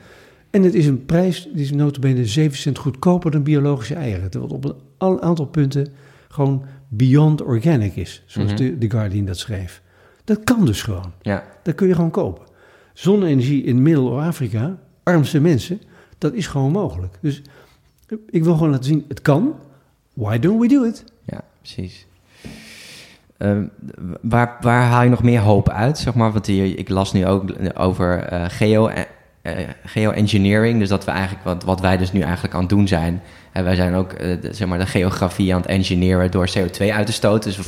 En 0.50 0.64
het 0.64 0.74
is 0.74 0.86
een 0.86 1.06
prijs, 1.06 1.50
die 1.54 1.64
is 1.64 1.72
notabene 1.72 2.26
7 2.26 2.58
cent 2.58 2.78
goedkoper 2.78 3.32
dan 3.32 3.44
biologische 3.44 3.96
eieren. 3.96 4.30
Terwijl 4.30 4.54
het 4.54 4.66
op 4.66 4.82
een 4.98 5.22
aantal 5.22 5.46
punten 5.46 5.88
gewoon 6.28 6.64
beyond 6.88 7.42
organic 7.42 7.96
is, 7.96 8.24
zoals 8.26 8.52
mm 8.52 8.80
de, 8.80 8.90
Guardian 8.90 9.26
dat 9.26 9.38
schreef. 9.38 9.82
Dat 10.24 10.44
kan 10.44 10.66
dus 10.66 10.82
gewoon. 10.82 11.12
Ja. 11.22 11.44
Dat 11.64 11.76
kun 11.76 11.88
je 11.88 11.96
gewoon 11.96 12.12
kopen. 12.12 12.46
Zonne-energie 12.94 13.64
in 13.64 13.82
Middel-Afrika, 13.82 14.78
armste 15.04 15.40
mensen, 15.40 15.82
dat 16.18 16.34
is 16.34 16.48
gewoon 16.48 16.72
mogelijk. 16.72 17.18
Dus 17.22 17.42
ik 18.30 18.44
wil 18.44 18.54
gewoon 18.54 18.70
laten 18.70 18.86
zien, 18.86 19.06
het 19.08 19.22
kan. 19.22 19.56
Why 20.14 20.40
don't 20.40 20.62
we 20.62 20.68
do 20.68 20.84
it? 20.84 21.04
Ja, 21.24 21.42
precies. 21.58 22.06
Uh, 23.38 23.58
waar, 24.22 24.58
waar 24.62 24.84
haal 24.84 25.04
je 25.04 25.10
nog 25.10 25.24
meer 25.24 25.40
hoop 25.40 25.70
uit? 25.70 25.98
Zeg 25.98 26.14
maar, 26.14 26.32
want 26.32 26.48
ik 26.48 26.90
las 26.90 27.14
nu 27.14 27.26
ook 27.26 27.54
over 27.78 28.34
uh, 28.34 28.46
geo 28.48 28.90
uh, 28.90 29.54
geoengineering. 29.86 30.80
Dus 30.80 30.90
dat 30.90 31.06
we 31.06 31.12
eigenlijk, 31.12 31.44
wat, 31.44 31.64
wat 31.64 31.80
wij 31.82 31.98
dus 31.98 32.12
nu 32.12 32.22
eigenlijk 32.22 32.54
aan 32.54 32.60
het 32.60 32.70
doen 32.70 32.88
zijn. 32.88 33.22
En 33.52 33.64
wij 33.64 33.76
zijn 33.76 33.94
ook 33.94 34.14
uh, 34.14 34.42
de, 34.42 34.54
zeg 34.54 34.68
maar 34.68 34.80
de 34.80 34.86
geografie 34.86 35.54
aan 35.54 35.62
het 35.62 35.70
engineeren 35.70 36.32
door 36.32 36.50
CO2 36.58 36.88
uit 36.94 37.06
te 37.06 37.12
stoten. 37.12 37.54
Dus 37.56 37.68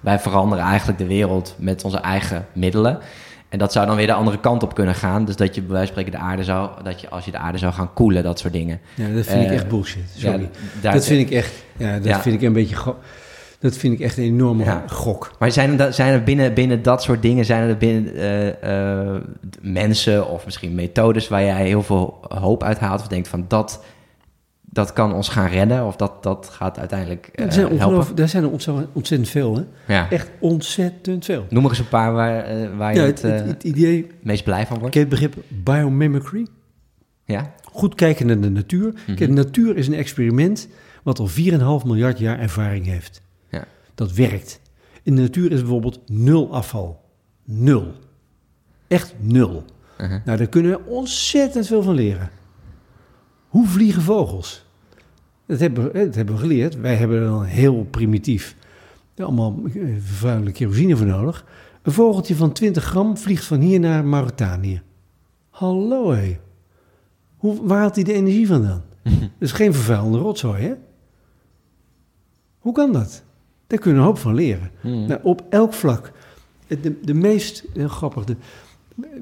wij 0.00 0.18
veranderen 0.18 0.64
eigenlijk 0.64 0.98
de 0.98 1.06
wereld 1.06 1.54
met 1.58 1.84
onze 1.84 1.98
eigen 1.98 2.46
middelen. 2.52 2.98
En 3.48 3.58
dat 3.58 3.72
zou 3.72 3.86
dan 3.86 3.96
weer 3.96 4.06
de 4.06 4.12
andere 4.12 4.40
kant 4.40 4.62
op 4.62 4.74
kunnen 4.74 4.94
gaan. 4.94 5.24
Dus 5.24 5.36
dat 5.36 5.54
je 5.54 5.60
bij 5.60 5.70
wijze 5.70 5.92
van 5.92 6.02
spreken 6.02 6.20
de 6.20 6.26
aarde 6.26 6.44
zou, 6.44 6.70
dat 6.82 7.00
je 7.00 7.08
als 7.08 7.24
je 7.24 7.30
de 7.30 7.38
aarde 7.38 7.58
zou 7.58 7.72
gaan 7.72 7.92
koelen, 7.92 8.22
dat 8.22 8.38
soort 8.38 8.52
dingen. 8.52 8.80
Ja, 8.94 9.08
dat 9.08 9.26
vind 9.26 9.44
ik 9.44 9.50
echt 9.50 9.68
bullshit. 9.68 10.04
Sorry. 10.16 10.48
Ja, 10.82 10.92
dat 10.92 11.06
vind 11.06 11.20
ik 11.20 11.30
echt, 11.30 11.52
ja, 11.76 11.98
dat 11.98 12.20
vind 12.20 12.34
ik 12.34 12.42
een 12.42 12.52
beetje. 12.52 12.94
Dat 13.58 13.76
vind 13.76 13.92
ik 13.92 14.00
echt 14.00 14.16
een 14.16 14.24
enorme 14.24 14.64
ja. 14.64 14.84
gok. 14.86 15.30
Maar 15.38 15.50
zijn 15.50 15.80
er, 15.80 15.92
zijn 15.92 16.12
er 16.12 16.22
binnen, 16.22 16.54
binnen 16.54 16.82
dat 16.82 17.02
soort 17.02 17.22
dingen, 17.22 17.44
zijn 17.44 17.68
er 17.68 17.76
binnen 17.76 18.16
uh, 18.16 19.14
uh, 19.14 19.20
mensen 19.60 20.28
of 20.28 20.44
misschien 20.44 20.74
methodes 20.74 21.28
waar 21.28 21.42
jij 21.42 21.66
heel 21.66 21.82
veel 21.82 22.18
hoop 22.28 22.62
uit 22.62 22.78
haalt? 22.78 23.00
Of 23.00 23.08
denkt 23.08 23.28
van 23.28 23.44
dat, 23.48 23.84
dat 24.76 24.92
kan 24.92 25.14
ons 25.14 25.28
gaan 25.28 25.48
redden 25.48 25.86
of 25.86 25.96
dat, 25.96 26.22
dat 26.22 26.48
gaat 26.52 26.78
uiteindelijk 26.78 27.30
uh, 27.34 27.46
er 27.46 27.52
zijn 27.52 27.78
helpen? 27.78 28.16
Daar 28.16 28.28
zijn 28.28 28.42
er 28.42 28.50
ontzettend 28.92 29.28
veel, 29.28 29.56
hè? 29.56 29.62
Ja. 29.94 30.10
Echt 30.10 30.30
ontzettend 30.38 31.24
veel. 31.24 31.46
Noem 31.50 31.64
er 31.64 31.70
eens 31.70 31.78
een 31.78 31.88
paar 31.88 32.12
waar, 32.12 32.76
waar 32.76 32.94
je 32.94 33.00
het, 33.00 33.22
het, 33.22 33.46
het, 33.46 33.62
idee, 33.62 34.06
meest 34.22 34.44
blij 34.44 34.66
van 34.66 34.78
wordt. 34.78 34.94
Ken 34.94 35.08
je 35.08 35.14
het 35.14 35.20
begrip 35.20 35.44
biomimicry? 35.64 36.46
Ja. 37.24 37.54
Goed 37.72 37.94
kijken 37.94 38.26
naar 38.26 38.40
de 38.40 38.50
natuur. 38.50 38.86
Mm 38.86 38.96
-hmm. 39.06 39.16
de 39.16 39.28
natuur 39.28 39.76
is 39.76 39.86
een 39.86 39.94
experiment 39.94 40.68
wat 41.02 41.18
al 41.18 41.28
4,5 41.28 41.86
miljard 41.86 42.18
jaar 42.18 42.38
ervaring 42.38 42.86
heeft. 42.86 43.24
Dat 43.94 44.12
werkt. 44.12 44.60
In 45.02 45.14
de 45.14 45.22
natuur 45.22 45.52
is 45.52 45.60
bijvoorbeeld 45.60 46.00
nul 46.06 46.54
afval. 46.54 47.04
Nul. 47.44 47.92
Echt 48.88 49.14
nul. 49.18 49.64
Uh 50.00 50.08
-huh. 50.08 50.20
Nou, 50.24 50.38
daar 50.38 50.46
kunnen 50.46 50.70
we 50.70 50.84
ontzettend 50.84 51.66
veel 51.66 51.82
van 51.82 51.94
leren. 51.94 52.30
Hoe 53.48 53.66
vliegen 53.66 54.02
vogels? 54.02 54.65
Dat 55.46 55.60
hebben, 55.60 55.92
dat 55.92 56.14
hebben 56.14 56.34
we 56.34 56.40
geleerd. 56.40 56.80
Wij 56.80 56.94
hebben 56.94 57.18
er 57.18 57.26
dan 57.26 57.44
heel 57.44 57.86
primitief 57.90 58.56
allemaal 59.24 59.60
vervuilende 59.98 60.52
kerosine 60.52 60.96
voor 60.96 61.06
nodig. 61.06 61.44
Een 61.82 61.92
vogeltje 61.92 62.36
van 62.36 62.52
20 62.52 62.84
gram 62.84 63.16
vliegt 63.16 63.44
van 63.44 63.60
hier 63.60 63.80
naar 63.80 64.04
Mauritanië. 64.04 64.82
Hallo 65.50 66.10
hé. 66.10 66.38
Hoe, 67.36 67.66
waar 67.66 67.78
haalt 67.78 67.94
hij 67.94 68.04
de 68.04 68.12
energie 68.12 68.46
vandaan? 68.46 68.84
dat 69.02 69.30
is 69.38 69.52
geen 69.52 69.72
vervuilende 69.72 70.18
rotzooi, 70.18 70.62
hè? 70.62 70.74
Hoe 72.58 72.72
kan 72.72 72.92
dat? 72.92 73.22
Daar 73.66 73.78
kunnen 73.78 74.00
we 74.00 74.06
een 74.06 74.12
hoop 74.12 74.22
van 74.22 74.34
leren. 74.34 74.70
Hmm. 74.80 75.06
Nou, 75.06 75.20
op 75.22 75.44
elk 75.48 75.72
vlak. 75.72 76.12
De, 76.66 77.00
de 77.00 77.14
meest, 77.14 77.64
heel 77.72 77.88
grappig, 77.88 78.24
de, 78.24 78.36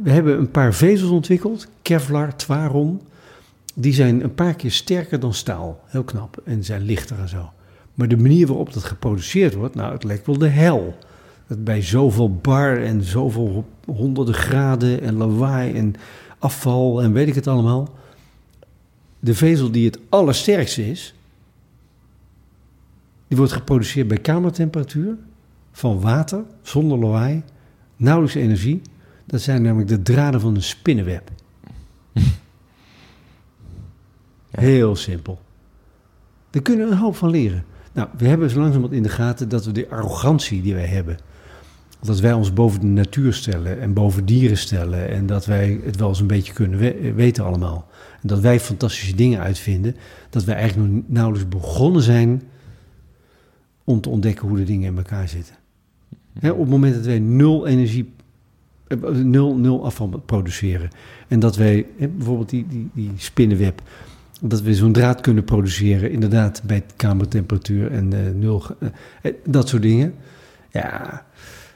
we 0.03 0.11
hebben 0.11 0.39
een 0.39 0.51
paar 0.51 0.75
vezels 0.75 1.11
ontwikkeld, 1.11 1.69
Kevlar, 1.83 2.37
Twaron. 2.37 3.01
Die 3.75 3.93
zijn 3.93 4.25
een 4.25 4.35
paar 4.35 4.55
keer 4.55 4.71
sterker 4.71 5.21
dan 5.21 5.35
staal. 5.35 5.81
Heel 5.87 6.05
knap. 6.05 6.41
En 6.45 6.65
zijn 6.65 6.83
lichter 6.83 7.19
en 7.19 7.29
zo. 7.29 7.53
Maar 7.95 8.09
de 8.09 8.17
manier 8.17 8.47
waarop 8.47 8.73
dat 8.73 8.85
geproduceerd 8.85 9.55
wordt, 9.55 9.75
nou, 9.75 9.93
het 9.93 10.05
lijkt 10.05 10.27
wel 10.27 10.39
de 10.39 10.49
hel. 10.49 10.97
Dat 11.47 11.65
bij 11.65 11.83
zoveel 11.83 12.37
bar 12.37 12.83
en 12.83 13.03
zoveel 13.03 13.65
honderden 13.87 14.35
graden 14.35 15.01
en 15.01 15.17
lawaai 15.17 15.75
en 15.75 15.95
afval 16.39 17.03
en 17.03 17.13
weet 17.13 17.29
ik 17.29 17.35
het 17.35 17.47
allemaal. 17.47 17.95
De 19.21 19.35
vezel 19.35 19.71
die 19.71 19.87
het 19.87 19.99
allersterkste 20.09 20.91
is, 20.91 21.15
die 23.29 23.37
wordt 23.37 23.53
geproduceerd 23.53 24.09
bij 24.09 24.19
kamertemperatuur, 24.19 25.17
van 25.73 26.01
water, 26.01 26.43
zonder 26.63 26.99
lawaai, 26.99 27.43
nauwelijks 27.97 28.37
energie. 28.37 28.83
Dat 29.25 29.41
zijn 29.41 29.63
namelijk 29.63 29.89
de 29.89 30.03
draden 30.03 30.41
van 30.41 30.55
een 30.55 30.63
spinnenweb. 30.63 31.31
Heel 34.55 34.97
simpel. 34.97 35.39
Daar 36.51 36.63
kunnen 36.63 36.87
we 36.87 36.93
een 36.93 36.99
hoop 36.99 37.17
van 37.17 37.31
leren. 37.31 37.65
Nou, 37.93 38.09
we 38.17 38.29
hebben 38.29 38.51
zo 38.51 38.59
langzamerhand 38.59 38.97
in 38.97 39.03
de 39.03 39.09
gaten 39.09 39.49
dat 39.49 39.65
we 39.65 39.73
de 39.73 39.89
arrogantie 39.89 40.63
die 40.63 40.75
wij 40.75 40.87
hebben, 40.87 41.19
dat 42.01 42.21
wij 42.21 42.33
ons 42.33 42.53
boven 42.53 42.81
de 42.81 42.87
natuur 42.87 43.33
stellen 43.33 43.81
en 43.81 43.93
boven 43.93 44.25
dieren 44.25 44.57
stellen 44.57 45.09
en 45.09 45.27
dat 45.27 45.47
wij 45.47 45.81
het 45.85 45.97
wel 45.97 46.09
eens 46.09 46.21
een 46.21 46.27
beetje 46.27 46.53
kunnen 46.53 46.79
we 46.79 47.13
weten 47.13 47.45
allemaal. 47.45 47.89
En 48.23 48.29
dat 48.29 48.41
wij 48.41 48.61
fantastische 48.61 49.15
dingen 49.15 49.41
uitvinden, 49.41 49.97
dat 50.31 50.45
wij 50.45 50.55
eigenlijk 50.55 50.93
nog 50.93 51.03
nauwelijks 51.07 51.49
begonnen 51.49 52.03
zijn 52.03 52.43
om 53.85 54.01
te 54.01 54.09
ontdekken 54.09 54.49
hoe 54.49 54.57
de 54.57 54.65
dingen 54.65 54.91
in 54.91 54.97
elkaar 54.97 55.29
zitten. 55.29 55.55
Op 56.35 56.59
het 56.59 56.69
moment 56.69 56.95
dat 56.95 57.05
wij 57.05 57.19
nul 57.19 57.67
energie, 57.67 58.13
nul, 59.13 59.57
nul 59.57 59.85
afval 59.85 60.09
produceren 60.09 60.91
en 61.29 61.41
dat 61.41 61.57
wij 61.57 61.87
bijvoorbeeld 61.99 62.51
die, 62.51 62.67
die, 62.69 62.91
die 62.93 63.13
spinnenweb, 63.17 63.83
dat 64.49 64.61
we 64.61 64.75
zo'n 64.75 64.93
draad 64.93 65.21
kunnen 65.21 65.45
produceren, 65.45 66.11
inderdaad 66.11 66.63
bij 66.65 66.85
kamertemperatuur 66.97 67.93
en 67.93 68.15
uh, 68.15 68.21
nul, 68.35 68.63
uh, 69.23 69.33
dat 69.45 69.69
soort 69.69 69.83
dingen. 69.83 70.15
Ja, 70.71 71.25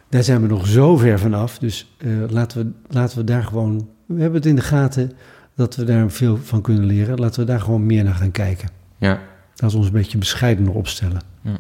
daar 0.09 0.23
zijn 0.23 0.43
we 0.43 0.47
nog 0.47 0.67
zo 0.67 0.97
ver 0.97 1.19
vanaf. 1.19 1.59
Dus 1.59 1.95
uh, 1.99 2.31
laten, 2.31 2.65
we, 2.65 2.95
laten 2.95 3.19
we 3.19 3.25
daar 3.25 3.45
gewoon, 3.45 3.89
we 4.07 4.21
hebben 4.21 4.39
het 4.39 4.49
in 4.49 4.57
de 4.57 4.63
gaten 4.63 5.13
dat 5.55 5.77
we 5.77 5.85
daar 5.85 6.11
veel 6.11 6.37
van 6.37 6.61
kunnen 6.61 6.85
leren. 6.85 7.19
Laten 7.19 7.41
we 7.41 7.47
daar 7.47 7.61
gewoon 7.61 7.87
meer 7.87 8.05
naar 8.05 8.15
gaan 8.15 8.31
kijken. 8.31 8.69
Ja. 8.99 9.19
Laten 9.49 9.71
we 9.71 9.77
ons 9.77 9.87
een 9.87 9.93
beetje 9.93 10.19
bescheidener 10.19 10.75
opstellen. 10.75 11.21
Ja. 11.41 11.57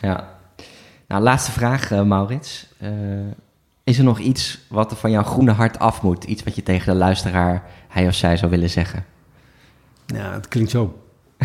Ja. 0.00 0.28
Nou, 1.08 1.22
laatste 1.22 1.52
vraag, 1.52 1.90
Maurits. 2.04 2.68
Is 3.84 3.98
er 3.98 4.04
nog 4.04 4.18
iets 4.18 4.58
wat 4.68 4.90
er 4.90 4.96
van 4.96 5.10
jouw 5.10 5.22
groene 5.22 5.52
hart 5.52 5.78
af 5.78 6.02
moet? 6.02 6.24
Iets 6.24 6.42
wat 6.42 6.54
je 6.54 6.62
tegen 6.62 6.92
de 6.92 6.98
luisteraar, 6.98 7.62
hij 7.88 8.06
of 8.06 8.14
zij, 8.14 8.36
zou 8.36 8.50
willen 8.50 8.70
zeggen? 8.70 9.04
Ja, 10.06 10.32
het 10.32 10.48
klinkt 10.48 10.70
zo 10.70 10.98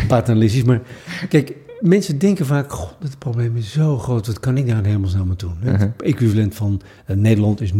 paternalistisch, 0.08 0.64
maar 0.64 0.80
kijk, 1.28 1.56
mensen 1.80 2.18
denken 2.18 2.46
vaak, 2.46 2.72
god, 2.72 2.96
het 3.02 3.18
probleem 3.18 3.56
is 3.56 3.72
zo 3.72 3.98
groot, 3.98 4.26
wat 4.26 4.40
kan 4.40 4.56
ik 4.56 4.66
daar 4.66 4.84
helemaal 4.84 5.14
aan 5.16 5.34
doen? 5.36 5.56
Uh 5.62 5.70
-huh. 5.70 5.80
Het 5.80 6.02
equivalent 6.02 6.54
van, 6.54 6.80
uh, 7.06 7.16
Nederland 7.16 7.60
is 7.60 7.72
0,7% 7.72 7.78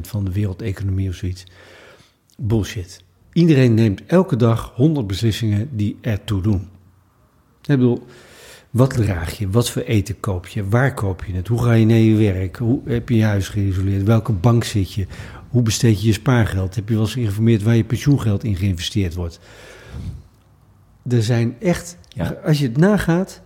van 0.00 0.24
de 0.24 0.32
wereldeconomie 0.32 1.08
of 1.08 1.14
zoiets. 1.14 1.44
Bullshit. 2.38 3.02
Iedereen 3.32 3.74
neemt 3.74 4.02
elke 4.06 4.36
dag 4.36 4.72
100 4.74 5.06
beslissingen 5.06 5.68
die 5.76 5.98
ertoe 6.00 6.42
doen. 6.42 6.68
Ik 7.60 7.78
bedoel, 7.78 8.06
wat 8.70 8.90
draag 8.90 9.38
je? 9.38 9.50
Wat 9.50 9.70
voor 9.70 9.82
eten 9.82 10.20
koop 10.20 10.46
je? 10.46 10.68
Waar 10.68 10.94
koop 10.94 11.24
je 11.24 11.32
het? 11.32 11.48
Hoe 11.48 11.62
ga 11.62 11.72
je 11.72 11.86
naar 11.86 11.96
je 11.96 12.16
werk? 12.16 12.56
Hoe 12.56 12.80
heb 12.84 13.08
je 13.08 13.16
je 13.16 13.24
huis 13.24 13.48
geïsoleerd? 13.48 14.02
Welke 14.02 14.32
bank 14.32 14.64
zit 14.64 14.92
je? 14.92 15.06
Hoe 15.52 15.62
besteed 15.62 16.00
je 16.00 16.06
je 16.06 16.12
spaargeld? 16.12 16.74
Heb 16.74 16.88
je 16.88 16.94
wel 16.94 17.02
eens 17.02 17.12
geïnformeerd 17.12 17.62
waar 17.62 17.76
je 17.76 17.84
pensioengeld 17.84 18.44
in 18.44 18.56
geïnvesteerd 18.56 19.14
wordt? 19.14 19.40
Er 21.08 21.22
zijn 21.22 21.56
echt, 21.60 21.96
ja. 22.08 22.36
als 22.44 22.58
je 22.58 22.66
het 22.66 22.76
nagaat, 22.76 23.42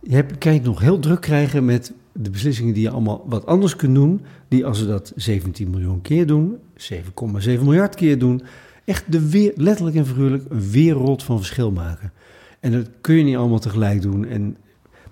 je 0.00 0.14
hebt, 0.14 0.38
kan 0.38 0.52
je 0.52 0.58
het 0.58 0.66
nog 0.66 0.80
heel 0.80 0.98
druk 0.98 1.20
krijgen 1.20 1.64
met 1.64 1.92
de 2.12 2.30
beslissingen 2.30 2.74
die 2.74 2.82
je 2.82 2.90
allemaal 2.90 3.24
wat 3.26 3.46
anders 3.46 3.76
kunt 3.76 3.94
doen. 3.94 4.20
Die 4.48 4.66
als 4.66 4.80
we 4.80 4.86
dat 4.86 5.12
17 5.16 5.70
miljoen 5.70 6.00
keer 6.00 6.26
doen, 6.26 6.56
7,7 6.76 7.44
miljard 7.44 7.94
keer 7.94 8.18
doen, 8.18 8.42
echt 8.84 9.12
de 9.12 9.28
weer, 9.28 9.52
letterlijk 9.56 9.96
en 9.96 10.06
figuurlijk 10.06 10.44
een 10.48 10.70
wereld 10.70 11.22
van 11.22 11.36
verschil 11.36 11.70
maken. 11.70 12.12
En 12.60 12.72
dat 12.72 12.88
kun 13.00 13.14
je 13.14 13.24
niet 13.24 13.36
allemaal 13.36 13.58
tegelijk 13.58 14.02
doen. 14.02 14.26
En, 14.26 14.56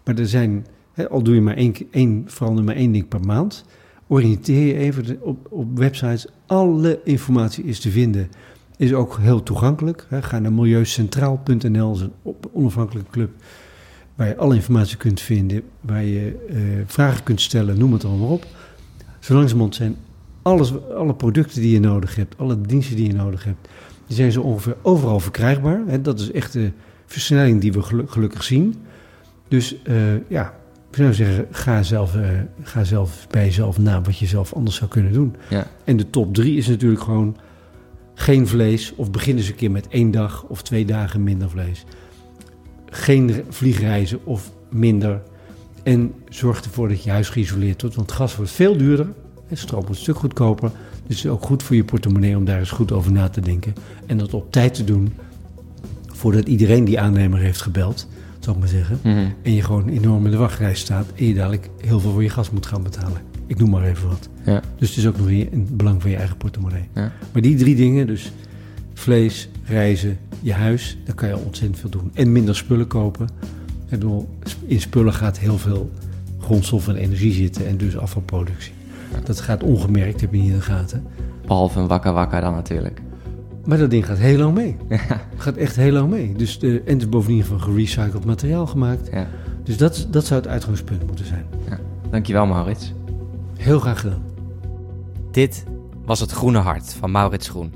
maar 0.05 0.19
er 0.19 0.29
zijn, 0.29 0.67
hè, 0.93 1.09
al 1.09 1.23
doe 1.23 1.35
je 1.35 1.41
maar 1.41 1.57
één, 1.57 1.75
één, 1.91 2.25
verander 2.27 2.65
maar 2.65 2.77
één 2.77 2.93
ding 2.93 3.09
per 3.09 3.21
maand. 3.21 3.65
Oriënteer 4.13 4.67
je 4.67 4.75
even 4.75 5.19
op, 5.23 5.47
op 5.51 5.79
websites. 5.79 6.27
Alle 6.47 7.01
informatie 7.05 7.65
is 7.65 7.81
te 7.81 7.91
vinden. 7.91 8.29
Is 8.77 8.93
ook 8.93 9.19
heel 9.21 9.43
toegankelijk. 9.43 10.07
Ga 10.11 10.39
naar 10.39 10.53
milieucentraal.nl, 10.53 11.89
dat 11.89 11.97
is 11.97 12.03
een 12.03 12.35
onafhankelijke 12.53 13.11
club. 13.11 13.31
Waar 14.15 14.29
je 14.29 14.37
alle 14.37 14.55
informatie 14.55 14.97
kunt 14.97 15.21
vinden. 15.21 15.63
Waar 15.81 16.05
je 16.05 16.47
uh, 16.51 16.57
vragen 16.87 17.23
kunt 17.23 17.41
stellen, 17.41 17.79
noem 17.79 17.93
het 17.93 18.05
allemaal 18.05 18.29
op. 18.29 18.47
Zo 19.19 19.35
langzamerhand 19.35 19.75
zijn 19.75 19.97
alles, 20.43 20.73
alle 20.89 21.15
producten 21.15 21.61
die 21.61 21.73
je 21.73 21.81
nodig 21.81 22.17
hebt, 22.17 22.39
alle 22.39 22.61
diensten 22.61 22.97
die 22.97 23.07
je 23.07 23.15
nodig 23.15 23.45
hebt, 23.45 23.69
die 24.07 24.17
zijn 24.17 24.33
zo 24.33 24.41
ongeveer 24.41 24.77
overal 24.83 25.21
verkrijgbaar. 25.21 26.03
Dat 26.03 26.21
is 26.21 26.31
echt 26.31 26.53
de 26.53 26.71
versnelling 27.07 27.61
die 27.61 27.73
we 27.73 27.83
gelukkig 28.07 28.43
zien. 28.43 28.75
Dus 29.49 29.77
uh, 29.85 30.29
ja, 30.29 30.60
ik 30.91 30.97
zou 30.97 31.15
zeggen, 31.15 31.47
ga 31.51 31.83
zelf, 31.83 32.15
uh, 32.17 32.29
ga 32.63 32.85
zelf 32.85 33.27
bij 33.31 33.45
jezelf 33.45 33.79
na 33.79 34.03
wat 34.03 34.19
je 34.19 34.27
zelf 34.27 34.53
anders 34.53 34.77
zou 34.77 34.91
kunnen 34.91 35.13
doen. 35.13 35.37
Ja. 35.51 35.67
En 35.85 35.97
de 35.97 36.11
top 36.11 36.35
drie 36.35 36.57
is 36.57 36.67
natuurlijk 36.67 37.03
gewoon 37.03 37.37
geen 38.15 38.47
vlees 38.47 38.93
of 38.97 39.11
begin 39.11 39.37
eens 39.37 39.49
een 39.49 39.55
keer 39.55 39.71
met 39.71 39.89
één 39.89 40.11
dag 40.11 40.45
of 40.49 40.63
twee 40.63 40.85
dagen 40.85 41.23
minder 41.23 41.51
vlees. 41.51 41.85
Geen 42.87 43.45
vliegreizen 43.49 44.25
of 44.25 44.51
minder. 44.71 45.23
En 45.83 46.13
zorg 46.29 46.63
ervoor 46.63 46.89
dat 46.89 47.05
je 47.05 47.11
huis 47.11 47.29
geïsoleerd 47.29 47.81
wordt, 47.81 47.97
want 47.97 48.13
gas 48.13 48.37
wordt 48.37 48.51
veel 48.51 48.77
duurder 48.77 49.07
en 49.49 49.57
stroom 49.57 49.81
wordt 49.81 49.97
een 49.97 50.03
stuk 50.03 50.17
goedkoper. 50.17 50.71
Dus 51.07 51.17
het 51.17 51.25
is 51.25 51.31
ook 51.31 51.45
goed 51.45 51.63
voor 51.63 51.77
je 51.77 51.85
portemonnee 51.85 52.37
om 52.37 52.45
daar 52.45 52.59
eens 52.59 52.71
goed 52.71 52.93
over 52.93 53.13
na 53.13 53.29
te 53.29 53.41
denken. 53.41 53.75
En 54.07 54.19
dat 54.19 54.35
op 54.35 54.53
tijd 54.53 54.75
te 54.75 54.85
doen, 54.85 55.13
voordat 56.07 56.49
iedereen 56.49 56.85
die 56.85 57.01
aannemer 57.01 57.39
heeft 57.39 57.63
gebeld, 57.63 58.09
zou 58.45 58.57
ik 58.57 58.63
maar 58.63 58.73
zeggen. 58.73 58.99
Mm 59.03 59.15
-hmm. 59.15 59.35
En 59.43 59.55
je 59.55 59.63
gewoon 59.63 59.89
enorm 59.89 60.25
in 60.25 60.31
de 60.31 60.37
wachtrij 60.37 60.75
staat 60.75 61.07
en 61.15 61.27
je 61.27 61.35
dadelijk 61.35 61.71
heel 61.81 62.01
veel 62.01 62.13
voor 62.13 62.23
je 62.23 62.29
gas 62.29 62.51
moet 62.51 62.67
gaan 62.67 62.83
betalen. 62.83 63.21
Ik 63.47 63.59
noem 63.59 63.71
maar 63.71 63.85
even 63.85 64.09
wat. 64.09 64.29
Ja. 64.45 64.63
Dus 64.79 64.89
het 64.89 64.99
is 64.99 65.07
ook 65.07 65.17
nog 65.17 65.29
in, 65.29 65.53
in 65.53 65.61
het 65.61 65.77
belang 65.77 66.03
van 66.03 66.11
je 66.11 66.17
eigen 66.17 66.37
portemonnee. 66.37 66.89
Ja. 66.95 67.13
Maar 67.33 67.43
die 67.43 67.57
drie 67.57 67.77
dingen, 67.77 68.07
dus 68.07 68.33
vlees, 68.95 69.49
reizen, 69.65 70.19
je 70.41 70.53
huis, 70.53 70.99
daar 71.05 71.15
kan 71.15 71.29
je 71.29 71.39
ontzettend 71.39 71.79
veel 71.79 71.91
doen. 71.91 72.11
En 72.15 72.33
minder 72.33 72.57
spullen 72.57 72.87
kopen. 72.87 73.29
Ik 73.85 73.91
bedoel, 73.99 74.29
in 74.67 74.81
spullen 74.81 75.13
gaat 75.13 75.39
heel 75.39 75.59
veel 75.59 75.91
grondstof 76.41 76.89
en 76.89 76.97
energie 76.97 77.33
zitten 77.33 77.67
en 77.67 77.77
dus 77.77 77.97
afvalproductie. 77.97 78.73
Dat 79.25 79.41
gaat 79.41 79.63
ongemerkt, 79.63 80.21
heb 80.21 80.33
je 80.33 80.41
niet 80.41 80.51
in 80.51 80.57
de 80.57 80.63
gaten. 80.63 81.05
Behalve 81.47 81.79
een 81.81 81.87
wakka 81.87 82.13
wakka 82.13 82.41
dan 82.41 82.55
natuurlijk. 82.55 83.01
Maar 83.65 83.79
dat 83.79 83.91
ding 83.91 84.07
gaat 84.07 84.19
heel 84.19 84.39
lang 84.39 84.55
mee. 84.55 84.77
Gaat 85.37 85.57
echt 85.57 85.77
heel 85.77 85.93
lang 85.93 86.11
mee. 86.11 86.33
Dus 86.37 86.59
de, 86.59 86.83
en 86.87 86.93
het 86.93 87.03
is 87.03 87.09
bovendien 87.09 87.45
van 87.45 87.61
gerecycled 87.61 88.25
materiaal 88.25 88.67
gemaakt. 88.67 89.09
Ja. 89.13 89.27
Dus 89.65 89.77
dat, 89.77 90.07
dat 90.11 90.27
zou 90.27 90.41
het 90.41 90.51
uitgangspunt 90.51 91.07
moeten 91.07 91.27
zijn. 91.27 91.47
ja. 91.69 91.79
Dankjewel 92.11 92.47
Maurits. 92.47 92.93
Heel 93.57 93.79
graag 93.79 94.01
gedaan. 94.01 94.23
Dit 95.31 95.65
was 96.05 96.21
het 96.21 96.31
Groene 96.31 96.59
Hart 96.59 96.95
van 96.95 97.11
Maurits 97.11 97.49
Groen. 97.49 97.73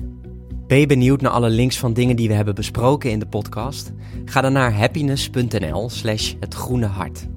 Ben 0.67 0.79
je 0.79 0.85
benieuwd 0.85 1.21
naar 1.21 1.31
alle 1.31 1.49
links 1.49 1.79
van 1.79 1.93
dingen 1.93 2.15
die 2.15 2.27
we 2.27 2.33
hebben 2.33 2.55
besproken 2.55 3.11
in 3.11 3.19
de 3.19 3.27
podcast? 3.27 3.91
Ga 4.25 4.41
dan 4.41 4.53
naar 4.53 4.73
happiness.nl 4.73 5.89
slash 5.89 6.33
het 6.39 6.53
groene 6.53 6.85
hart. 6.85 7.27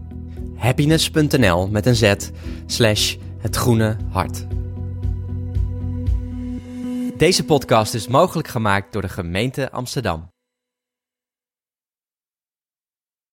Happiness.nl 0.56 1.68
met 1.68 1.86
een 1.86 1.96
z 1.96 2.14
slash 2.66 3.16
het 3.38 3.56
groene 3.56 3.96
hart. 4.08 4.46
Deze 7.18 7.44
podcast 7.44 7.94
is 7.94 8.08
mogelijk 8.08 8.48
gemaakt 8.48 8.92
door 8.92 9.02
de 9.02 9.08
gemeente 9.08 9.70
Amsterdam. 9.70 10.37